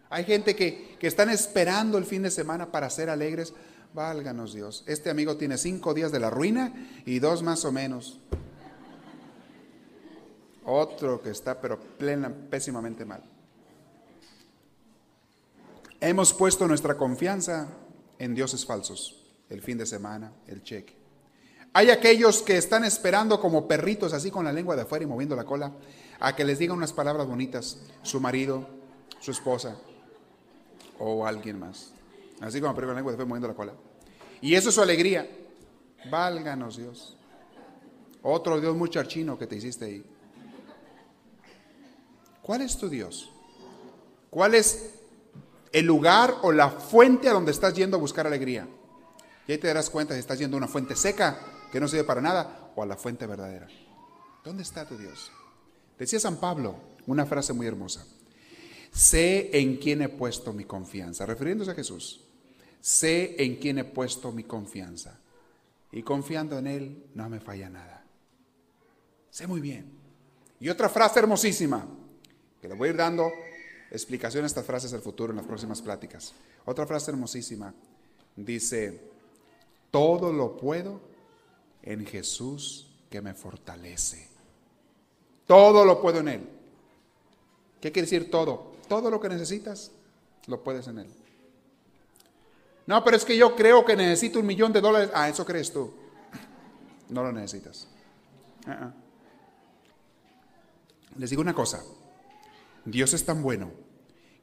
Hay 0.08 0.24
gente 0.24 0.56
que, 0.56 0.96
que 0.98 1.06
están 1.06 1.28
esperando 1.28 1.98
el 1.98 2.06
fin 2.06 2.22
de 2.22 2.30
semana 2.30 2.72
para 2.72 2.88
ser 2.88 3.10
alegres 3.10 3.52
Válganos 3.92 4.54
Dios. 4.54 4.84
Este 4.86 5.10
amigo 5.10 5.36
tiene 5.36 5.58
cinco 5.58 5.92
días 5.92 6.12
de 6.12 6.20
la 6.20 6.30
ruina 6.30 6.72
y 7.04 7.18
dos 7.18 7.42
más 7.42 7.66
o 7.66 7.72
menos. 7.72 8.20
Otro 10.64 11.20
que 11.20 11.30
está 11.30 11.60
pero 11.60 11.78
plena, 11.78 12.32
pésimamente 12.50 13.04
mal. 13.04 13.22
Hemos 16.00 16.32
puesto 16.32 16.66
nuestra 16.66 16.96
confianza 16.96 17.68
en 18.18 18.34
dioses 18.34 18.64
falsos. 18.64 19.26
El 19.50 19.60
fin 19.60 19.76
de 19.76 19.84
semana, 19.84 20.32
el 20.46 20.62
cheque. 20.62 20.96
Hay 21.74 21.90
aquellos 21.90 22.42
que 22.42 22.56
están 22.56 22.84
esperando 22.84 23.40
como 23.40 23.68
perritos 23.68 24.14
así 24.14 24.30
con 24.30 24.46
la 24.46 24.52
lengua 24.52 24.74
de 24.74 24.82
afuera 24.82 25.04
y 25.04 25.08
moviendo 25.08 25.36
la 25.36 25.44
cola 25.44 25.72
a 26.20 26.34
que 26.34 26.44
les 26.44 26.58
diga 26.58 26.74
unas 26.74 26.92
palabras 26.92 27.26
bonitas 27.26 27.78
su 28.02 28.20
marido, 28.20 28.66
su 29.20 29.30
esposa 29.30 29.76
o 30.98 31.26
alguien 31.26 31.58
más. 31.58 31.92
Así 32.40 32.60
como 32.60 32.72
la 32.72 32.94
lengua 32.94 33.12
de 33.12 33.16
afuera 33.16 33.28
moviendo 33.28 33.48
la 33.48 33.54
cola. 33.54 33.74
Y 34.40 34.54
eso 34.54 34.68
es 34.68 34.74
su 34.74 34.82
alegría. 34.82 35.28
Válganos 36.10 36.76
Dios. 36.76 37.16
Otro 38.22 38.60
Dios 38.60 38.76
muy 38.76 38.90
charchino 38.90 39.38
que 39.38 39.46
te 39.46 39.56
hiciste 39.56 39.84
ahí. 39.84 40.04
¿Cuál 42.42 42.62
es 42.62 42.76
tu 42.78 42.88
Dios? 42.88 43.30
¿Cuál 44.30 44.54
es 44.54 44.94
el 45.72 45.84
lugar 45.84 46.34
o 46.42 46.52
la 46.52 46.70
fuente 46.70 47.28
a 47.28 47.32
donde 47.32 47.52
estás 47.52 47.74
yendo 47.74 47.96
a 47.96 48.00
buscar 48.00 48.26
alegría? 48.26 48.66
Y 49.46 49.52
ahí 49.52 49.58
te 49.58 49.66
darás 49.66 49.90
cuenta 49.90 50.14
si 50.14 50.20
estás 50.20 50.38
yendo 50.38 50.56
a 50.56 50.58
una 50.58 50.68
fuente 50.68 50.96
seca 50.96 51.38
que 51.72 51.80
no 51.80 51.88
sirve 51.88 52.04
para 52.04 52.20
nada 52.20 52.72
o 52.74 52.82
a 52.82 52.86
la 52.86 52.96
fuente 52.96 53.26
verdadera. 53.26 53.68
¿Dónde 54.44 54.62
está 54.62 54.86
tu 54.86 54.96
Dios? 54.96 55.30
Decía 55.98 56.20
San 56.20 56.36
Pablo 56.36 56.76
una 57.06 57.26
frase 57.26 57.52
muy 57.52 57.66
hermosa. 57.66 58.06
Sé 58.92 59.50
en 59.58 59.76
quién 59.76 60.02
he 60.02 60.08
puesto 60.08 60.52
mi 60.52 60.64
confianza, 60.64 61.26
refiriéndose 61.26 61.72
a 61.72 61.74
Jesús. 61.74 62.20
Sé 62.80 63.42
en 63.42 63.56
quién 63.56 63.78
he 63.78 63.84
puesto 63.84 64.32
mi 64.32 64.44
confianza. 64.44 65.18
Y 65.90 66.02
confiando 66.02 66.58
en 66.58 66.66
Él 66.66 67.06
no 67.14 67.28
me 67.28 67.40
falla 67.40 67.68
nada. 67.68 68.04
Sé 69.30 69.46
muy 69.46 69.60
bien. 69.60 69.90
Y 70.60 70.68
otra 70.68 70.88
frase 70.88 71.18
hermosísima 71.18 71.86
que 72.60 72.68
le 72.68 72.74
voy 72.74 72.88
a 72.88 72.90
ir 72.92 72.96
dando 72.96 73.30
explicación 73.90 74.44
a 74.44 74.46
estas 74.46 74.66
frases 74.66 74.90
del 74.90 75.00
futuro 75.00 75.32
en 75.32 75.36
las 75.36 75.46
próximas 75.46 75.80
pláticas. 75.80 76.32
Otra 76.64 76.86
frase 76.86 77.10
hermosísima 77.10 77.74
dice, 78.36 79.00
todo 79.90 80.32
lo 80.32 80.56
puedo 80.56 81.00
en 81.82 82.04
Jesús 82.04 82.90
que 83.10 83.20
me 83.22 83.34
fortalece. 83.34 84.37
Todo 85.48 85.84
lo 85.84 86.00
puedo 86.00 86.20
en 86.20 86.28
Él. 86.28 86.48
¿Qué 87.80 87.90
quiere 87.90 88.06
decir 88.06 88.30
todo? 88.30 88.74
Todo 88.86 89.10
lo 89.10 89.18
que 89.18 89.30
necesitas, 89.30 89.90
lo 90.46 90.62
puedes 90.62 90.86
en 90.86 90.98
Él. 90.98 91.10
No, 92.86 93.02
pero 93.02 93.16
es 93.16 93.24
que 93.24 93.36
yo 93.36 93.56
creo 93.56 93.84
que 93.84 93.96
necesito 93.96 94.38
un 94.40 94.46
millón 94.46 94.72
de 94.72 94.80
dólares. 94.80 95.10
Ah, 95.14 95.28
eso 95.28 95.44
crees 95.44 95.72
tú. 95.72 95.92
No 97.08 97.22
lo 97.22 97.32
necesitas. 97.32 97.88
Uh-uh. 98.66 98.92
Les 101.16 101.30
digo 101.30 101.42
una 101.42 101.54
cosa. 101.54 101.82
Dios 102.84 103.14
es 103.14 103.24
tan 103.24 103.42
bueno 103.42 103.72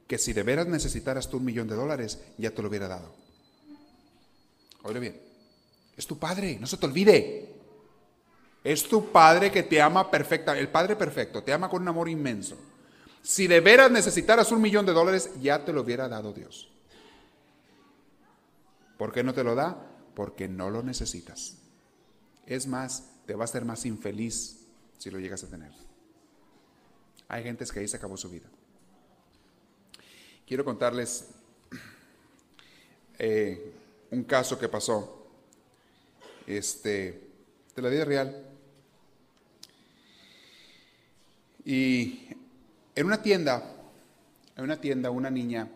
que 0.08 0.18
si 0.18 0.32
de 0.32 0.42
veras 0.42 0.66
necesitaras 0.66 1.28
tú 1.28 1.36
un 1.36 1.44
millón 1.44 1.68
de 1.68 1.76
dólares, 1.76 2.20
ya 2.36 2.50
te 2.50 2.62
lo 2.62 2.68
hubiera 2.68 2.88
dado. 2.88 3.12
Oye 4.82 5.00
bien, 5.00 5.20
es 5.96 6.06
tu 6.06 6.18
Padre, 6.18 6.58
no 6.60 6.66
se 6.66 6.76
te 6.76 6.86
olvide. 6.86 7.55
Es 8.66 8.88
tu 8.88 9.12
Padre 9.12 9.52
que 9.52 9.62
te 9.62 9.80
ama 9.80 10.10
perfecta, 10.10 10.58
el 10.58 10.68
Padre 10.68 10.96
perfecto, 10.96 11.40
te 11.40 11.52
ama 11.52 11.68
con 11.68 11.82
un 11.82 11.86
amor 11.86 12.08
inmenso. 12.08 12.58
Si 13.22 13.46
de 13.46 13.60
veras 13.60 13.92
necesitaras 13.92 14.50
un 14.50 14.60
millón 14.60 14.84
de 14.84 14.92
dólares, 14.92 15.30
ya 15.40 15.64
te 15.64 15.72
lo 15.72 15.82
hubiera 15.82 16.08
dado 16.08 16.32
Dios. 16.32 16.68
¿Por 18.98 19.12
qué 19.12 19.22
no 19.22 19.32
te 19.32 19.44
lo 19.44 19.54
da? 19.54 19.76
Porque 20.16 20.48
no 20.48 20.68
lo 20.68 20.82
necesitas. 20.82 21.58
Es 22.44 22.66
más, 22.66 23.04
te 23.24 23.36
va 23.36 23.42
a 23.42 23.44
hacer 23.44 23.64
más 23.64 23.86
infeliz 23.86 24.66
si 24.98 25.12
lo 25.12 25.20
llegas 25.20 25.44
a 25.44 25.48
tener. 25.48 25.70
Hay 27.28 27.44
gentes 27.44 27.70
que 27.70 27.78
ahí 27.78 27.86
se 27.86 27.98
acabó 27.98 28.16
su 28.16 28.30
vida. 28.30 28.48
Quiero 30.44 30.64
contarles 30.64 31.28
eh, 33.16 33.72
un 34.10 34.24
caso 34.24 34.58
que 34.58 34.68
pasó 34.68 35.28
este, 36.48 37.30
de 37.76 37.82
la 37.82 37.90
vida 37.90 38.04
real. 38.04 38.45
Y 41.66 42.28
en 42.94 43.06
una 43.06 43.20
tienda, 43.20 43.60
en 44.54 44.62
una 44.62 44.80
tienda, 44.80 45.10
una 45.10 45.30
niña, 45.30 45.68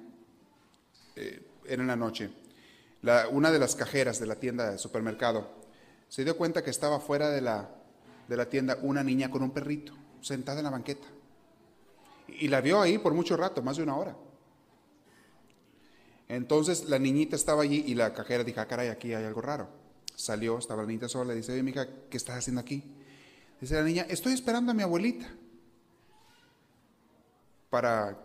eh, 1.17 1.43
era 1.67 1.83
en 1.83 1.89
la 1.89 1.97
noche, 1.97 2.31
una 3.33 3.51
de 3.51 3.59
las 3.59 3.75
cajeras 3.75 4.21
de 4.21 4.27
la 4.27 4.37
tienda 4.37 4.71
de 4.71 4.79
supermercado 4.79 5.51
se 6.09 6.23
dio 6.23 6.37
cuenta 6.37 6.63
que 6.63 6.71
estaba 6.71 7.01
fuera 7.01 7.31
de 7.31 7.41
la, 7.41 7.69
de 8.29 8.37
la 8.37 8.49
tienda 8.49 8.79
una 8.83 9.03
niña 9.03 9.33
con 9.33 9.43
un 9.43 9.51
perrito, 9.51 9.93
sentada 10.21 10.61
en 10.61 10.65
la 10.65 10.71
banqueta. 10.71 11.09
Y 12.29 12.47
la 12.47 12.61
vio 12.61 12.81
ahí 12.81 12.99
por 12.99 13.13
mucho 13.13 13.37
rato, 13.37 13.61
más 13.61 13.77
de 13.77 13.83
una 13.83 13.97
hora. 13.97 14.17
Entonces 16.29 16.85
la 16.85 17.01
niñita 17.01 17.35
estaba 17.35 17.63
allí 17.63 17.83
y 17.85 17.97
la 17.97 18.15
cajera 18.15 18.45
dijo, 18.45 18.61
ah, 18.61 18.67
caray, 18.67 18.89
aquí 18.89 19.13
hay 19.13 19.25
algo 19.25 19.41
raro. 19.41 19.69
Salió, 20.15 20.57
estaba 20.57 20.83
la 20.83 20.89
niñita 20.89 21.09
sola, 21.09 21.35
dice, 21.35 21.53
oye, 21.53 21.65
mija, 21.65 21.89
¿qué 22.09 22.17
estás 22.17 22.39
haciendo 22.39 22.61
aquí? 22.61 22.85
Dice 23.61 23.75
la 23.75 23.83
niña, 23.83 24.07
estoy 24.09 24.35
esperando 24.35 24.71
a 24.71 24.75
mi 24.75 24.85
abuelita 24.85 25.27
para, 27.71 28.19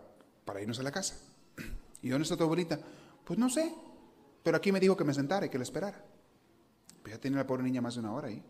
para 0.44 0.62
irnos 0.62 0.80
a 0.80 0.84
la 0.84 0.92
casa. 0.92 1.16
¿Y 2.02 2.10
dónde 2.10 2.24
está 2.24 2.36
tu 2.36 2.44
abuelita? 2.44 2.80
Pues 3.24 3.40
no 3.40 3.50
sé, 3.50 3.74
pero 4.44 4.58
aquí 4.58 4.72
me 4.72 4.80
dijo 4.80 4.98
que 4.98 5.04
me 5.04 5.14
sentara 5.14 5.46
y 5.46 5.50
que 5.50 5.58
la 5.58 5.64
esperara. 5.64 6.04
Pues 7.02 7.16
ya 7.16 7.22
tenía 7.22 7.38
la 7.38 7.48
pobre 7.48 7.64
niña 7.64 7.82
más 7.82 7.94
de 7.96 8.02
una 8.02 8.14
hora 8.14 8.28
ahí. 8.28 8.44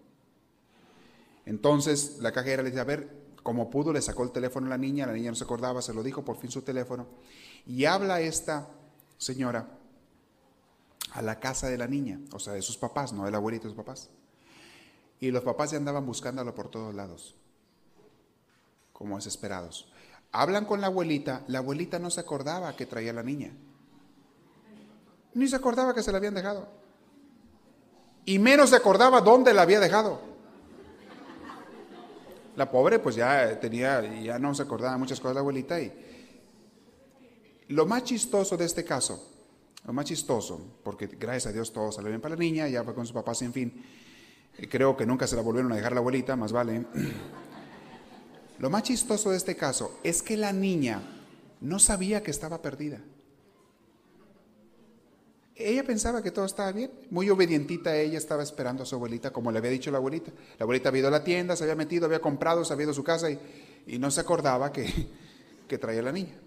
Entonces 1.46 2.18
la 2.20 2.32
cajera 2.32 2.64
le 2.64 2.70
dice, 2.70 2.82
a 2.82 2.86
ver, 2.86 3.26
como 3.44 3.70
pudo, 3.70 3.94
le 3.94 4.02
sacó 4.02 4.24
el 4.24 4.32
teléfono 4.32 4.66
a 4.68 4.72
la 4.72 4.78
niña, 4.78 5.06
la 5.06 5.14
niña 5.14 5.30
no 5.30 5.36
se 5.36 5.44
acordaba, 5.44 5.82
se 5.82 5.94
lo 5.94 6.02
dijo 6.02 6.26
por 6.26 6.38
fin 6.38 6.50
su 6.50 6.64
teléfono. 6.64 7.08
Y 7.68 7.86
habla 7.86 8.20
esta 8.20 8.68
señora 9.18 9.68
a 11.12 11.22
la 11.22 11.40
casa 11.40 11.70
de 11.70 11.78
la 11.78 11.88
niña, 11.88 12.20
o 12.34 12.40
sea, 12.40 12.54
de 12.54 12.62
sus 12.62 12.78
papás, 12.78 13.14
no 13.14 13.26
del 13.26 13.36
abuelito 13.36 13.66
de 13.66 13.70
sus 13.70 13.78
papás. 13.78 14.10
Y 15.20 15.32
los 15.32 15.44
papás 15.44 15.72
ya 15.72 15.78
andaban 15.78 16.06
buscándolo 16.06 16.54
por 16.56 16.70
todos 16.70 16.94
lados, 16.94 17.36
como 18.92 19.16
desesperados. 19.16 19.92
Hablan 20.38 20.66
con 20.66 20.82
la 20.82 20.88
abuelita, 20.88 21.44
la 21.48 21.60
abuelita 21.60 21.98
no 21.98 22.10
se 22.10 22.20
acordaba 22.20 22.76
que 22.76 22.86
traía 22.86 23.14
la 23.14 23.24
niña. 23.24 23.52
Ni 25.34 25.48
se 25.48 25.56
acordaba 25.56 25.94
que 25.94 26.04
se 26.04 26.12
la 26.12 26.18
habían 26.18 26.34
dejado. 26.34 26.68
Y 28.26 28.38
menos 28.38 28.72
se 28.72 28.76
acordaba 28.76 29.22
dónde 29.22 29.54
la 29.54 29.62
había 29.62 29.80
dejado. 29.80 30.20
La 32.58 32.70
pobre 32.70 33.00
pues 33.00 33.16
ya 33.16 33.58
tenía, 33.62 34.02
ya 34.22 34.38
no 34.38 34.54
se 34.54 34.64
acordaba 34.64 34.98
muchas 34.98 35.20
cosas 35.20 35.32
de 35.32 35.36
la 35.36 35.40
abuelita 35.40 35.80
y 35.80 35.92
lo 37.70 37.86
más 37.86 38.04
chistoso 38.04 38.58
de 38.58 38.66
este 38.66 38.84
caso, 38.84 39.22
lo 39.86 39.94
más 39.94 40.06
chistoso, 40.06 40.80
porque 40.84 41.08
gracias 41.08 41.48
a 41.48 41.52
Dios 41.54 41.72
todo 41.72 41.92
salió 41.92 42.10
bien 42.10 42.22
para 42.22 42.36
la 42.36 42.40
niña, 42.40 42.68
ya 42.68 42.84
fue 42.84 42.94
con 42.94 43.06
sus 43.06 43.14
papás, 43.14 43.42
en 43.42 43.54
fin, 43.54 43.84
creo 44.70 44.96
que 44.96 45.06
nunca 45.06 45.28
se 45.28 45.36
la 45.36 45.42
volvieron 45.42 45.72
a 45.72 45.76
dejar 45.76 45.94
la 45.94 46.00
abuelita, 46.00 46.36
más 46.36 46.52
vale. 46.52 46.86
Lo 48.60 48.70
más 48.70 48.84
chistoso 48.84 49.32
de 49.32 49.38
este 49.38 49.56
caso 49.56 50.00
es 50.04 50.22
que 50.22 50.38
la 50.38 50.54
niña 50.54 51.02
no 51.62 51.80
sabía 51.80 52.24
que 52.24 52.32
estaba 52.32 52.62
perdida. 52.62 53.00
Ella 55.56 55.84
pensaba 55.86 56.22
que 56.22 56.32
todo 56.32 56.46
estaba 56.46 56.72
bien, 56.74 56.92
muy 57.10 57.30
obedientita 57.30 57.96
ella 57.96 58.18
estaba 58.18 58.44
esperando 58.44 58.84
a 58.84 58.86
su 58.86 58.96
abuelita, 58.96 59.32
como 59.32 59.52
le 59.52 59.60
había 59.60 59.72
dicho 59.72 59.90
la 59.90 59.98
abuelita. 59.98 60.32
La 60.60 60.64
abuelita 60.64 60.90
había 60.90 61.00
ido 61.00 61.08
a 61.08 61.12
la 61.12 61.24
tienda, 61.24 61.56
se 61.56 61.64
había 61.64 61.76
metido, 61.76 62.06
había 62.06 62.20
comprado, 62.20 62.66
se 62.66 62.74
había 62.74 62.84
ido 62.84 62.92
a 62.92 62.96
su 62.96 63.04
casa 63.06 63.32
y, 63.32 63.40
y 63.88 63.98
no 63.98 64.12
se 64.12 64.20
acordaba 64.20 64.72
que, 64.74 65.08
que 65.68 65.78
traía 65.78 66.02
la 66.02 66.12
niña. 66.12 66.38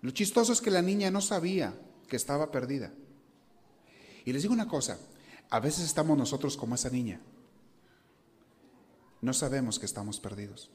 Lo 0.00 0.10
chistoso 0.10 0.52
es 0.52 0.60
que 0.60 0.72
la 0.72 0.82
niña 0.82 1.12
no 1.12 1.20
sabía 1.20 1.72
que 2.08 2.16
estaba 2.16 2.50
perdida. 2.50 2.92
Y 4.24 4.32
les 4.32 4.42
digo 4.42 4.54
una 4.54 4.66
cosa, 4.66 4.98
a 5.50 5.60
veces 5.60 5.84
estamos 5.84 6.18
nosotros 6.18 6.56
como 6.56 6.74
esa 6.74 6.90
niña. 6.90 7.20
No 9.22 9.32
sabemos 9.32 9.78
que 9.78 9.86
estamos 9.86 10.18
perdidos. 10.20 10.70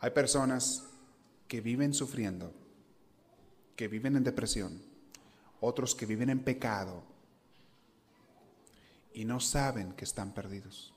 Hay 0.00 0.10
personas 0.10 0.88
que 1.46 1.60
viven 1.60 1.92
sufriendo, 1.92 2.52
que 3.76 3.86
viven 3.86 4.16
en 4.16 4.24
depresión, 4.24 4.80
otros 5.60 5.94
que 5.94 6.06
viven 6.06 6.30
en 6.30 6.42
pecado 6.42 7.02
y 9.12 9.24
no 9.24 9.40
saben 9.40 9.92
que 9.92 10.04
están 10.04 10.32
perdidos. 10.32 10.94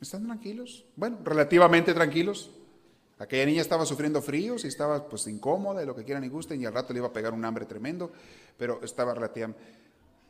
¿Están 0.00 0.24
tranquilos? 0.24 0.84
Bueno, 0.94 1.18
relativamente 1.24 1.94
tranquilos. 1.94 2.50
Aquella 3.18 3.46
niña 3.46 3.62
estaba 3.62 3.86
sufriendo 3.86 4.20
fríos 4.22 4.64
y 4.64 4.68
estaba 4.68 5.08
pues 5.08 5.26
incómoda 5.26 5.82
y 5.82 5.86
lo 5.86 5.96
que 5.96 6.04
quieran 6.04 6.24
y 6.24 6.28
gusten 6.28 6.60
y 6.60 6.66
al 6.66 6.74
rato 6.74 6.92
le 6.92 7.00
iba 7.00 7.08
a 7.08 7.12
pegar 7.12 7.32
un 7.32 7.44
hambre 7.44 7.66
tremendo, 7.66 8.12
pero 8.56 8.80
estaba 8.82 9.14
relativamente... 9.14 9.81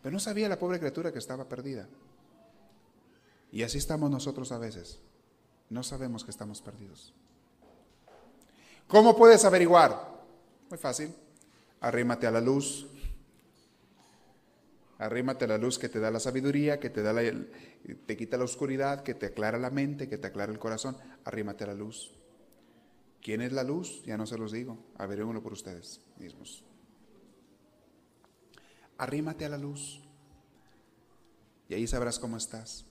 Pero 0.03 0.12
no 0.12 0.18
sabía 0.18 0.48
la 0.48 0.59
pobre 0.59 0.78
criatura 0.78 1.12
que 1.12 1.18
estaba 1.18 1.48
perdida. 1.48 1.88
Y 3.53 3.62
así 3.62 3.78
estamos 3.78 4.11
nosotros 4.11 4.50
a 4.50 4.59
veces. 4.59 4.98
No 5.70 5.82
sabemos 5.82 6.24
que 6.24 6.30
estamos 6.30 6.61
perdidos. 6.61 7.14
¿Cómo 8.88 9.16
puedes 9.16 9.44
averiguar? 9.44 10.22
Muy 10.68 10.78
fácil. 10.78 11.14
Arrímate 11.80 12.26
a 12.26 12.30
la 12.30 12.40
luz. 12.40 12.86
Arrímate 14.98 15.44
a 15.44 15.48
la 15.48 15.59
luz 15.59 15.78
que 15.78 15.88
te 15.88 16.00
da 16.00 16.11
la 16.11 16.20
sabiduría, 16.20 16.78
que 16.78 16.90
te, 16.90 17.03
da 17.03 17.12
la, 17.12 17.22
te 18.07 18.16
quita 18.16 18.36
la 18.36 18.44
oscuridad, 18.44 19.03
que 19.03 19.14
te 19.14 19.26
aclara 19.26 19.59
la 19.59 19.70
mente, 19.70 20.09
que 20.09 20.18
te 20.18 20.26
aclara 20.26 20.53
el 20.53 20.59
corazón. 20.59 20.96
Arrímate 21.24 21.64
a 21.64 21.68
la 21.68 21.74
luz. 21.74 22.12
¿Quién 23.20 23.40
es 23.40 23.53
la 23.53 23.62
luz? 23.62 24.03
Ya 24.05 24.16
no 24.16 24.26
se 24.26 24.36
los 24.36 24.53
digo. 24.53 24.78
Averíguenlo 24.96 25.42
por 25.42 25.53
ustedes 25.53 26.00
mismos. 26.18 26.64
Arrímate 29.03 29.44
a 29.44 29.48
la 29.48 29.59
luz. 29.59 29.98
Y 31.68 31.74
ahí 31.74 31.88
sabrás 31.88 32.20
cómo 32.20 32.36
estás. 32.36 32.84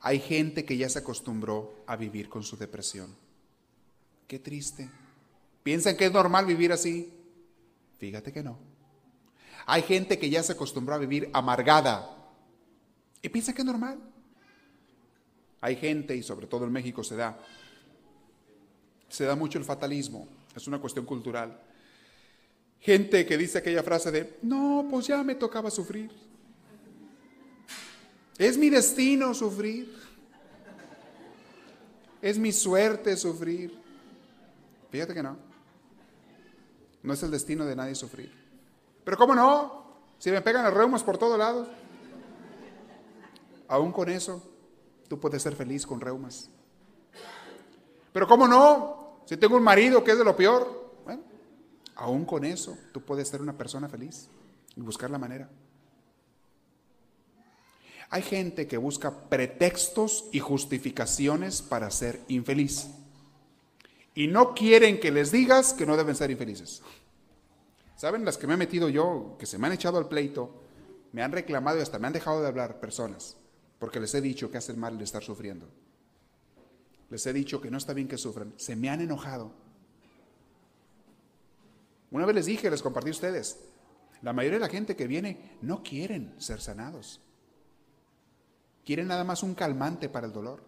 Hay 0.00 0.20
gente 0.20 0.66
que 0.66 0.76
ya 0.76 0.86
se 0.90 0.98
acostumbró 0.98 1.82
a 1.86 1.96
vivir 1.96 2.28
con 2.28 2.42
su 2.42 2.58
depresión. 2.58 3.16
Qué 4.28 4.38
triste. 4.38 4.90
¿Piensan 5.62 5.96
que 5.96 6.04
es 6.04 6.12
normal 6.12 6.44
vivir 6.44 6.72
así? 6.72 7.10
Fíjate 7.98 8.34
que 8.34 8.42
no. 8.42 8.58
Hay 9.64 9.80
gente 9.80 10.18
que 10.18 10.28
ya 10.28 10.42
se 10.42 10.52
acostumbró 10.52 10.94
a 10.94 10.98
vivir 10.98 11.30
amargada 11.32 12.06
y 13.22 13.30
piensa 13.30 13.54
que 13.54 13.62
es 13.62 13.66
normal. 13.66 13.98
Hay 15.62 15.76
gente, 15.76 16.14
y 16.14 16.22
sobre 16.22 16.46
todo 16.48 16.66
en 16.66 16.72
México 16.72 17.02
se 17.02 17.16
da, 17.16 17.40
se 19.08 19.24
da 19.24 19.34
mucho 19.34 19.58
el 19.58 19.64
fatalismo, 19.64 20.28
es 20.54 20.66
una 20.66 20.78
cuestión 20.78 21.06
cultural. 21.06 21.58
Gente 22.86 23.26
que 23.26 23.36
dice 23.36 23.58
aquella 23.58 23.82
frase 23.82 24.12
de, 24.12 24.38
no, 24.42 24.86
pues 24.88 25.08
ya 25.08 25.24
me 25.24 25.34
tocaba 25.34 25.72
sufrir. 25.72 26.08
Es 28.38 28.56
mi 28.56 28.70
destino 28.70 29.34
sufrir. 29.34 29.92
Es 32.22 32.38
mi 32.38 32.52
suerte 32.52 33.16
sufrir. 33.16 33.76
Fíjate 34.88 35.14
que 35.14 35.22
no. 35.24 35.36
No 37.02 37.12
es 37.12 37.20
el 37.24 37.32
destino 37.32 37.64
de 37.64 37.74
nadie 37.74 37.96
sufrir. 37.96 38.32
Pero 39.02 39.16
¿cómo 39.16 39.34
no? 39.34 39.96
Si 40.20 40.30
me 40.30 40.40
pegan 40.40 40.62
los 40.62 40.72
reumas 40.72 41.02
por 41.02 41.18
todos 41.18 41.36
lados. 41.36 41.66
Aún 43.66 43.90
con 43.90 44.08
eso, 44.08 44.48
tú 45.08 45.18
puedes 45.18 45.42
ser 45.42 45.56
feliz 45.56 45.84
con 45.84 46.00
reumas. 46.00 46.50
Pero 48.12 48.28
¿cómo 48.28 48.46
no? 48.46 49.22
Si 49.24 49.36
tengo 49.36 49.56
un 49.56 49.64
marido 49.64 50.04
que 50.04 50.12
es 50.12 50.18
de 50.18 50.24
lo 50.24 50.36
peor, 50.36 50.85
aún 51.96 52.24
con 52.24 52.44
eso, 52.44 52.78
tú 52.92 53.02
puedes 53.02 53.28
ser 53.28 53.40
una 53.40 53.56
persona 53.56 53.88
feliz 53.88 54.28
y 54.76 54.80
buscar 54.80 55.10
la 55.10 55.18
manera. 55.18 55.48
Hay 58.10 58.22
gente 58.22 58.68
que 58.68 58.76
busca 58.76 59.28
pretextos 59.28 60.26
y 60.30 60.38
justificaciones 60.38 61.62
para 61.62 61.90
ser 61.90 62.20
infeliz. 62.28 62.86
Y 64.14 64.28
no 64.28 64.54
quieren 64.54 65.00
que 65.00 65.10
les 65.10 65.32
digas 65.32 65.74
que 65.74 65.86
no 65.86 65.96
deben 65.96 66.14
ser 66.14 66.30
infelices. 66.30 66.82
¿Saben 67.96 68.24
las 68.24 68.38
que 68.38 68.46
me 68.46 68.54
he 68.54 68.58
metido 68.58 68.88
yo, 68.88 69.36
que 69.38 69.46
se 69.46 69.58
me 69.58 69.66
han 69.66 69.72
echado 69.72 69.98
al 69.98 70.08
pleito, 70.08 70.62
me 71.12 71.22
han 71.22 71.32
reclamado 71.32 71.78
y 71.78 71.82
hasta 71.82 71.98
me 71.98 72.06
han 72.06 72.12
dejado 72.12 72.40
de 72.42 72.48
hablar 72.48 72.78
personas, 72.78 73.36
porque 73.78 74.00
les 74.00 74.14
he 74.14 74.20
dicho 74.20 74.50
que 74.50 74.58
hacen 74.58 74.78
mal 74.78 74.98
de 74.98 75.04
estar 75.04 75.22
sufriendo? 75.22 75.66
Les 77.10 77.26
he 77.26 77.32
dicho 77.32 77.60
que 77.60 77.70
no 77.70 77.78
está 77.78 77.92
bien 77.92 78.08
que 78.08 78.18
sufran. 78.18 78.52
Se 78.56 78.76
me 78.76 78.90
han 78.90 79.00
enojado. 79.00 79.52
Una 82.10 82.26
vez 82.26 82.34
les 82.34 82.46
dije, 82.46 82.70
les 82.70 82.82
compartí 82.82 83.10
a 83.10 83.12
ustedes, 83.12 83.58
la 84.22 84.32
mayoría 84.32 84.58
de 84.58 84.66
la 84.66 84.70
gente 84.70 84.96
que 84.96 85.06
viene 85.06 85.56
no 85.62 85.82
quieren 85.82 86.34
ser 86.38 86.60
sanados. 86.60 87.20
Quieren 88.84 89.08
nada 89.08 89.24
más 89.24 89.42
un 89.42 89.54
calmante 89.54 90.08
para 90.08 90.26
el 90.26 90.32
dolor. 90.32 90.62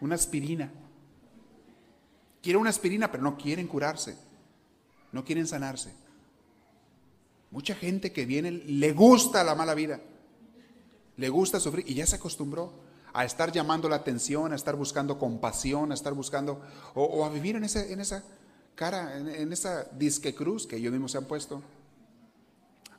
Una 0.00 0.16
aspirina. 0.16 0.72
Quieren 2.42 2.60
una 2.60 2.70
aspirina, 2.70 3.10
pero 3.10 3.22
no 3.22 3.36
quieren 3.36 3.68
curarse 3.68 4.16
no 5.12 5.24
quieren 5.24 5.46
sanarse. 5.46 5.92
Mucha 7.50 7.74
gente 7.74 8.12
que 8.12 8.26
viene 8.26 8.50
le 8.50 8.92
gusta 8.92 9.42
la 9.42 9.54
mala 9.54 9.74
vida, 9.74 10.00
le 11.16 11.28
gusta 11.28 11.58
sufrir 11.58 11.84
y 11.88 11.94
ya 11.94 12.06
se 12.06 12.16
acostumbró 12.16 12.72
a 13.12 13.24
estar 13.24 13.50
llamando 13.50 13.88
la 13.88 13.96
atención, 13.96 14.52
a 14.52 14.56
estar 14.56 14.76
buscando 14.76 15.18
compasión, 15.18 15.90
a 15.90 15.94
estar 15.94 16.14
buscando, 16.14 16.62
o, 16.94 17.24
a 17.24 17.28
vivir 17.28 17.56
en, 17.56 17.64
ese, 17.64 17.92
en 17.92 18.00
esa 18.00 18.22
cara, 18.80 19.18
en, 19.18 19.52
esa 19.52 19.84
disque 19.92 20.34
cruz 20.34 20.66
que 20.66 20.76
ellos 20.76 20.90
mismos 20.90 21.12
se 21.12 21.18
han 21.18 21.26
puesto. 21.26 21.62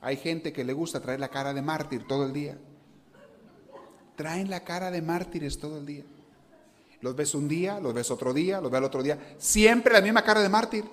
Hay 0.00 0.16
gente 0.16 0.52
que 0.52 0.62
le 0.62 0.72
gusta 0.72 1.00
traer 1.00 1.18
la 1.18 1.28
cara 1.28 1.52
de 1.52 1.60
mártir 1.60 2.06
todo 2.06 2.24
el 2.24 2.32
día. 2.32 2.56
Traen 4.14 4.48
la 4.48 4.62
cara 4.62 4.92
de 4.92 5.02
mártires 5.02 5.58
todo 5.58 5.78
el 5.78 5.86
día. 5.86 6.04
Los 7.00 7.16
ves 7.16 7.34
un 7.34 7.48
día, 7.48 7.80
los 7.80 7.92
ves 7.92 8.12
otro 8.12 8.32
día, 8.32 8.60
los 8.60 8.70
ves 8.70 8.78
el 8.78 8.84
otro 8.84 9.02
día. 9.02 9.34
Siempre 9.38 9.92
la 9.92 10.00
misma 10.00 10.22
cara 10.22 10.40
de 10.40 10.48
mártir. 10.48 10.84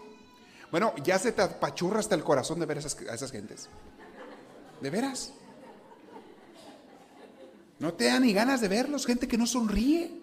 Bueno, 0.72 0.96
ya 1.04 1.20
se 1.20 1.34
te 1.34 1.44
apachurra 1.44 2.00
hasta 2.00 2.16
el 2.16 2.24
corazón 2.24 2.60
de 2.60 2.66
ver 2.66 2.78
a 2.78 2.80
esas, 2.80 3.32
gentes. 3.32 3.70
¿De 4.82 4.90
veras? 4.90 5.34
No 7.78 7.94
te 7.94 8.06
da 8.06 8.20
ni 8.20 8.34
ganas 8.34 8.60
de 8.60 8.68
verlos, 8.68 9.06
gente 9.06 9.28
que 9.28 9.38
no 9.38 9.46
sonríe. 9.46 10.20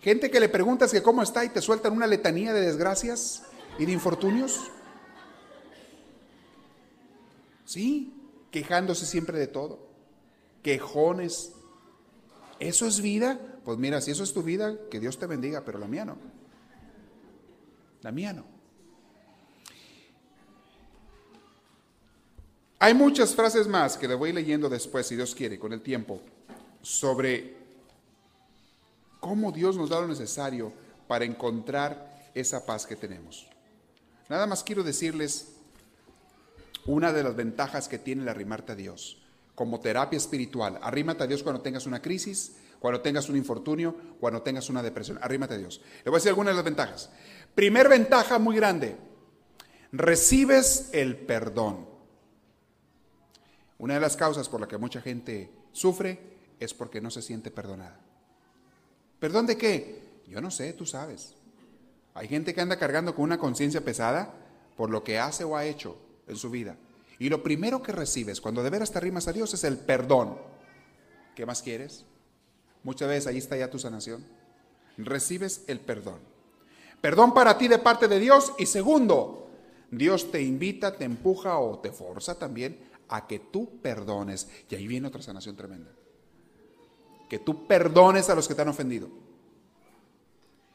Gente 0.00 0.30
que 0.30 0.40
le 0.40 0.48
preguntas 0.48 0.92
que 0.92 1.02
cómo 1.02 1.22
está 1.22 1.44
y 1.44 1.50
te 1.50 1.60
sueltan 1.60 1.92
una 1.92 2.06
letanía 2.06 2.54
de 2.54 2.62
desgracias 2.62 3.42
y 3.78 3.84
de 3.84 3.92
infortunios. 3.92 4.70
Sí, 7.66 8.14
quejándose 8.50 9.04
siempre 9.04 9.38
de 9.38 9.46
todo. 9.46 9.78
Quejones. 10.62 11.52
¿Eso 12.58 12.86
es 12.86 13.00
vida? 13.00 13.38
Pues 13.64 13.78
mira, 13.78 14.00
si 14.00 14.10
eso 14.10 14.24
es 14.24 14.32
tu 14.32 14.42
vida, 14.42 14.74
que 14.90 15.00
Dios 15.00 15.18
te 15.18 15.26
bendiga, 15.26 15.64
pero 15.64 15.78
la 15.78 15.86
mía 15.86 16.06
no. 16.06 16.16
La 18.00 18.10
mía 18.10 18.32
no. 18.32 18.44
Hay 22.78 22.94
muchas 22.94 23.34
frases 23.34 23.68
más 23.68 23.98
que 23.98 24.08
le 24.08 24.14
voy 24.14 24.32
leyendo 24.32 24.70
después, 24.70 25.06
si 25.06 25.14
Dios 25.14 25.34
quiere, 25.34 25.58
con 25.58 25.74
el 25.74 25.82
tiempo, 25.82 26.22
sobre 26.80 27.59
cómo 29.20 29.52
Dios 29.52 29.76
nos 29.76 29.90
da 29.90 30.00
lo 30.00 30.08
necesario 30.08 30.72
para 31.06 31.24
encontrar 31.24 32.30
esa 32.34 32.66
paz 32.66 32.86
que 32.86 32.96
tenemos. 32.96 33.46
Nada 34.28 34.46
más 34.46 34.64
quiero 34.64 34.82
decirles 34.82 35.56
una 36.86 37.12
de 37.12 37.22
las 37.22 37.36
ventajas 37.36 37.88
que 37.88 37.98
tiene 37.98 38.22
el 38.22 38.28
arrimarte 38.28 38.72
a 38.72 38.76
Dios 38.76 39.22
como 39.54 39.80
terapia 39.80 40.16
espiritual. 40.16 40.78
Arrímate 40.82 41.24
a 41.24 41.26
Dios 41.26 41.42
cuando 41.42 41.60
tengas 41.60 41.86
una 41.86 42.00
crisis, 42.00 42.56
cuando 42.78 43.02
tengas 43.02 43.28
un 43.28 43.36
infortunio, 43.36 43.94
cuando 44.18 44.40
tengas 44.42 44.70
una 44.70 44.82
depresión. 44.82 45.18
Arrímate 45.20 45.54
a 45.54 45.58
Dios. 45.58 45.82
Le 46.04 46.10
voy 46.10 46.16
a 46.16 46.18
decir 46.18 46.30
algunas 46.30 46.52
de 46.52 46.56
las 46.56 46.64
ventajas. 46.64 47.10
Primer 47.54 47.88
ventaja 47.88 48.38
muy 48.38 48.56
grande. 48.56 48.96
Recibes 49.92 50.88
el 50.92 51.16
perdón. 51.18 51.88
Una 53.78 53.94
de 53.94 54.00
las 54.00 54.16
causas 54.16 54.48
por 54.48 54.60
la 54.60 54.68
que 54.68 54.78
mucha 54.78 55.00
gente 55.00 55.50
sufre 55.72 56.20
es 56.58 56.72
porque 56.72 57.00
no 57.00 57.10
se 57.10 57.20
siente 57.20 57.50
perdonada. 57.50 58.00
¿Perdón 59.20 59.46
de 59.46 59.56
qué? 59.56 60.02
Yo 60.26 60.40
no 60.40 60.50
sé, 60.50 60.72
tú 60.72 60.86
sabes. 60.86 61.34
Hay 62.14 62.26
gente 62.26 62.54
que 62.54 62.60
anda 62.60 62.78
cargando 62.78 63.14
con 63.14 63.24
una 63.24 63.38
conciencia 63.38 63.84
pesada 63.84 64.34
por 64.76 64.90
lo 64.90 65.04
que 65.04 65.18
hace 65.18 65.44
o 65.44 65.56
ha 65.56 65.66
hecho 65.66 65.96
en 66.26 66.36
su 66.36 66.50
vida. 66.50 66.76
Y 67.18 67.28
lo 67.28 67.42
primero 67.42 67.82
que 67.82 67.92
recibes 67.92 68.40
cuando 68.40 68.62
de 68.62 68.70
veras 68.70 68.90
te 68.90 68.98
rimas 68.98 69.28
a 69.28 69.32
Dios 69.32 69.52
es 69.52 69.62
el 69.64 69.76
perdón. 69.76 70.38
¿Qué 71.36 71.44
más 71.44 71.62
quieres? 71.62 72.06
Muchas 72.82 73.08
veces 73.08 73.26
ahí 73.26 73.38
está 73.38 73.56
ya 73.56 73.70
tu 73.70 73.78
sanación. 73.78 74.24
Recibes 74.96 75.62
el 75.66 75.80
perdón. 75.80 76.18
Perdón 77.00 77.34
para 77.34 77.58
ti 77.58 77.68
de 77.68 77.78
parte 77.78 78.08
de 78.08 78.18
Dios. 78.18 78.54
Y 78.58 78.66
segundo, 78.66 79.50
Dios 79.90 80.30
te 80.30 80.40
invita, 80.40 80.96
te 80.96 81.04
empuja 81.04 81.58
o 81.58 81.78
te 81.78 81.92
forza 81.92 82.38
también 82.38 82.78
a 83.08 83.26
que 83.26 83.38
tú 83.38 83.80
perdones. 83.82 84.48
Y 84.70 84.74
ahí 84.74 84.86
viene 84.86 85.08
otra 85.08 85.20
sanación 85.20 85.56
tremenda. 85.56 85.90
Que 87.30 87.38
tú 87.38 87.66
perdones 87.66 88.28
a 88.28 88.34
los 88.34 88.46
que 88.46 88.54
te 88.54 88.60
han 88.60 88.68
ofendido. 88.68 89.08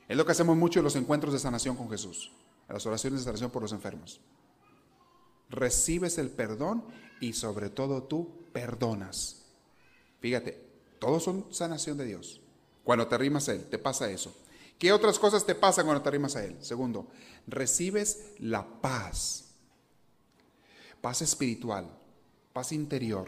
Es 0.08 0.18
lo 0.18 0.26
que 0.26 0.32
hacemos 0.32 0.58
mucho 0.58 0.80
en 0.80 0.86
los 0.86 0.96
encuentros 0.96 1.34
de 1.34 1.40
sanación 1.40 1.76
con 1.76 1.88
Jesús, 1.90 2.32
en 2.68 2.74
las 2.74 2.86
oraciones 2.88 3.20
de 3.20 3.26
sanación 3.26 3.52
por 3.52 3.62
los 3.62 3.74
enfermos. 3.74 4.20
Recibes 5.52 6.18
el 6.18 6.32
perdón 6.32 6.84
y 7.20 7.34
sobre 7.34 7.70
todo 7.70 8.02
tú 8.02 8.46
perdonas. 8.52 9.46
Fíjate, 10.20 10.68
todos 10.98 11.22
son 11.22 11.46
sanación 11.52 11.98
de 11.98 12.06
Dios. 12.06 12.42
Cuando 12.84 13.08
te 13.08 13.14
arrimas 13.14 13.48
a 13.50 13.54
Él, 13.54 13.66
te 13.66 13.78
pasa 13.78 14.10
eso. 14.10 14.36
¿Qué 14.80 14.92
otras 14.92 15.20
cosas 15.20 15.46
te 15.46 15.54
pasan 15.54 15.86
cuando 15.86 16.02
te 16.02 16.10
arrimas 16.10 16.36
a 16.36 16.44
Él? 16.44 16.58
Segundo, 16.62 17.08
recibes 17.46 18.32
la 18.40 18.66
paz. 18.82 19.52
Paz 21.02 21.22
espiritual 21.22 21.90
paz 22.56 22.72
interior, 22.72 23.28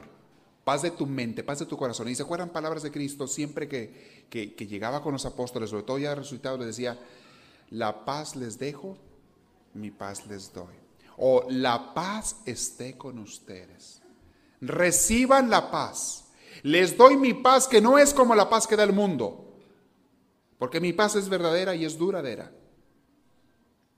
paz 0.67 0.81
de 0.81 0.91
tu 0.91 1.05
mente, 1.05 1.45
paz 1.45 1.59
de 1.59 1.65
tu 1.65 1.77
corazón. 1.77 2.09
Y 2.09 2.15
se 2.15 2.23
acuerdan 2.23 2.49
palabras 2.49 2.83
de 2.83 2.91
Cristo 2.91 3.25
siempre 3.25 3.69
que, 3.69 4.25
que, 4.29 4.67
llegaba 4.67 5.01
con 5.01 5.13
los 5.13 5.25
apóstoles, 5.25 5.69
sobre 5.69 5.83
todo 5.83 5.97
ya 5.97 6.13
resucitado, 6.13 6.57
les 6.57 6.67
decía, 6.67 6.99
la 7.69 8.03
paz 8.03 8.35
les 8.35 8.59
dejo, 8.59 8.97
mi 9.73 9.91
paz 9.91 10.27
les 10.27 10.51
doy. 10.51 10.75
O 11.19 11.45
la 11.49 11.93
paz 11.93 12.41
esté 12.45 12.97
con 12.97 13.17
ustedes. 13.17 14.01
Reciban 14.59 15.49
la 15.49 15.71
paz. 15.71 16.25
Les 16.63 16.97
doy 16.97 17.15
mi 17.15 17.33
paz 17.33 17.65
que 17.69 17.79
no 17.79 17.97
es 17.97 18.13
como 18.13 18.35
la 18.35 18.49
paz 18.49 18.67
que 18.67 18.75
da 18.75 18.83
el 18.83 18.91
mundo. 18.91 19.55
Porque 20.57 20.81
mi 20.81 20.91
paz 20.91 21.15
es 21.15 21.29
verdadera 21.29 21.75
y 21.75 21.85
es 21.85 21.97
duradera. 21.97 22.51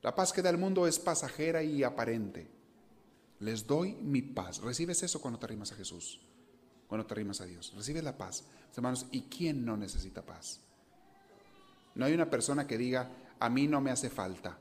La 0.04 0.14
paz 0.14 0.32
que 0.32 0.44
da 0.44 0.52
el 0.52 0.60
mundo 0.60 0.86
es 0.86 1.00
pasajera 1.00 1.64
y 1.64 1.82
aparente. 1.82 2.48
Les 3.40 3.66
doy 3.66 3.96
mi 3.96 4.22
paz. 4.22 4.62
Recibes 4.62 5.02
eso 5.02 5.20
cuando 5.20 5.40
te 5.40 5.48
arrimas 5.48 5.72
a 5.72 5.76
Jesús, 5.76 6.22
cuando 6.90 7.06
te 7.06 7.14
arrimas 7.14 7.40
a 7.40 7.46
Dios. 7.46 7.72
Recibes 7.76 8.04
la 8.04 8.18
paz. 8.18 8.44
Hermanos, 8.76 9.06
¿y 9.12 9.22
quién 9.22 9.64
no 9.64 9.78
necesita 9.78 10.24
paz? 10.24 10.60
No 11.94 12.06
hay 12.06 12.14
una 12.14 12.30
persona 12.30 12.66
que 12.66 12.78
diga, 12.78 13.08
a 13.40 13.50
mí 13.50 13.68
no 13.68 13.80
me 13.80 13.92
hace 13.92 14.10
falta. 14.10 14.58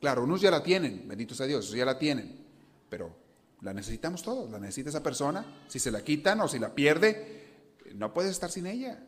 Claro, 0.00 0.24
unos 0.24 0.42
ya 0.42 0.50
la 0.50 0.62
tienen, 0.62 1.08
bendito 1.08 1.34
sea 1.34 1.46
Dios, 1.46 1.70
ya 1.70 1.84
la 1.84 1.98
tienen, 1.98 2.44
pero 2.88 3.16
la 3.62 3.72
necesitamos 3.72 4.22
todos, 4.22 4.50
la 4.50 4.58
necesita 4.58 4.90
esa 4.90 5.02
persona. 5.02 5.64
Si 5.66 5.78
se 5.78 5.90
la 5.90 6.02
quitan 6.02 6.40
o 6.40 6.48
si 6.48 6.58
la 6.58 6.74
pierde, 6.74 7.48
no 7.94 8.12
puedes 8.12 8.32
estar 8.32 8.50
sin 8.50 8.66
ella. 8.66 9.02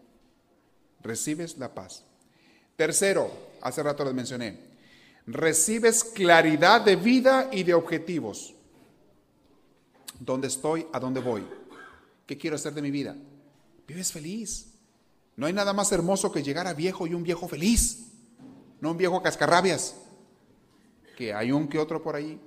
Recibes 1.03 1.59
la 1.59 1.75
paz. 1.75 2.05
Tercero, 2.77 3.31
hace 3.61 3.83
rato 3.83 4.05
les 4.05 4.15
mencioné, 4.15 4.59
recibes 5.27 6.05
claridad 6.05 6.81
de 6.81 6.97
vida 6.97 7.51
y 7.53 7.63
de 7.63 7.75
objetivos. 7.75 8.55
¿Dónde 10.19 10.47
estoy? 10.47 10.87
¿A 10.93 11.01
dónde 11.01 11.21
voy? 11.21 11.45
¿Qué 12.27 12.39
quiero 12.39 12.57
hacer 12.57 12.75
de 12.75 12.83
mi 12.83 12.91
vida? 12.91 13.17
Vives 13.87 14.13
feliz. 14.13 14.73
No 15.37 15.47
hay 15.47 15.53
nada 15.53 15.73
más 15.73 15.91
hermoso 15.93 16.31
que 16.31 16.43
llegar 16.43 16.67
a 16.67 16.75
viejo 16.75 17.07
y 17.07 17.15
un 17.15 17.23
viejo 17.23 17.49
feliz, 17.49 18.09
no 18.81 18.91
un 18.91 18.97
viejo 18.97 19.23
cascarrabias, 19.23 19.97
que 21.17 21.33
hay 21.33 21.53
un 21.53 21.69
que 21.69 21.79
otro 21.79 22.03
por 22.03 22.17
ahí. 22.17 22.41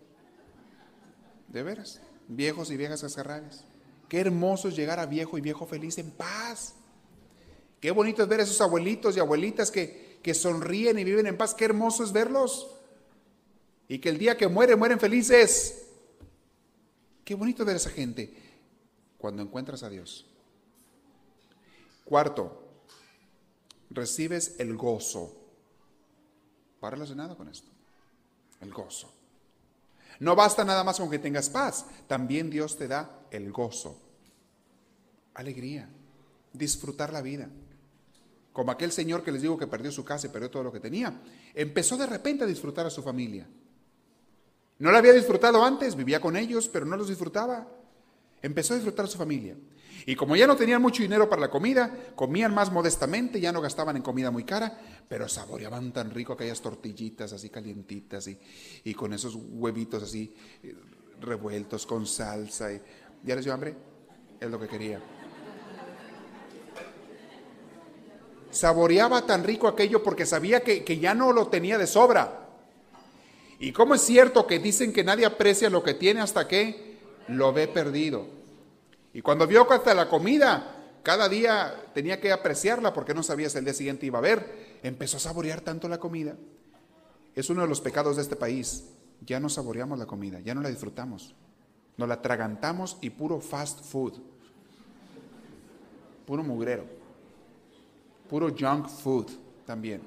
De 1.47 1.63
veras, 1.63 2.01
viejos 2.28 2.69
y 2.71 2.78
viejas 2.78 3.01
cascarrabias. 3.01 3.65
Qué 4.07 4.19
hermoso 4.19 4.67
es 4.67 4.76
llegar 4.76 4.99
a 4.99 5.05
viejo 5.05 5.38
y 5.38 5.41
viejo 5.41 5.65
feliz 5.65 5.97
en 5.97 6.11
paz. 6.11 6.76
Qué 7.80 7.91
bonito 7.91 8.23
es 8.23 8.30
ver 8.30 8.39
a 8.39 8.43
esos 8.43 8.61
abuelitos 8.61 9.17
y 9.17 9.19
abuelitas 9.19 9.71
que, 9.71 10.19
que 10.21 10.34
sonríen 10.34 10.99
y 10.99 11.03
viven 11.03 11.28
en 11.28 11.38
paz. 11.38 11.55
Qué 11.55 11.65
hermoso 11.65 12.03
es 12.03 12.11
verlos. 12.11 12.71
Y 13.88 13.99
que 13.99 14.09
el 14.09 14.17
día 14.17 14.38
que 14.38 14.47
mueren, 14.47 14.78
mueren 14.78 14.99
felices. 14.99 15.88
Qué 17.23 17.34
bonito 17.34 17.65
ver 17.65 17.76
a 17.76 17.78
esa 17.78 17.89
gente 17.89 18.44
cuando 19.18 19.41
encuentras 19.41 19.84
a 19.84 19.89
Dios. 19.89 20.26
Cuarto, 22.03 22.63
recibes 23.89 24.55
el 24.59 24.76
gozo. 24.76 25.36
Va 26.84 26.89
relacionado 26.89 27.36
con 27.36 27.49
esto. 27.49 27.70
El 28.61 28.72
gozo. 28.72 29.11
No 30.20 30.36
basta 30.36 30.63
nada 30.63 30.84
más 30.84 30.99
con 30.99 31.09
que 31.09 31.20
tengas 31.20 31.49
paz, 31.49 31.86
también 32.07 32.49
Dios 32.49 32.78
te 32.78 32.88
da 32.88 33.20
el 33.32 33.51
gozo, 33.51 33.99
alegría, 35.34 35.89
disfrutar 36.53 37.11
la 37.11 37.22
vida. 37.22 37.49
Como 38.53 38.72
aquel 38.72 38.93
señor 38.93 39.24
que 39.24 39.34
les 39.34 39.41
digo 39.41 39.57
que 39.57 39.68
perdió 39.68 39.91
su 39.91 40.05
casa 40.05 40.28
y 40.28 40.30
perdió 40.30 40.49
todo 40.49 40.63
lo 40.63 40.72
que 40.72 40.80
tenía, 40.80 41.22
empezó 41.53 41.97
de 41.97 42.05
repente 42.05 42.45
a 42.45 42.47
disfrutar 42.47 42.86
a 42.86 42.89
su 42.89 43.03
familia. 43.03 43.45
No 44.80 44.91
la 44.91 44.99
había 44.99 45.11
disfrutado 45.11 45.63
antes, 45.63 45.95
vivía 45.95 46.22
con 46.22 46.38
ellos, 46.38 46.70
pero 46.70 46.86
no 46.86 46.95
los 46.95 47.09
disfrutaba. 47.09 47.68
Empezó 48.45 48.73
a 48.73 48.77
disfrutar 48.77 49.07
su 49.07 49.17
familia. 49.17 49.55
Y 50.05 50.15
como 50.15 50.35
ya 50.35 50.45
no 50.45 50.55
tenían 50.55 50.79
mucho 50.79 51.01
dinero 51.01 51.27
para 51.27 51.41
la 51.41 51.49
comida, 51.49 51.91
comían 52.15 52.53
más 52.53 52.71
modestamente, 52.71 53.41
ya 53.41 53.51
no 53.51 53.59
gastaban 53.59 53.95
en 53.95 54.03
comida 54.03 54.29
muy 54.29 54.43
cara, 54.43 54.79
pero 55.09 55.27
saboreaban 55.27 55.91
tan 55.91 56.11
rico 56.11 56.33
aquellas 56.33 56.61
tortillitas 56.61 57.33
así 57.33 57.49
calientitas 57.49 58.29
y, 58.83 58.93
con 58.93 59.13
esos 59.13 59.35
huevitos 59.35 60.03
así 60.03 60.31
eh, 60.61 60.75
revueltos 61.19 61.87
con 61.87 62.05
salsa. 62.05 62.71
Y, 62.71 62.79
¿Ya 63.23 63.35
les 63.35 63.45
dio 63.45 63.53
hambre? 63.55 63.75
Es 64.39 64.47
lo 64.47 64.59
que 64.59 64.67
quería. 64.67 65.01
Saboreaba 68.51 69.25
tan 69.25 69.43
rico 69.43 69.67
aquello 69.67 70.03
porque 70.03 70.27
sabía 70.27 70.59
que, 70.59 70.83
que 70.83 70.99
ya 70.99 71.15
no 71.15 71.33
lo 71.33 71.47
tenía 71.47 71.79
de 71.79 71.87
sobra. 71.87 72.47
Y 73.57 73.71
cómo 73.71 73.95
es 73.95 74.01
cierto 74.01 74.45
que 74.45 74.59
dicen 74.59 74.93
que 74.93 75.03
nadie 75.03 75.25
aprecia 75.25 75.71
lo 75.71 75.81
que 75.81 75.95
tiene 75.95 76.21
hasta 76.21 76.47
que 76.47 76.99
lo 77.27 77.51
ve 77.53 77.67
perdido. 77.67 78.34
Y 79.16 79.22
cuando 79.22 79.47
vio 79.47 79.72
hasta 79.72 79.93
la 79.93 80.09
comida, 80.09 80.76
cada 81.01 81.30
día 81.30 81.86
tenía 81.93 82.20
que 82.20 82.34
apreciarla 82.34 82.91
porque 82.91 83.13
no 83.13 83.24
sabía 83.24 83.49
si 83.49 83.57
el 83.57 83.63
día 83.63 83.74
siguiente 83.74 84.05
iba 84.05 84.18
a 84.18 84.20
haber, 84.20 84.80
empezó 84.84 85.16
a 85.16 85.22
saborear 85.22 85.61
tanto 85.61 85.88
la 85.88 85.99
comida. 85.99 86.36
Es 87.34 87.49
uno 87.49 87.61
de 87.61 87.70
los 87.70 87.80
pecados 87.80 88.18
de 88.18 88.24
este 88.24 88.36
país. 88.36 88.89
Ya 89.22 89.39
no 89.39 89.47
saboreamos 89.47 89.97
la 89.97 90.05
comida, 90.05 90.41
ya 90.41 90.53
no 90.53 90.59
la 90.59 90.68
disfrutamos. 90.68 91.34
Nos 91.95 92.09
la 92.09 92.22
tragantamos 92.22 92.97
y 92.99 93.09
puro 93.09 93.39
fast 93.39 93.86
food. 93.86 94.20
Puro 96.26 96.43
mugrero. 96.43 96.84
Puro 98.30 98.49
junk 98.49 98.89
food 98.89 99.28
también. 99.66 100.01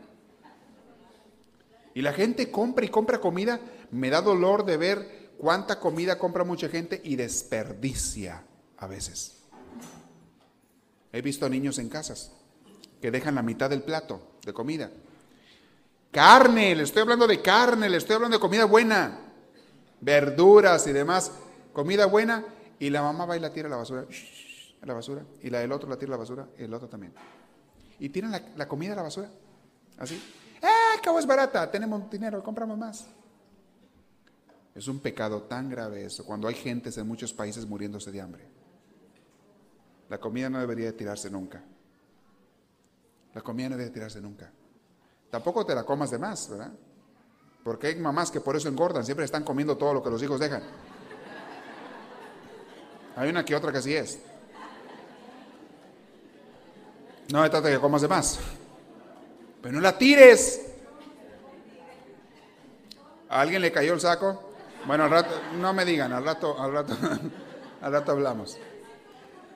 Y 1.95 2.03
la 2.03 2.13
gente 2.13 2.51
compra 2.51 2.85
y 2.85 2.91
compra 2.91 3.19
comida. 3.23 3.59
Me 3.91 4.11
da 4.11 4.21
dolor 4.21 4.67
de 4.67 4.77
ver 4.77 5.31
cuánta 5.39 5.81
comida 5.81 6.19
compra 6.19 6.45
mucha 6.45 6.69
gente 6.69 7.01
y 7.03 7.17
desperdicia 7.17 8.45
a 8.79 8.87
veces. 8.87 9.43
He 11.13 11.23
visto 11.23 11.49
niños 11.49 11.79
en 11.79 11.89
casas 11.89 12.33
que 13.01 13.11
dejan 13.11 13.35
la 13.35 13.43
mitad 13.43 13.71
del 13.71 13.83
plato 13.83 14.21
de 14.45 14.53
comida. 14.53 14.91
Carne, 16.11 16.75
le 16.75 16.83
estoy 16.85 17.03
hablando 17.03 17.27
de 17.27 17.41
carne, 17.43 17.89
le 17.89 17.99
estoy 17.99 18.17
hablando 18.17 18.37
de 18.37 18.41
comida 18.41 18.65
buena, 18.65 19.19
verduras 20.01 20.87
y 20.87 20.93
demás, 20.93 21.33
comida 21.73 22.07
buena, 22.07 22.45
y 22.79 22.91
la 22.91 23.03
mamá 23.03 23.27
va 23.27 23.37
y 23.37 23.41
la 23.41 23.53
tira 23.53 23.69
a 23.69 23.71
la 23.71 23.77
basura, 23.77 24.07
a 24.81 24.87
la 24.87 24.95
basura, 24.95 25.23
y 25.43 25.51
la 25.51 25.61
del 25.61 25.73
otro 25.73 25.89
la 25.89 25.97
tira 25.97 26.11
a 26.11 26.13
la 26.13 26.17
basura, 26.19 26.49
y 26.59 26.65
el 26.65 26.73
otro 26.73 26.89
también. 26.89 27.13
Y 27.99 28.09
tiran 28.09 28.31
la, 28.31 28.69
comida 28.69 28.93
a 28.93 28.97
la 28.97 29.03
basura, 29.03 29.31
así. 29.99 30.15
¡Eh, 30.63 31.01
cómo 31.05 31.19
es 31.19 31.27
barata! 31.27 31.71
Tenemos 31.71 32.11
dinero, 32.11 32.43
compramos 32.43 32.79
más. 32.79 33.07
Es 34.75 34.89
un 34.89 35.01
pecado 35.01 35.43
tan 35.43 35.69
grave 35.69 36.05
eso, 36.05 36.25
cuando 36.25 36.49
hay 36.49 36.55
gentes 36.55 36.97
en 36.99 37.07
muchos 37.07 37.33
países 37.33 37.67
muriéndose 37.67 38.11
de 38.13 38.21
hambre. 38.21 38.58
La 40.09 40.19
comida 40.19 40.49
no 40.49 40.59
debería 40.59 40.87
de 40.87 40.93
tirarse 40.93 41.31
nunca. 41.31 41.63
La 43.35 43.43
comida 43.43 43.69
no 43.69 43.77
debe 43.77 43.91
tirarse 43.91 44.21
nunca. 44.21 44.51
Tampoco 45.31 45.67
te 45.67 45.75
la 45.75 45.85
comas 45.85 46.11
de 46.11 46.19
más, 46.19 46.49
¿verdad? 46.49 46.73
Porque 47.63 47.89
hay 47.89 47.97
mamás 47.97 48.31
que 48.31 48.41
por 48.41 48.57
eso 48.57 48.69
engordan, 48.69 49.05
siempre 49.05 49.25
están 49.25 49.45
comiendo 49.45 49.77
todo 49.77 49.93
lo 49.93 50.03
que 50.03 50.11
los 50.11 50.23
hijos 50.23 50.41
dejan. 50.41 50.63
Hay 53.17 53.29
una 53.29 53.45
que 53.45 53.55
otra 53.55 53.73
que 53.73 53.79
así 53.79 53.95
es. 53.95 54.19
No 57.31 57.43
me 57.43 57.51
trata 57.51 57.69
que 57.69 57.79
comas 57.79 58.01
de 58.01 58.09
más. 58.09 58.39
Pero 59.61 59.75
no 59.75 59.81
la 59.81 59.99
tires. 59.99 60.65
¿A 63.29 63.41
alguien 63.41 63.61
le 63.61 63.71
cayó 63.71 63.93
el 63.93 64.01
saco? 64.01 64.55
Bueno, 64.87 65.05
al 65.05 65.11
rato, 65.11 65.35
no 65.59 65.75
me 65.75 65.85
digan, 65.85 66.13
al 66.13 66.25
rato, 66.25 66.59
al 66.59 66.73
rato, 66.73 66.97
al 67.83 67.93
rato 67.93 68.13
hablamos. 68.13 68.57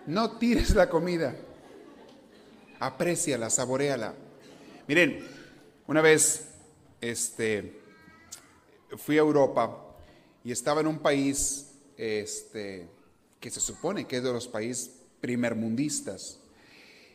No 0.06 0.32
tires 0.32 0.74
la 0.74 0.88
comida. 0.88 1.36
Apréciala, 2.80 3.48
saboreala. 3.50 4.14
Miren, 4.88 5.24
una 5.86 6.00
vez 6.00 6.48
este, 7.00 7.80
fui 8.96 9.16
a 9.16 9.20
Europa 9.20 9.96
y 10.42 10.50
estaba 10.50 10.80
en 10.80 10.88
un 10.88 10.98
país 10.98 11.72
este, 11.96 12.88
que 13.38 13.50
se 13.50 13.60
supone 13.60 14.06
que 14.06 14.16
es 14.16 14.24
de 14.24 14.32
los 14.32 14.48
países 14.48 14.90
primermundistas. 15.20 16.40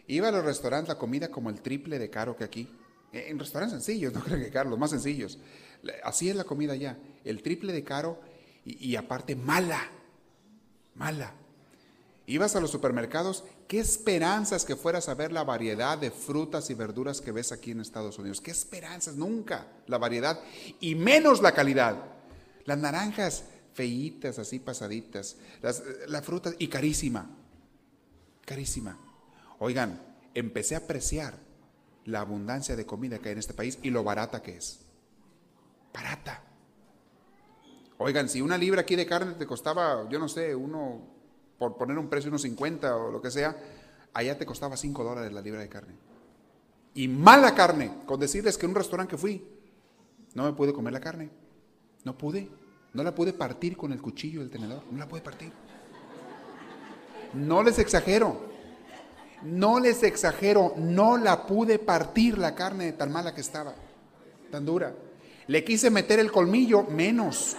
Iba 0.08 0.30
a 0.30 0.32
los 0.32 0.46
restaurantes, 0.46 0.88
la 0.88 0.98
comida 0.98 1.30
como 1.30 1.50
el 1.50 1.62
triple 1.62 2.00
de 2.00 2.10
caro 2.10 2.38
que 2.38 2.46
aquí. 2.46 2.70
En 3.12 3.38
restaurantes 3.38 3.84
sencillos, 3.84 4.14
no 4.14 4.22
creo 4.22 4.40
que 4.40 4.50
caro, 4.50 4.70
los 4.70 4.80
más 4.80 4.92
sencillos. 4.92 5.38
Así 6.04 6.30
es 6.30 6.36
la 6.38 6.46
comida 6.46 6.74
allá, 6.74 6.98
el 7.26 7.42
triple 7.42 7.74
de 7.74 7.84
caro 7.84 8.22
y 8.64 8.96
aparte 8.96 9.36
mala, 9.36 9.90
mala. 10.96 11.34
Ibas 12.30 12.58
a 12.58 12.60
los 12.60 12.72
supermercados, 12.72 13.46
qué 13.70 13.80
esperanzas 13.80 14.66
que 14.66 14.76
fueras 14.76 15.08
a 15.08 15.14
ver 15.14 15.32
la 15.32 15.46
variedad 15.46 15.98
de 15.98 16.12
frutas 16.12 16.70
y 16.70 16.74
verduras 16.74 17.22
que 17.22 17.32
ves 17.32 17.54
aquí 17.54 17.72
en 17.72 17.80
Estados 17.80 18.20
Unidos. 18.20 18.42
Qué 18.42 18.52
esperanzas, 18.52 19.16
nunca 19.16 19.66
la 19.88 19.98
variedad 19.98 20.38
y 20.82 20.96
menos 20.96 21.42
la 21.42 21.54
calidad. 21.54 21.96
Las 22.66 22.78
naranjas 22.80 23.46
feitas, 23.74 24.40
así 24.40 24.60
pasaditas, 24.60 25.38
las, 25.62 25.82
la 26.10 26.22
fruta 26.22 26.52
y 26.60 26.68
carísima, 26.68 27.30
carísima. 28.44 29.00
Oigan, 29.60 30.02
empecé 30.34 30.76
a 30.76 30.80
apreciar 30.80 31.40
la 32.04 32.20
abundancia 32.20 32.76
de 32.76 32.86
comida 32.86 33.20
que 33.20 33.30
hay 33.30 33.34
en 33.34 33.40
este 33.40 33.54
país 33.54 33.80
y 33.84 33.90
lo 33.90 34.04
barata 34.04 34.42
que 34.42 34.58
es. 34.58 34.82
Barata. 35.94 36.44
Oigan, 38.00 38.28
si 38.28 38.42
una 38.42 38.58
libra 38.58 38.82
aquí 38.82 38.98
de 38.98 39.06
carne 39.06 39.36
te 39.36 39.48
costaba, 39.48 40.10
yo 40.10 40.20
no 40.20 40.28
sé, 40.28 40.54
uno 40.54 41.16
por 41.58 41.78
poner 41.78 41.97
un 41.97 42.10
precio, 42.10 42.30
unos 42.30 42.43
50 42.43 42.95
o 42.95 43.12
lo 43.12 43.22
que 43.22 43.32
sea, 43.32 43.58
allá 44.14 44.38
te 44.38 44.45
costaba 44.45 44.78
5 44.78 45.03
dólares 45.03 45.32
la 45.32 45.41
libra 45.41 45.62
de 45.62 45.70
carne. 45.70 45.95
Y 46.93 47.08
mala 47.08 47.53
carne, 47.53 47.91
con 48.05 48.20
decirles 48.20 48.58
que 48.58 48.66
en 48.66 48.72
un 48.72 48.76
restaurante 48.76 49.12
que 49.12 49.18
fui, 49.18 49.47
no 50.34 50.43
me 50.43 50.53
pude 50.53 50.74
comer 50.74 50.93
la 50.93 50.99
carne. 50.99 51.30
No 52.03 52.18
pude. 52.18 52.47
No 52.93 53.03
la 53.03 53.14
pude 53.14 53.34
partir 53.34 53.76
con 53.76 53.91
el 53.91 54.01
cuchillo 54.01 54.41
y 54.41 54.43
el 54.43 54.49
tenedor. 54.49 54.84
No 54.91 54.97
la 54.97 55.08
pude 55.08 55.22
partir. 55.22 55.51
No 57.34 57.64
les 57.64 57.80
exagero. 57.80 58.39
No 59.43 59.80
les 59.80 60.03
exagero. 60.03 60.74
No 60.78 61.18
la 61.18 61.45
pude 61.45 61.80
partir 61.80 62.38
la 62.38 62.55
carne 62.55 62.93
tan 62.93 63.12
mala 63.12 63.36
que 63.36 63.41
estaba. 63.41 63.76
Tan 64.51 64.66
dura. 64.66 64.95
Le 65.47 65.64
quise 65.64 65.89
meter 65.89 66.20
el 66.20 66.32
colmillo, 66.32 66.84
menos. 66.84 67.55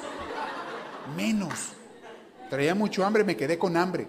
Menos. 1.17 1.78
Traía 2.51 2.75
mucho 2.75 3.05
hambre, 3.05 3.25
me 3.25 3.37
quedé 3.37 3.59
con 3.59 3.77
hambre. 3.77 4.07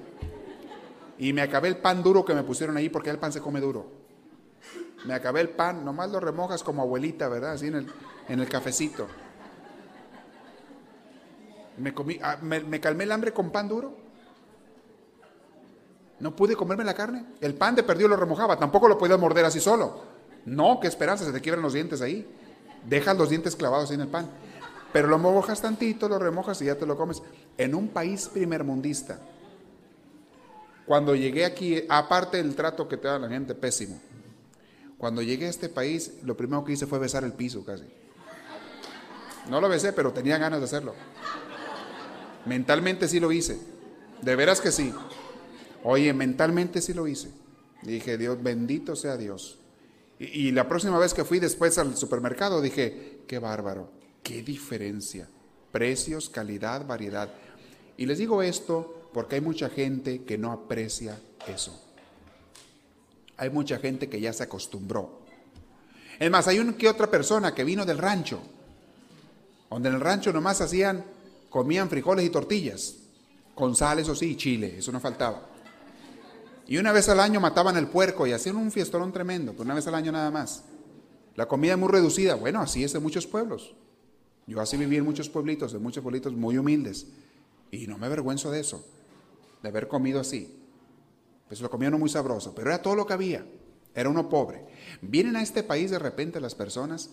Y 1.17 1.33
me 1.33 1.41
acabé 1.41 1.67
el 1.67 1.77
pan 1.77 2.01
duro 2.01 2.23
que 2.23 2.33
me 2.33 2.43
pusieron 2.43 2.77
ahí 2.77 2.89
porque 2.89 3.09
el 3.09 3.19
pan 3.19 3.33
se 3.33 3.41
come 3.41 3.59
duro. 3.59 3.85
Me 5.05 5.13
acabé 5.13 5.41
el 5.41 5.49
pan, 5.49 5.83
nomás 5.83 6.09
lo 6.09 6.19
remojas 6.19 6.63
como 6.63 6.81
abuelita, 6.81 7.27
¿verdad? 7.27 7.53
Así 7.53 7.67
en 7.67 7.75
el, 7.75 7.87
en 8.27 8.39
el 8.39 8.49
cafecito. 8.49 9.07
Me, 11.77 11.93
comí, 11.93 12.19
ah, 12.21 12.37
me, 12.41 12.79
calmé 12.79 13.05
el 13.05 13.11
hambre 13.11 13.33
con 13.33 13.51
pan 13.51 13.67
duro. 13.67 13.95
No 16.19 16.35
pude 16.35 16.55
comerme 16.55 16.83
la 16.83 16.93
carne. 16.93 17.25
El 17.39 17.55
pan 17.55 17.75
de 17.75 17.83
perdido 17.83 18.09
lo 18.09 18.17
remojaba. 18.17 18.57
Tampoco 18.57 18.89
lo 18.89 18.97
podía 18.97 19.17
morder 19.17 19.45
así 19.45 19.61
solo. 19.61 20.03
No, 20.45 20.79
qué 20.81 20.87
esperanza, 20.87 21.23
se 21.25 21.31
te 21.31 21.39
quiebran 21.41 21.63
los 21.63 21.73
dientes 21.73 22.01
ahí. 22.01 22.27
Dejas 22.85 23.17
los 23.17 23.29
dientes 23.29 23.55
clavados 23.55 23.89
ahí 23.89 23.95
en 23.95 24.01
el 24.01 24.07
pan. 24.09 24.29
Pero 24.91 25.07
lo 25.07 25.17
mojas 25.17 25.61
tantito, 25.61 26.09
lo 26.09 26.17
remojas 26.17 26.61
y 26.61 26.65
ya 26.65 26.75
te 26.75 26.85
lo 26.85 26.97
comes. 26.97 27.21
En 27.57 27.75
un 27.75 27.89
país 27.89 28.29
primermundista. 28.33 29.19
Cuando 30.85 31.15
llegué 31.15 31.45
aquí, 31.45 31.83
aparte 31.87 32.37
del 32.37 32.55
trato 32.55 32.87
que 32.87 32.97
te 32.97 33.07
da 33.07 33.19
la 33.19 33.29
gente, 33.29 33.53
pésimo. 33.53 33.99
Cuando 34.97 35.21
llegué 35.21 35.45
a 35.45 35.49
este 35.49 35.69
país, 35.69 36.13
lo 36.23 36.35
primero 36.35 36.65
que 36.65 36.73
hice 36.73 36.87
fue 36.87 36.97
besar 36.99 37.23
el 37.23 37.33
piso 37.33 37.63
casi. 37.63 37.85
No 39.49 39.61
lo 39.61 39.69
besé, 39.69 39.93
pero 39.93 40.11
tenía 40.11 40.37
ganas 40.37 40.59
de 40.59 40.65
hacerlo. 40.65 40.95
Mentalmente 42.45 43.07
sí 43.07 43.19
lo 43.19 43.31
hice. 43.31 43.59
De 44.21 44.35
veras 44.35 44.61
que 44.61 44.71
sí. 44.71 44.93
Oye, 45.83 46.13
mentalmente 46.13 46.81
sí 46.81 46.93
lo 46.93 47.07
hice. 47.07 47.29
Dije, 47.83 48.17
Dios, 48.17 48.41
bendito 48.41 48.95
sea 48.95 49.17
Dios. 49.17 49.59
Y, 50.19 50.51
la 50.51 50.67
próxima 50.67 50.99
vez 50.99 51.13
que 51.13 51.23
fui 51.23 51.39
después 51.39 51.77
al 51.77 51.95
supermercado 51.95 52.61
dije, 52.61 53.21
qué 53.25 53.39
bárbaro, 53.39 53.89
qué 54.23 54.41
diferencia. 54.43 55.27
Precios, 55.71 56.29
calidad, 56.29 56.85
variedad. 56.85 57.29
Y 57.97 58.05
les 58.05 58.17
digo 58.17 58.41
esto 58.41 59.09
porque 59.13 59.35
hay 59.35 59.41
mucha 59.41 59.69
gente 59.69 60.23
que 60.23 60.37
no 60.37 60.51
aprecia 60.51 61.19
eso. 61.47 61.79
Hay 63.37 63.49
mucha 63.49 63.77
gente 63.79 64.09
que 64.09 64.19
ya 64.19 64.33
se 64.33 64.43
acostumbró. 64.43 65.21
Es 66.19 66.29
más, 66.29 66.47
hay 66.47 66.59
una 66.59 66.75
que 66.75 66.89
otra 66.89 67.09
persona 67.09 67.55
que 67.55 67.63
vino 67.63 67.85
del 67.85 67.97
rancho, 67.97 68.41
donde 69.69 69.89
en 69.89 69.95
el 69.95 70.01
rancho 70.01 70.33
nomás 70.33 70.59
hacían 70.59 71.05
comían 71.49 71.89
frijoles 71.89 72.25
y 72.25 72.29
tortillas, 72.29 72.95
con 73.55 73.75
sal, 73.75 73.99
eso 73.99 74.15
sí, 74.15 74.35
chile, 74.35 74.75
eso 74.77 74.91
no 74.91 74.99
faltaba. 74.99 75.47
Y 76.67 76.77
una 76.77 76.91
vez 76.91 77.09
al 77.09 77.19
año 77.19 77.39
mataban 77.39 77.77
el 77.77 77.87
puerco 77.87 78.27
y 78.27 78.31
hacían 78.31 78.55
un 78.55 78.71
fiestorón 78.71 79.11
tremendo, 79.11 79.53
pero 79.53 79.63
una 79.63 79.73
vez 79.73 79.87
al 79.87 79.95
año 79.95 80.11
nada 80.11 80.29
más. 80.29 80.63
La 81.35 81.47
comida 81.47 81.75
muy 81.77 81.89
reducida, 81.89 82.35
bueno, 82.35 82.61
así 82.61 82.83
es 82.83 82.93
en 82.93 83.01
muchos 83.01 83.25
pueblos. 83.25 83.73
Yo 84.49 84.59
así 84.59 84.77
viví 84.77 84.97
en 84.97 85.05
muchos 85.05 85.29
pueblitos, 85.29 85.75
en 85.75 85.83
muchos 85.83 86.01
pueblitos 86.01 86.33
muy 86.33 86.57
humildes, 86.57 87.05
y 87.69 87.85
no 87.85 87.99
me 87.99 88.07
avergüenzo 88.07 88.49
de 88.49 88.61
eso, 88.61 88.83
de 89.61 89.69
haber 89.69 89.87
comido 89.87 90.19
así. 90.19 90.59
Pues 91.47 91.61
lo 91.61 91.69
comía 91.69 91.91
muy 91.91 92.09
sabroso, 92.09 92.55
pero 92.55 92.71
era 92.71 92.81
todo 92.81 92.95
lo 92.95 93.05
que 93.05 93.13
había, 93.13 93.45
era 93.93 94.09
uno 94.09 94.27
pobre. 94.27 94.65
Vienen 95.03 95.35
a 95.35 95.43
este 95.43 95.61
país 95.61 95.91
de 95.91 95.99
repente 95.99 96.41
las 96.41 96.55
personas, 96.55 97.11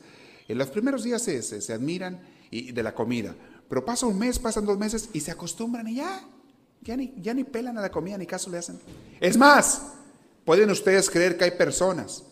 en 0.49 0.57
los 0.57 0.71
primeros 0.71 1.05
días 1.05 1.21
se, 1.21 1.43
se 1.43 1.73
admiran 1.75 2.23
y, 2.51 2.73
de 2.73 2.83
la 2.83 2.95
comida, 2.95 3.37
pero 3.69 3.85
pasa 3.85 4.07
un 4.07 4.19
mes, 4.19 4.39
pasan 4.39 4.65
dos 4.65 4.79
meses 4.79 5.11
y 5.13 5.21
se 5.21 5.31
acostumbran 5.31 5.87
y 5.89 5.97
ya, 5.97 6.27
ya 6.81 6.97
ni, 6.97 7.13
ya 7.21 7.35
ni 7.35 7.45
pelan 7.45 7.77
a 7.77 7.83
la 7.83 7.91
comida, 7.91 8.17
ni 8.17 8.25
caso 8.25 8.49
le 8.49 8.57
hacen. 8.57 8.81
Es 9.21 9.37
más, 9.37 9.93
pueden 10.47 10.71
ustedes 10.71 11.11
creer 11.11 11.37
que 11.37 11.45
hay 11.45 11.51
personas 11.51 12.25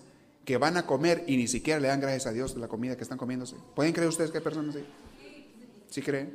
que 0.45 0.57
van 0.59 0.77
a 0.77 0.87
comer 0.87 1.25
y 1.27 1.37
ni 1.37 1.49
siquiera 1.49 1.81
le 1.81 1.89
dan 1.89 2.01
gracias 2.01 2.27
a 2.27 2.33
Dios 2.33 2.55
de 2.55 2.61
la 2.61 2.69
comida 2.69 2.97
que 2.97 3.03
están 3.03 3.19
comiéndose. 3.19 3.57
¿Pueden 3.75 3.93
creer 3.93 4.09
ustedes 4.09 4.31
que 4.31 4.39
hay 4.39 4.45
personas 4.45 4.77
así? 4.77 4.85
¿Sí 5.91 6.03
creen? 6.03 6.35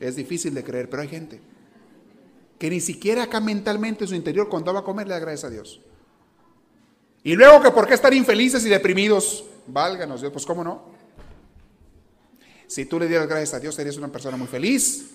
Es 0.00 0.16
difícil 0.16 0.54
de 0.54 0.64
creer, 0.64 0.88
pero 0.90 1.02
hay 1.02 1.08
gente 1.08 1.40
que 2.58 2.70
ni 2.70 2.80
siquiera 2.80 3.24
acá 3.24 3.40
mentalmente 3.40 4.04
en 4.04 4.08
su 4.08 4.14
interior 4.14 4.48
cuando 4.48 4.72
va 4.74 4.80
a 4.80 4.84
comer 4.84 5.06
le 5.06 5.14
da 5.14 5.20
gracias 5.20 5.44
a 5.44 5.50
Dios. 5.50 5.80
Y 7.22 7.36
luego 7.36 7.62
que 7.62 7.70
por 7.70 7.86
qué 7.86 7.94
estar 7.94 8.12
infelices 8.12 8.64
y 8.64 8.68
deprimidos, 8.68 9.44
válganos 9.66 10.20
Dios, 10.20 10.32
pues 10.32 10.44
cómo 10.44 10.64
no. 10.64 10.82
Si 12.66 12.84
tú 12.86 12.98
le 12.98 13.06
dieras 13.06 13.28
gracias 13.28 13.54
a 13.54 13.60
Dios, 13.60 13.74
serías 13.74 13.96
una 13.96 14.08
persona 14.08 14.36
muy 14.36 14.48
feliz. 14.48 15.10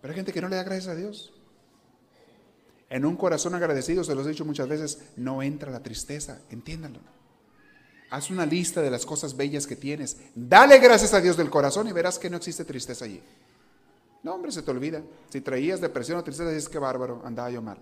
Pero 0.00 0.12
hay 0.12 0.16
gente 0.16 0.32
que 0.32 0.40
no 0.40 0.48
le 0.48 0.56
da 0.56 0.64
gracias 0.64 0.88
a 0.88 0.94
Dios. 0.94 1.32
En 2.90 3.04
un 3.04 3.16
corazón 3.16 3.54
agradecido, 3.54 4.02
se 4.02 4.16
los 4.16 4.26
he 4.26 4.30
dicho 4.30 4.44
muchas 4.44 4.68
veces, 4.68 4.98
no 5.16 5.42
entra 5.42 5.70
la 5.70 5.80
tristeza, 5.80 6.40
entiéndanlo. 6.50 6.98
Haz 8.10 8.30
una 8.30 8.44
lista 8.44 8.82
de 8.82 8.90
las 8.90 9.06
cosas 9.06 9.36
bellas 9.36 9.68
que 9.68 9.76
tienes. 9.76 10.16
Dale 10.34 10.80
gracias 10.80 11.14
a 11.14 11.20
Dios 11.20 11.36
del 11.36 11.48
corazón 11.48 11.86
y 11.86 11.92
verás 11.92 12.18
que 12.18 12.28
no 12.28 12.36
existe 12.36 12.64
tristeza 12.64 13.04
allí. 13.04 13.22
No, 14.24 14.34
hombre, 14.34 14.50
se 14.50 14.62
te 14.62 14.70
olvida. 14.72 15.02
Si 15.28 15.40
traías 15.40 15.80
depresión 15.80 16.18
o 16.18 16.24
tristeza, 16.24 16.50
dices 16.50 16.68
que 16.68 16.80
bárbaro, 16.80 17.22
andaba 17.24 17.48
yo 17.50 17.62
mal. 17.62 17.78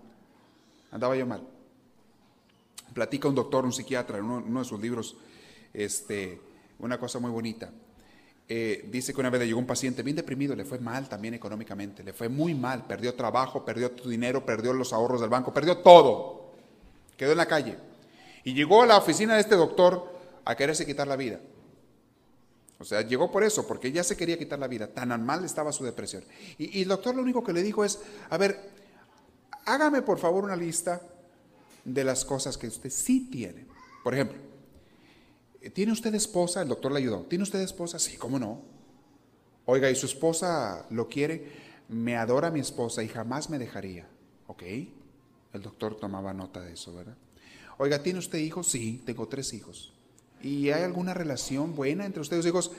Andaba 0.90 1.16
yo 1.16 1.26
mal. 1.26 1.42
Platica 2.92 3.28
un 3.28 3.34
doctor, 3.34 3.64
un 3.64 3.72
psiquiatra, 3.72 4.18
en 4.18 4.24
uno, 4.24 4.44
uno 4.46 4.60
de 4.60 4.66
sus 4.66 4.80
libros, 4.80 5.16
este, 5.72 6.38
una 6.78 6.98
cosa 6.98 7.18
muy 7.18 7.30
bonita. 7.30 7.72
Eh, 8.50 8.88
dice 8.90 9.12
que 9.12 9.20
una 9.20 9.28
vez 9.28 9.40
le 9.40 9.46
llegó 9.46 9.58
un 9.58 9.66
paciente 9.66 10.02
bien 10.02 10.16
deprimido, 10.16 10.56
le 10.56 10.64
fue 10.64 10.78
mal 10.78 11.06
también 11.06 11.34
económicamente, 11.34 12.02
le 12.02 12.14
fue 12.14 12.30
muy 12.30 12.54
mal, 12.54 12.86
perdió 12.86 13.14
trabajo, 13.14 13.62
perdió 13.62 13.90
dinero, 13.90 14.46
perdió 14.46 14.72
los 14.72 14.94
ahorros 14.94 15.20
del 15.20 15.28
banco, 15.28 15.52
perdió 15.52 15.78
todo, 15.78 16.54
quedó 17.18 17.32
en 17.32 17.36
la 17.36 17.46
calle. 17.46 17.76
Y 18.44 18.54
llegó 18.54 18.82
a 18.82 18.86
la 18.86 18.96
oficina 18.96 19.34
de 19.34 19.40
este 19.40 19.54
doctor 19.54 20.10
a 20.46 20.56
quererse 20.56 20.86
quitar 20.86 21.06
la 21.06 21.16
vida. 21.16 21.40
O 22.78 22.84
sea, 22.84 23.02
llegó 23.02 23.30
por 23.30 23.44
eso, 23.44 23.66
porque 23.66 23.92
ya 23.92 24.02
se 24.02 24.16
quería 24.16 24.38
quitar 24.38 24.58
la 24.58 24.68
vida, 24.68 24.86
tan 24.86 25.22
mal 25.26 25.44
estaba 25.44 25.70
su 25.70 25.84
depresión. 25.84 26.24
Y, 26.56 26.78
y 26.78 26.82
el 26.82 26.88
doctor 26.88 27.14
lo 27.14 27.20
único 27.20 27.44
que 27.44 27.52
le 27.52 27.62
dijo 27.62 27.84
es, 27.84 28.00
a 28.30 28.38
ver, 28.38 28.70
hágame 29.66 30.00
por 30.00 30.18
favor 30.18 30.44
una 30.44 30.56
lista 30.56 31.02
de 31.84 32.04
las 32.04 32.24
cosas 32.24 32.56
que 32.56 32.68
usted 32.68 32.88
sí 32.88 33.28
tiene. 33.30 33.66
Por 34.02 34.14
ejemplo, 34.14 34.47
¿Tiene 35.72 35.92
usted 35.92 36.14
esposa? 36.14 36.62
El 36.62 36.68
doctor 36.68 36.92
le 36.92 36.98
ayudó. 36.98 37.22
¿Tiene 37.22 37.42
usted 37.42 37.60
esposa? 37.60 37.98
Sí, 37.98 38.16
¿cómo 38.16 38.38
no? 38.38 38.62
Oiga, 39.66 39.90
¿y 39.90 39.94
su 39.94 40.06
esposa 40.06 40.86
lo 40.90 41.08
quiere? 41.08 41.68
Me 41.88 42.16
adora 42.16 42.50
mi 42.50 42.60
esposa 42.60 43.02
y 43.02 43.08
jamás 43.08 43.50
me 43.50 43.58
dejaría. 43.58 44.08
¿Ok? 44.46 44.62
El 45.52 45.62
doctor 45.62 45.96
tomaba 45.96 46.32
nota 46.32 46.60
de 46.60 46.74
eso, 46.74 46.94
¿verdad? 46.94 47.16
Oiga, 47.78 48.02
¿tiene 48.02 48.18
usted 48.18 48.38
hijos? 48.38 48.68
Sí, 48.68 49.02
tengo 49.04 49.28
tres 49.28 49.52
hijos. 49.52 49.92
¿Y 50.42 50.70
hay 50.70 50.82
alguna 50.82 51.14
relación 51.14 51.74
buena 51.74 52.06
entre 52.06 52.20
ustedes 52.20 52.46
hijos? 52.46 52.70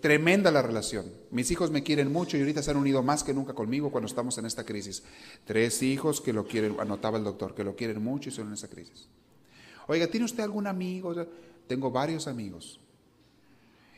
Tremenda 0.00 0.50
la 0.50 0.62
relación. 0.62 1.12
Mis 1.30 1.50
hijos 1.50 1.70
me 1.70 1.82
quieren 1.82 2.12
mucho 2.12 2.36
y 2.36 2.40
ahorita 2.40 2.62
se 2.62 2.70
han 2.70 2.76
unido 2.76 3.02
más 3.02 3.22
que 3.22 3.34
nunca 3.34 3.52
conmigo 3.54 3.90
cuando 3.90 4.06
estamos 4.06 4.38
en 4.38 4.46
esta 4.46 4.64
crisis. 4.64 5.02
Tres 5.44 5.82
hijos 5.82 6.20
que 6.20 6.32
lo 6.32 6.46
quieren, 6.46 6.76
anotaba 6.78 7.18
el 7.18 7.24
doctor, 7.24 7.54
que 7.54 7.64
lo 7.64 7.76
quieren 7.76 8.02
mucho 8.02 8.28
y 8.28 8.32
son 8.32 8.48
en 8.48 8.54
esta 8.54 8.68
crisis. 8.68 9.08
Oiga, 9.86 10.06
¿tiene 10.06 10.26
usted 10.26 10.42
algún 10.42 10.66
amigo? 10.66 11.14
Tengo 11.66 11.90
varios 11.90 12.26
amigos. 12.26 12.80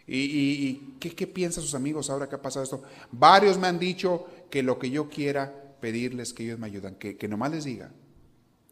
¿Y, 0.06 0.74
¿qué, 1.00 1.26
piensan 1.26 1.62
sus 1.62 1.74
amigos 1.74 2.10
ahora 2.10 2.28
que 2.28 2.36
ha 2.36 2.42
pasado 2.42 2.62
esto? 2.62 2.82
Varios 3.10 3.58
me 3.58 3.66
han 3.66 3.78
dicho 3.78 4.26
que 4.50 4.62
lo 4.62 4.78
que 4.78 4.90
yo 4.90 5.08
quiera 5.08 5.52
pedirles, 5.80 6.32
que 6.32 6.44
ellos 6.44 6.58
me 6.58 6.66
ayudan, 6.66 6.94
que, 6.94 7.16
que 7.16 7.28
nomás 7.28 7.50
les 7.50 7.64
diga. 7.64 7.90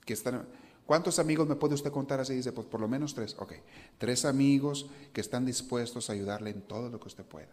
Que 0.04 0.12
están, 0.12 0.46
¿Cuántos 0.86 1.18
amigos 1.18 1.48
me 1.48 1.56
puede 1.56 1.74
usted 1.74 1.90
contar 1.90 2.20
así? 2.20 2.34
Dice, 2.34 2.52
pues 2.52 2.66
por 2.66 2.80
lo 2.80 2.88
menos 2.88 3.14
tres. 3.14 3.34
Ok, 3.38 3.54
tres 3.98 4.24
amigos 4.24 4.86
que 5.12 5.20
están 5.20 5.46
dispuestos 5.46 6.10
a 6.10 6.12
ayudarle 6.12 6.50
en 6.50 6.62
todo 6.62 6.90
lo 6.90 7.00
que 7.00 7.08
usted 7.08 7.24
pueda. 7.24 7.48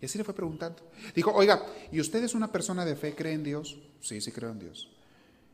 Y 0.00 0.06
así 0.06 0.16
le 0.16 0.24
fue 0.24 0.34
preguntando. 0.34 0.78
Dijo, 1.14 1.32
oiga, 1.32 1.66
¿y 1.90 2.00
usted 2.00 2.22
es 2.22 2.34
una 2.34 2.50
persona 2.50 2.84
de 2.84 2.96
fe, 2.96 3.14
cree 3.14 3.34
en 3.34 3.42
Dios? 3.42 3.78
Sí, 4.00 4.20
sí 4.20 4.30
creo 4.30 4.50
en 4.50 4.60
Dios. 4.60 4.88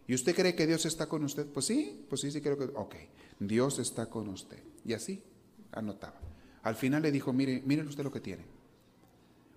¿Y 0.07 0.15
usted 0.15 0.37
cree 0.37 0.55
que 0.55 0.67
Dios 0.67 0.85
está 0.87 1.07
con 1.07 1.25
usted? 1.25 1.47
Pues 1.47 1.67
sí, 1.67 2.07
pues 2.09 2.21
sí, 2.21 2.31
sí 2.31 2.41
creo 2.41 2.57
que... 2.57 2.65
Ok, 2.75 2.95
Dios 3.41 3.79
está 3.79 4.07
con 4.07 4.29
usted. 4.29 4.63
Y 4.87 4.95
así 4.95 5.23
anotaba. 5.73 6.21
Al 6.63 6.77
final 6.77 7.03
le 7.03 7.13
dijo, 7.13 7.33
mire, 7.33 7.63
mire 7.67 7.83
usted 7.83 8.05
lo 8.05 8.13
que 8.13 8.21
tiene. 8.21 8.45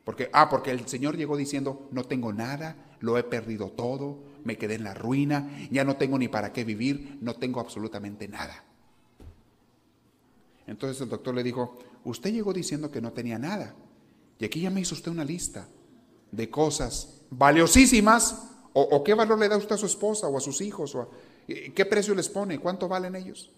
Porque, 0.03 0.30
ah, 0.34 0.49
porque 0.49 0.71
el 0.71 0.88
Señor 0.88 1.17
llegó 1.17 1.38
diciendo, 1.38 1.88
no 1.91 2.03
tengo 2.03 2.34
nada, 2.34 2.75
lo 2.99 3.17
he 3.17 3.23
perdido 3.23 3.71
todo, 3.71 4.23
me 4.43 4.57
quedé 4.57 4.75
en 4.75 4.84
la 4.84 4.93
ruina, 4.93 5.67
ya 5.69 5.84
no 5.84 5.97
tengo 5.97 6.17
ni 6.17 6.27
para 6.27 6.51
qué 6.51 6.63
vivir, 6.63 7.19
no 7.21 7.36
tengo 7.36 7.59
absolutamente 7.59 8.27
nada. 8.27 8.63
Entonces 10.65 11.01
el 11.01 11.09
doctor 11.09 11.36
le 11.36 11.43
dijo, 11.43 11.77
usted 12.03 12.32
llegó 12.32 12.53
diciendo 12.53 12.91
que 12.91 13.01
no 13.01 13.11
tenía 13.11 13.38
nada. 13.38 13.75
Y 14.39 14.45
aquí 14.45 14.61
ya 14.61 14.69
me 14.69 14.82
hizo 14.82 14.95
usted 14.95 15.11
una 15.11 15.25
lista 15.25 15.67
de 16.32 16.49
cosas 16.49 17.21
valiosísimas 17.30 18.45
o, 18.73 19.03
qué 19.03 19.13
valor 19.13 19.38
le 19.38 19.49
da 19.49 19.57
usted 19.57 19.75
a 19.75 19.77
su 19.77 19.88
esposa 19.88 20.27
o 20.27 20.38
a 20.38 20.41
sus 20.41 20.61
hijos? 20.61 20.95
O 20.95 21.09
¿Qué 21.47 21.86
precio 21.86 22.15
les 22.15 22.30
pone? 22.30 22.59
¿Cuánto 22.59 22.88
valen 22.88 23.15
ellos? 23.15 23.51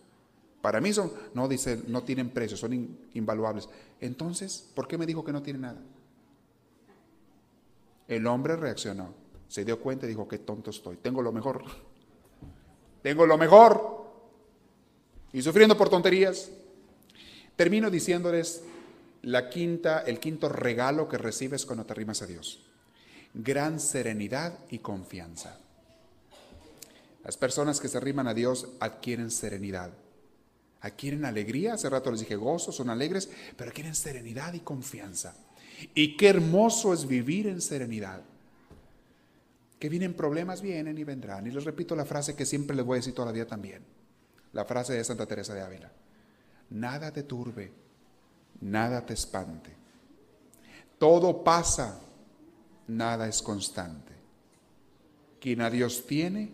Para 0.61 0.79
mí 0.79 0.93
son, 0.93 1.11
no 1.33 1.47
dice, 1.47 1.81
no 1.87 2.03
tienen 2.03 2.29
precio, 2.29 2.55
son 2.55 2.97
invaluables. 3.13 3.67
Entonces, 3.99 4.69
¿por 4.75 4.87
qué 4.87 4.97
me 4.97 5.05
dijo 5.05 5.23
que 5.23 5.31
no 5.31 5.41
tiene 5.41 5.59
nada? 5.59 5.81
El 8.07 8.27
hombre 8.27 8.55
reaccionó, 8.55 9.13
se 9.47 9.65
dio 9.65 9.79
cuenta 9.79 10.05
y 10.05 10.09
dijo, 10.09 10.27
qué 10.27 10.37
tonto 10.37 10.69
estoy, 10.69 10.97
tengo 10.97 11.21
lo 11.21 11.31
mejor. 11.31 11.63
Tengo 13.01 13.25
lo 13.25 13.35
mejor. 13.35 14.05
Y 15.33 15.41
sufriendo 15.41 15.75
por 15.75 15.89
tonterías. 15.89 16.51
Termino 17.55 17.89
diciéndoles 17.89 18.63
la 19.23 19.49
quinta, 19.49 20.01
el 20.01 20.19
quinto 20.19 20.49
regalo 20.49 21.07
que 21.07 21.17
recibes 21.17 21.65
cuando 21.65 21.85
te 21.85 21.93
arrimas 21.93 22.21
a 22.21 22.27
Dios. 22.27 22.63
Gran 23.33 23.79
serenidad 23.79 24.53
y 24.69 24.79
confianza. 24.79 25.57
Las 27.23 27.37
personas 27.37 27.79
que 27.79 27.87
se 27.87 27.97
arriman 27.97 28.27
a 28.27 28.33
Dios 28.33 28.67
adquieren 28.79 29.31
serenidad. 29.31 29.91
Adquieren 30.81 31.25
alegría, 31.25 31.75
hace 31.75 31.89
rato 31.89 32.09
les 32.09 32.21
dije 32.21 32.35
gozo, 32.35 32.71
son 32.71 32.89
alegres, 32.89 33.29
pero 33.55 33.69
adquieren 33.69 33.93
serenidad 33.93 34.53
y 34.53 34.61
confianza. 34.61 35.35
Y 35.93 36.17
qué 36.17 36.29
hermoso 36.29 36.93
es 36.93 37.07
vivir 37.07 37.47
en 37.47 37.61
serenidad. 37.61 38.21
Que 39.79 39.89
vienen 39.89 40.13
problemas, 40.13 40.61
vienen 40.61 40.97
y 40.97 41.03
vendrán. 41.03 41.45
Y 41.45 41.51
les 41.51 41.63
repito 41.63 41.95
la 41.95 42.05
frase 42.05 42.35
que 42.35 42.45
siempre 42.45 42.75
les 42.75 42.85
voy 42.85 42.95
a 42.95 42.99
decir 42.99 43.13
todavía 43.13 43.47
también. 43.47 43.83
La 44.53 44.65
frase 44.65 44.93
de 44.93 45.03
Santa 45.03 45.25
Teresa 45.25 45.53
de 45.53 45.61
Ávila. 45.61 45.91
Nada 46.71 47.11
te 47.11 47.23
turbe, 47.23 47.71
nada 48.61 49.05
te 49.05 49.13
espante. 49.13 49.71
Todo 50.97 51.43
pasa, 51.43 51.99
nada 52.87 53.27
es 53.27 53.41
constante. 53.41 54.13
Quien 55.39 55.61
a 55.61 55.69
Dios 55.69 56.05
tiene, 56.05 56.53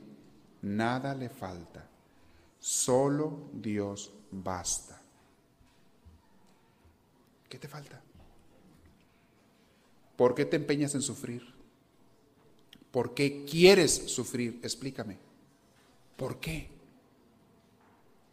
nada 0.61 1.13
le 1.13 1.29
falta. 1.29 1.85
Solo 2.59 3.49
Dios 3.53 4.13
basta. 4.31 5.01
¿Qué 7.49 7.57
te 7.57 7.67
falta? 7.67 8.01
¿Por 10.15 10.33
qué 10.35 10.45
te 10.45 10.55
empeñas 10.55 10.95
en 10.95 11.01
sufrir? 11.01 11.43
¿Por 12.91 13.13
qué 13.13 13.45
quieres 13.45 13.93
sufrir? 14.11 14.59
Explícame. 14.63 15.17
¿Por 16.15 16.39
qué? 16.39 16.69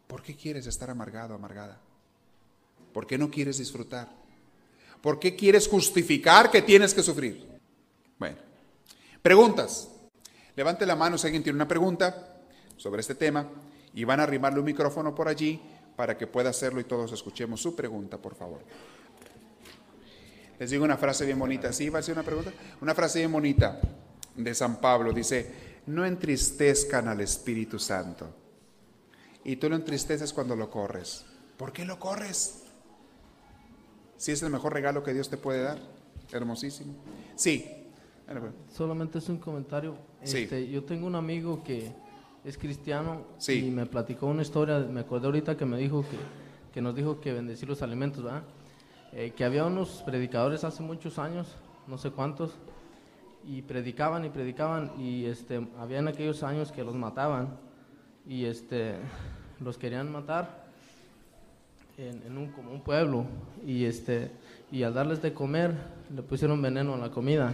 ¿Por 0.07 0.21
qué 0.21 0.35
quieres 0.35 0.67
estar 0.67 0.89
amargado, 0.89 1.35
amargada? 1.35 1.79
¿Por 2.93 3.05
qué 3.05 3.17
no 3.17 3.29
quieres 3.29 3.57
disfrutar? 3.57 4.09
¿Por 5.01 5.19
qué 5.19 5.35
quieres 5.35 5.67
justificar 5.67 6.49
que 6.49 6.61
tienes 6.61 6.93
que 6.93 7.03
sufrir? 7.03 7.47
Bueno, 8.17 8.37
preguntas. 9.21 9.89
Levante 10.55 10.85
la 10.85 10.95
mano 10.95 11.17
si 11.17 11.27
alguien 11.27 11.43
tiene 11.43 11.57
una 11.57 11.67
pregunta 11.67 12.41
sobre 12.77 13.01
este 13.01 13.15
tema 13.15 13.47
y 13.93 14.03
van 14.03 14.19
a 14.19 14.23
arrimarle 14.23 14.59
un 14.59 14.65
micrófono 14.65 15.13
por 15.13 15.27
allí 15.27 15.61
para 15.95 16.17
que 16.17 16.27
pueda 16.27 16.49
hacerlo 16.49 16.79
y 16.79 16.83
todos 16.83 17.11
escuchemos 17.11 17.61
su 17.61 17.75
pregunta, 17.75 18.17
por 18.17 18.35
favor. 18.35 18.61
Les 20.59 20.69
digo 20.69 20.85
una 20.85 20.97
frase 20.97 21.25
bien 21.25 21.39
bonita. 21.39 21.73
¿Sí 21.73 21.89
va 21.89 21.99
a 21.99 22.01
ser 22.01 22.13
una 22.13 22.23
pregunta? 22.23 22.51
Una 22.81 22.95
frase 22.95 23.19
bien 23.19 23.31
bonita 23.31 23.79
de 24.35 24.55
San 24.55 24.79
Pablo. 24.79 25.11
Dice, 25.11 25.53
no 25.87 26.05
entristezcan 26.05 27.07
al 27.07 27.21
Espíritu 27.21 27.77
Santo. 27.79 28.33
Y 29.43 29.57
tú 29.57 29.69
lo 29.69 29.75
entristeces 29.75 30.33
cuando 30.33 30.55
lo 30.55 30.69
corres. 30.69 31.25
¿Por 31.57 31.71
qué 31.71 31.85
lo 31.85 31.99
corres? 31.99 32.63
Si 34.17 34.31
es 34.31 34.41
el 34.43 34.49
mejor 34.49 34.73
regalo 34.73 35.03
que 35.03 35.13
Dios 35.13 35.29
te 35.29 35.37
puede 35.37 35.61
dar. 35.61 35.79
Hermosísimo. 36.31 36.93
Sí. 37.35 37.69
Solamente 38.75 39.19
es 39.19 39.29
un 39.29 39.37
comentario. 39.37 39.95
Este, 40.21 40.67
yo 40.67 40.83
tengo 40.83 41.05
un 41.05 41.15
amigo 41.15 41.63
que 41.63 41.91
es 42.45 42.57
cristiano 42.57 43.23
y 43.47 43.71
me 43.71 43.85
platicó 43.87 44.27
una 44.27 44.43
historia. 44.43 44.79
Me 44.79 45.01
acordé 45.01 45.25
ahorita 45.25 45.57
que 45.57 45.65
me 45.65 45.77
dijo 45.77 46.03
que, 46.03 46.17
que 46.73 46.81
nos 46.81 46.95
dijo 46.95 47.19
que 47.19 47.33
bendecir 47.33 47.67
los 47.67 47.81
alimentos, 47.81 48.23
¿verdad? 48.23 48.43
Eh, 49.13 49.33
que 49.35 49.43
había 49.43 49.65
unos 49.65 50.03
predicadores 50.05 50.63
hace 50.63 50.83
muchos 50.83 51.17
años, 51.17 51.47
no 51.87 51.97
sé 51.97 52.11
cuántos, 52.11 52.51
y 53.47 53.61
predicaban 53.61 54.25
y 54.25 54.29
predicaban 54.29 54.91
y 54.99 55.25
este, 55.25 55.65
había 55.79 55.99
en 55.99 56.07
aquellos 56.07 56.43
años 56.43 56.71
que 56.71 56.83
los 56.83 56.95
mataban 56.95 57.57
y 58.27 58.45
este, 58.45 58.95
los 59.59 59.77
querían 59.77 60.11
matar 60.11 60.65
en, 61.97 62.37
un, 62.37 62.47
como 62.47 62.71
un 62.71 62.81
pueblo 62.81 63.25
y, 63.65 63.85
este, 63.85 64.31
y 64.71 64.83
al 64.83 64.93
darles 64.93 65.21
de 65.21 65.33
comer 65.33 65.75
le 66.13 66.23
pusieron 66.23 66.61
veneno 66.61 66.95
a 66.95 66.97
la 66.97 67.09
comida 67.09 67.53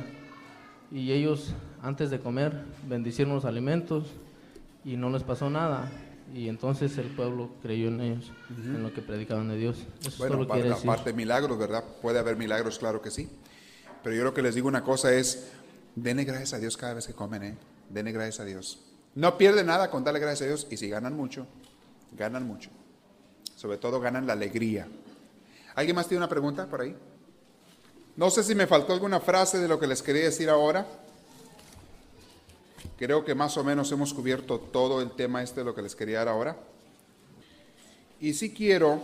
y 0.91 1.11
ellos 1.11 1.53
antes 1.81 2.09
de 2.09 2.19
comer 2.19 2.63
bendicieron 2.87 3.35
los 3.35 3.45
alimentos 3.45 4.05
y 4.83 4.97
no 4.97 5.09
les 5.09 5.23
pasó 5.23 5.49
nada 5.49 5.89
y 6.33 6.47
entonces 6.47 6.97
el 6.97 7.07
pueblo 7.07 7.49
creyó 7.61 7.89
en 7.89 8.01
ellos, 8.01 8.31
en 8.49 8.81
lo 8.81 8.93
que 8.93 9.01
predicaban 9.01 9.49
de 9.49 9.57
Dios. 9.57 9.77
bueno, 10.17 10.43
aparte, 10.43 11.11
de 11.11 11.13
milagros, 11.13 11.57
¿verdad? 11.57 11.83
Puede 12.01 12.19
haber 12.19 12.37
milagros, 12.37 12.79
claro 12.79 13.01
que 13.01 13.11
sí. 13.11 13.29
Pero 14.03 14.15
yo 14.15 14.23
lo 14.23 14.33
que 14.33 14.41
les 14.41 14.55
digo 14.55 14.67
una 14.67 14.83
cosa 14.83 15.13
es, 15.13 15.51
denle 15.95 16.23
gracias 16.23 16.53
a 16.53 16.59
Dios 16.59 16.77
cada 16.77 16.93
vez 16.93 17.05
que 17.05 17.13
comen, 17.13 17.43
¿eh? 17.43 17.57
Denle 17.89 18.13
gracias 18.13 18.39
a 18.39 18.45
Dios. 18.45 18.79
No 19.13 19.37
pierde 19.37 19.63
nada 19.63 19.91
con 19.91 20.03
darle 20.03 20.21
gracias 20.21 20.43
a 20.43 20.47
Dios 20.47 20.67
y 20.69 20.77
si 20.77 20.87
ganan 20.89 21.15
mucho, 21.15 21.45
ganan 22.13 22.47
mucho. 22.47 22.69
Sobre 23.55 23.77
todo 23.77 23.99
ganan 23.99 24.25
la 24.25 24.33
alegría. 24.33 24.87
¿Alguien 25.75 25.95
más 25.95 26.07
tiene 26.07 26.19
una 26.19 26.29
pregunta 26.29 26.67
por 26.67 26.81
ahí? 26.81 26.95
No 28.15 28.29
sé 28.29 28.43
si 28.43 28.55
me 28.55 28.67
faltó 28.67 28.93
alguna 28.93 29.19
frase 29.19 29.59
de 29.59 29.67
lo 29.67 29.79
que 29.79 29.87
les 29.87 30.01
quería 30.01 30.23
decir 30.23 30.49
ahora. 30.49 30.87
Creo 33.01 33.25
que 33.25 33.33
más 33.33 33.57
o 33.57 33.63
menos 33.63 33.91
hemos 33.91 34.13
cubierto 34.13 34.59
todo 34.59 35.01
el 35.01 35.09
tema 35.09 35.41
este 35.41 35.61
de 35.61 35.65
lo 35.65 35.73
que 35.73 35.81
les 35.81 35.95
quería 35.95 36.19
dar 36.19 36.27
ahora. 36.27 36.55
Y 38.19 38.35
si 38.35 38.53
quiero, 38.53 39.03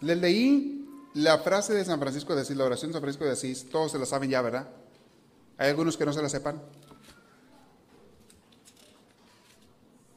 les 0.00 0.18
leí 0.18 0.84
la 1.14 1.38
frase 1.38 1.72
de 1.72 1.84
San 1.84 2.00
Francisco 2.00 2.34
de 2.34 2.40
Asís, 2.40 2.56
la 2.56 2.64
oración 2.64 2.90
de 2.90 2.94
San 2.94 3.02
Francisco 3.02 3.26
de 3.26 3.30
Asís, 3.30 3.70
todos 3.70 3.92
se 3.92 3.98
la 4.00 4.06
saben 4.06 4.28
ya, 4.28 4.42
¿verdad? 4.42 4.68
¿Hay 5.56 5.70
algunos 5.70 5.96
que 5.96 6.04
no 6.04 6.12
se 6.12 6.20
la 6.20 6.28
sepan? 6.28 6.60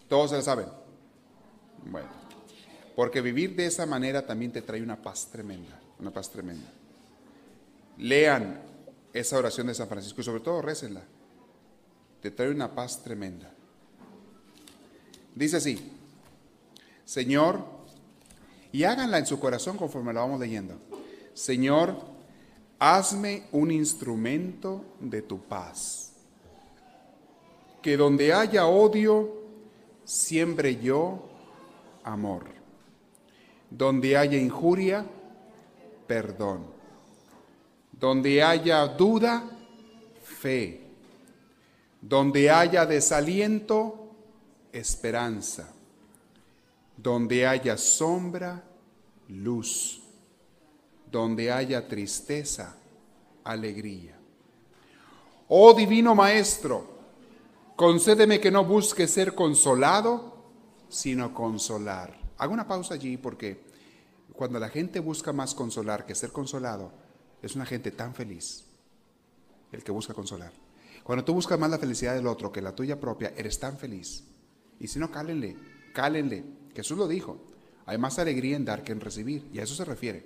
Todos 0.09 0.31
se 0.31 0.37
la 0.37 0.41
saben. 0.41 0.65
Bueno, 1.85 2.09
porque 2.95 3.21
vivir 3.21 3.55
de 3.55 3.67
esa 3.67 3.85
manera 3.85 4.25
también 4.25 4.51
te 4.51 4.63
trae 4.63 4.81
una 4.81 4.99
paz 4.99 5.27
tremenda, 5.31 5.79
una 5.99 6.09
paz 6.09 6.31
tremenda. 6.31 6.67
Lean 7.99 8.59
esa 9.13 9.37
oración 9.37 9.67
de 9.67 9.75
San 9.75 9.87
Francisco 9.87 10.21
y 10.21 10.23
sobre 10.23 10.39
todo 10.41 10.63
récenla 10.63 11.03
te 12.29 12.31
trae 12.31 12.51
una 12.51 12.75
paz 12.75 13.01
tremenda. 13.01 13.49
Dice 15.33 15.55
así, 15.55 15.93
Señor, 17.05 17.63
y 18.73 18.83
háganla 18.83 19.19
en 19.19 19.25
su 19.25 19.39
corazón 19.39 19.77
conforme 19.77 20.11
la 20.11 20.19
vamos 20.19 20.37
leyendo. 20.37 20.75
Señor, 21.33 21.95
hazme 22.79 23.43
un 23.53 23.71
instrumento 23.71 24.83
de 24.99 25.21
tu 25.21 25.39
paz. 25.39 26.11
Que 27.81 27.95
donde 27.95 28.33
haya 28.33 28.65
odio, 28.65 29.33
siembre 30.03 30.75
yo 30.75 31.29
amor. 32.03 32.43
Donde 33.69 34.17
haya 34.17 34.37
injuria, 34.37 35.05
perdón. 36.07 36.65
Donde 37.93 38.43
haya 38.43 38.85
duda, 38.85 39.49
fe 40.23 40.86
donde 42.07 42.49
haya 42.49 42.85
desaliento, 42.85 44.15
esperanza. 44.71 45.73
Donde 46.95 47.45
haya 47.45 47.77
sombra, 47.77 48.63
luz. 49.27 50.01
Donde 51.11 51.51
haya 51.51 51.85
tristeza, 51.85 52.77
alegría. 53.43 54.17
Oh 55.49 55.73
Divino 55.73 56.15
Maestro, 56.15 56.85
concédeme 57.75 58.39
que 58.39 58.51
no 58.51 58.63
busque 58.63 59.07
ser 59.07 59.35
consolado, 59.35 60.33
sino 60.87 61.33
consolar. 61.33 62.17
Hago 62.37 62.53
una 62.53 62.67
pausa 62.67 62.93
allí 62.93 63.17
porque 63.17 63.65
cuando 64.33 64.59
la 64.59 64.69
gente 64.69 65.01
busca 65.01 65.33
más 65.33 65.53
consolar 65.53 66.05
que 66.05 66.15
ser 66.15 66.31
consolado, 66.31 66.91
es 67.41 67.55
una 67.55 67.65
gente 67.65 67.91
tan 67.91 68.13
feliz 68.13 68.65
el 69.71 69.83
que 69.83 69.91
busca 69.91 70.13
consolar. 70.13 70.66
Cuando 71.07 71.23
tú 71.23 71.33
buscas 71.33 71.57
más 71.57 71.69
la 71.69 71.77
felicidad 71.77 72.15
del 72.15 72.27
otro 72.27 72.51
que 72.51 72.61
la 72.61 72.75
tuya 72.75 72.99
propia, 72.99 73.31
eres 73.37 73.57
tan 73.57 73.77
feliz. 73.77 74.25
Y 74.77 74.89
si 74.89 74.99
no, 74.99 75.09
cálenle, 75.09 75.55
cálenle. 75.93 76.43
Jesús 76.75 76.97
lo 76.97 77.07
dijo. 77.07 77.45
Hay 77.85 77.97
más 77.97 78.19
alegría 78.19 78.57
en 78.57 78.65
dar 78.65 78.83
que 78.83 78.91
en 78.91 78.99
recibir. 78.99 79.47
Y 79.53 79.59
a 79.59 79.63
eso 79.63 79.73
se 79.73 79.85
refiere. 79.85 80.25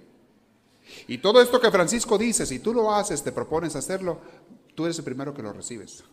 Y 1.05 1.19
todo 1.19 1.39
esto 1.39 1.61
que 1.61 1.69
Francisco 1.69 2.17
dice, 2.17 2.47
si 2.47 2.57
tú 2.57 2.73
lo 2.73 2.91
haces, 2.91 3.21
te 3.21 3.31
propones 3.31 3.75
hacerlo, 3.75 4.21
tú 4.73 4.85
eres 4.85 4.97
el 4.97 5.03
primero 5.05 5.35
que 5.35 5.43
lo 5.43 5.53
recibes. 5.53 6.03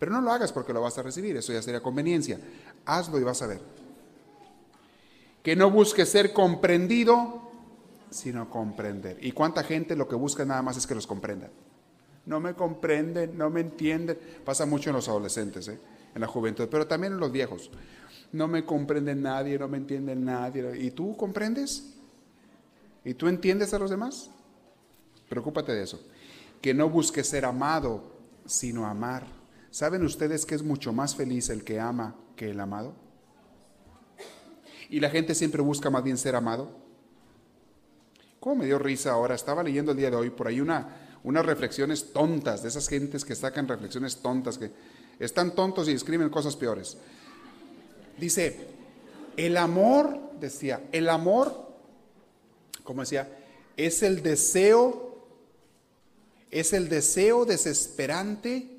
Pero 0.00 0.10
no 0.10 0.20
lo 0.20 0.32
hagas 0.32 0.52
porque 0.52 0.72
lo 0.72 0.80
vas 0.80 0.98
a 0.98 1.04
recibir, 1.04 1.36
eso 1.36 1.52
ya 1.52 1.62
sería 1.62 1.80
conveniencia. 1.80 2.40
Hazlo 2.86 3.20
y 3.20 3.22
vas 3.22 3.40
a 3.42 3.46
ver. 3.46 3.60
Que 5.44 5.54
no 5.54 5.70
busques 5.70 6.08
ser 6.08 6.32
comprendido, 6.32 7.52
sino 8.10 8.50
comprender. 8.50 9.24
¿Y 9.24 9.30
cuánta 9.30 9.62
gente 9.62 9.94
lo 9.94 10.08
que 10.08 10.16
busca 10.16 10.44
nada 10.44 10.60
más 10.60 10.76
es 10.76 10.88
que 10.88 10.96
los 10.96 11.06
comprendan? 11.06 11.52
No 12.28 12.40
me 12.40 12.54
comprenden, 12.54 13.36
no 13.36 13.48
me 13.48 13.62
entienden. 13.62 14.18
Pasa 14.44 14.66
mucho 14.66 14.90
en 14.90 14.96
los 14.96 15.08
adolescentes, 15.08 15.66
¿eh? 15.68 15.78
en 16.14 16.20
la 16.20 16.26
juventud, 16.26 16.68
pero 16.70 16.86
también 16.86 17.14
en 17.14 17.20
los 17.20 17.32
viejos. 17.32 17.70
No 18.32 18.46
me 18.46 18.66
comprende 18.66 19.14
nadie, 19.14 19.58
no 19.58 19.66
me 19.66 19.78
entiende 19.78 20.14
nadie. 20.14 20.78
¿Y 20.78 20.90
tú 20.90 21.16
comprendes? 21.16 21.94
¿Y 23.02 23.14
tú 23.14 23.28
entiendes 23.28 23.72
a 23.72 23.78
los 23.78 23.88
demás? 23.88 24.30
Preocúpate 25.30 25.72
de 25.72 25.82
eso. 25.82 26.00
Que 26.60 26.74
no 26.74 26.90
busque 26.90 27.24
ser 27.24 27.46
amado, 27.46 28.12
sino 28.44 28.86
amar. 28.86 29.26
¿Saben 29.70 30.04
ustedes 30.04 30.44
que 30.44 30.54
es 30.54 30.62
mucho 30.62 30.92
más 30.92 31.16
feliz 31.16 31.48
el 31.48 31.64
que 31.64 31.80
ama 31.80 32.14
que 32.36 32.50
el 32.50 32.60
amado? 32.60 32.94
Y 34.90 35.00
la 35.00 35.08
gente 35.08 35.34
siempre 35.34 35.62
busca 35.62 35.88
más 35.88 36.04
bien 36.04 36.18
ser 36.18 36.36
amado. 36.36 36.70
¿Cómo 38.38 38.56
me 38.56 38.66
dio 38.66 38.78
risa 38.78 39.12
ahora? 39.12 39.34
Estaba 39.34 39.62
leyendo 39.62 39.92
el 39.92 39.98
día 39.98 40.10
de 40.10 40.16
hoy 40.16 40.28
por 40.28 40.46
ahí 40.46 40.60
una, 40.60 41.07
unas 41.24 41.44
reflexiones 41.44 42.12
tontas, 42.12 42.62
de 42.62 42.68
esas 42.68 42.88
gentes 42.88 43.24
que 43.24 43.34
sacan 43.34 43.68
reflexiones 43.68 44.16
tontas, 44.16 44.58
que 44.58 44.70
están 45.18 45.54
tontos 45.54 45.88
y 45.88 45.92
escriben 45.92 46.28
cosas 46.30 46.56
peores. 46.56 46.96
Dice, 48.18 48.66
el 49.36 49.56
amor, 49.56 50.18
decía, 50.40 50.88
el 50.92 51.08
amor, 51.08 51.72
como 52.82 53.02
decía, 53.02 53.28
es 53.76 54.02
el 54.02 54.22
deseo, 54.22 55.26
es 56.50 56.72
el 56.72 56.88
deseo 56.88 57.44
desesperante 57.44 58.78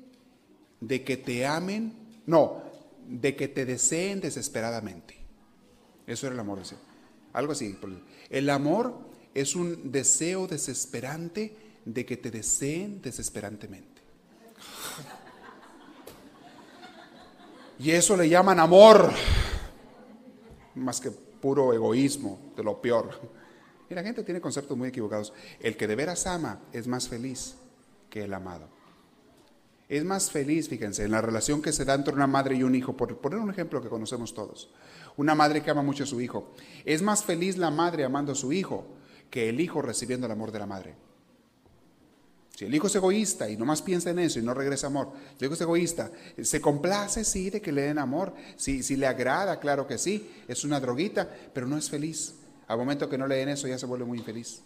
de 0.80 1.04
que 1.04 1.16
te 1.16 1.46
amen, 1.46 1.94
no, 2.26 2.62
de 3.06 3.36
que 3.36 3.48
te 3.48 3.64
deseen 3.64 4.20
desesperadamente. 4.20 5.16
Eso 6.06 6.26
era 6.26 6.34
el 6.34 6.40
amor, 6.40 6.58
decía. 6.58 6.78
Algo 7.32 7.52
así. 7.52 7.78
El 8.28 8.50
amor 8.50 8.98
es 9.34 9.54
un 9.54 9.92
deseo 9.92 10.46
desesperante 10.46 11.54
de 11.84 12.04
que 12.06 12.16
te 12.16 12.30
deseen 12.30 13.00
desesperantemente. 13.00 14.00
Y 17.78 17.90
eso 17.92 18.16
le 18.16 18.28
llaman 18.28 18.60
amor, 18.60 19.10
más 20.74 21.00
que 21.00 21.10
puro 21.10 21.72
egoísmo, 21.72 22.52
de 22.54 22.62
lo 22.62 22.80
peor. 22.80 23.18
Y 23.88 23.94
la 23.94 24.02
gente 24.02 24.22
tiene 24.22 24.40
conceptos 24.40 24.76
muy 24.76 24.88
equivocados. 24.88 25.32
El 25.58 25.76
que 25.76 25.86
de 25.86 25.96
veras 25.96 26.26
ama 26.26 26.60
es 26.72 26.86
más 26.86 27.08
feliz 27.08 27.56
que 28.10 28.24
el 28.24 28.34
amado. 28.34 28.68
Es 29.88 30.04
más 30.04 30.30
feliz, 30.30 30.68
fíjense, 30.68 31.04
en 31.04 31.10
la 31.10 31.20
relación 31.20 31.62
que 31.62 31.72
se 31.72 31.84
da 31.84 31.94
entre 31.94 32.14
una 32.14 32.28
madre 32.28 32.54
y 32.54 32.62
un 32.62 32.74
hijo, 32.74 32.96
por 32.96 33.16
poner 33.18 33.40
un 33.40 33.50
ejemplo 33.50 33.82
que 33.82 33.88
conocemos 33.88 34.34
todos. 34.34 34.70
Una 35.16 35.34
madre 35.34 35.62
que 35.62 35.70
ama 35.70 35.82
mucho 35.82 36.04
a 36.04 36.06
su 36.06 36.20
hijo. 36.20 36.52
Es 36.84 37.02
más 37.02 37.24
feliz 37.24 37.56
la 37.56 37.70
madre 37.70 38.04
amando 38.04 38.32
a 38.32 38.36
su 38.36 38.52
hijo 38.52 38.86
que 39.30 39.48
el 39.48 39.60
hijo 39.60 39.82
recibiendo 39.82 40.26
el 40.26 40.32
amor 40.32 40.52
de 40.52 40.58
la 40.60 40.66
madre. 40.66 40.94
Si 42.60 42.66
el 42.66 42.74
hijo 42.74 42.88
es 42.88 42.94
egoísta 42.94 43.48
y 43.48 43.56
nomás 43.56 43.80
piensa 43.80 44.10
en 44.10 44.18
eso 44.18 44.38
y 44.38 44.42
no 44.42 44.52
regresa 44.52 44.88
amor, 44.88 45.14
el 45.38 45.46
hijo 45.46 45.54
es 45.54 45.60
egoísta, 45.62 46.10
se 46.42 46.60
complace, 46.60 47.24
sí, 47.24 47.48
de 47.48 47.62
que 47.62 47.72
le 47.72 47.80
den 47.80 47.98
amor, 47.98 48.34
si, 48.56 48.82
si 48.82 48.96
le 48.96 49.06
agrada, 49.06 49.58
claro 49.58 49.86
que 49.86 49.96
sí, 49.96 50.30
es 50.46 50.62
una 50.62 50.78
droguita, 50.78 51.26
pero 51.54 51.66
no 51.66 51.78
es 51.78 51.88
feliz. 51.88 52.34
Al 52.68 52.76
momento 52.76 53.08
que 53.08 53.16
no 53.16 53.26
le 53.26 53.36
den 53.36 53.48
eso 53.48 53.66
ya 53.66 53.78
se 53.78 53.86
vuelve 53.86 54.04
muy 54.04 54.18
infeliz. 54.18 54.60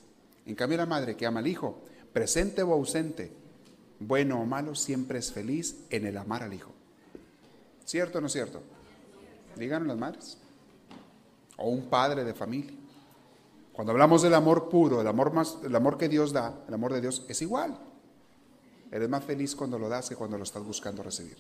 En 0.45 0.57
cambio 0.57 0.77
la 0.77 0.87
madre 0.87 1.15
que 1.15 1.25
ama 1.25 1.39
al 1.39 1.47
hijo, 1.47 1.85
presente 2.13 2.65
o 2.65 2.73
ausente, 2.73 3.31
bueno 4.01 4.41
o 4.41 4.45
malo, 4.45 4.75
siempre 4.75 5.21
es 5.21 5.31
feliz 5.31 5.77
en 5.89 6.05
el 6.05 6.17
amar 6.17 6.43
al 6.43 6.53
hijo. 6.53 6.73
¿Cierto 7.85 8.19
o 8.19 8.21
no 8.21 8.29
cierto? 8.29 8.61
Díganos 9.55 9.87
las 9.87 9.99
madres. 9.99 10.37
O 11.57 11.69
un 11.69 11.89
padre 11.89 12.25
de 12.25 12.35
familia. 12.35 12.73
Cuando 13.75 13.91
hablamos 13.91 14.23
del 14.23 14.35
amor 14.35 14.69
puro, 14.69 15.01
el 15.01 15.07
amor, 15.09 15.33
más, 15.33 15.59
el 15.65 15.75
amor 15.75 15.99
que 15.99 16.09
Dios 16.09 16.33
da, 16.33 16.63
el 16.69 16.75
amor 16.75 16.93
de 16.93 17.01
Dios, 17.01 17.27
es 17.29 17.43
igual. 17.43 17.77
Eres 18.93 19.09
más 19.09 19.25
feliz 19.25 19.57
cuando 19.57 19.81
lo 19.81 19.89
das 19.89 20.09
que 20.09 20.15
cuando 20.15 20.39
lo 20.39 20.45
estás 20.45 20.65
buscando 20.65 21.03
recibir. 21.03 21.37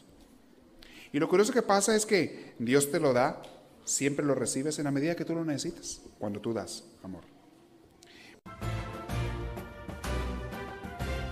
Y 1.12 1.20
lo 1.20 1.28
curioso 1.28 1.52
que 1.52 1.62
pasa 1.62 1.94
es 1.94 2.04
que 2.04 2.54
Dios 2.58 2.90
te 2.90 2.98
lo 2.98 3.12
da, 3.12 3.40
siempre 3.84 4.26
lo 4.26 4.34
recibes 4.34 4.80
en 4.80 4.84
la 4.86 4.90
medida 4.90 5.14
que 5.14 5.24
tú 5.24 5.32
lo 5.32 5.44
necesitas, 5.44 6.00
cuando 6.18 6.40
tú 6.40 6.52
das 6.52 6.82
amor. 7.04 7.22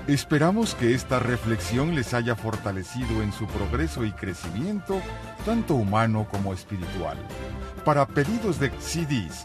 Esperamos 0.07 0.77
que 0.77 0.95
esta 0.95 1.19
reflexión 1.19 1.97
les 1.97 2.15
haya 2.15 2.37
fortalecido 2.37 3.23
en 3.23 3.33
su 3.33 3.47
progreso 3.47 4.05
y 4.05 4.13
crecimiento, 4.13 5.01
tanto 5.45 5.75
humano 5.75 6.29
como 6.31 6.53
espiritual. 6.53 7.19
Para 7.85 8.07
pedidos 8.07 8.61
de 8.61 8.71
CDs, 8.81 9.45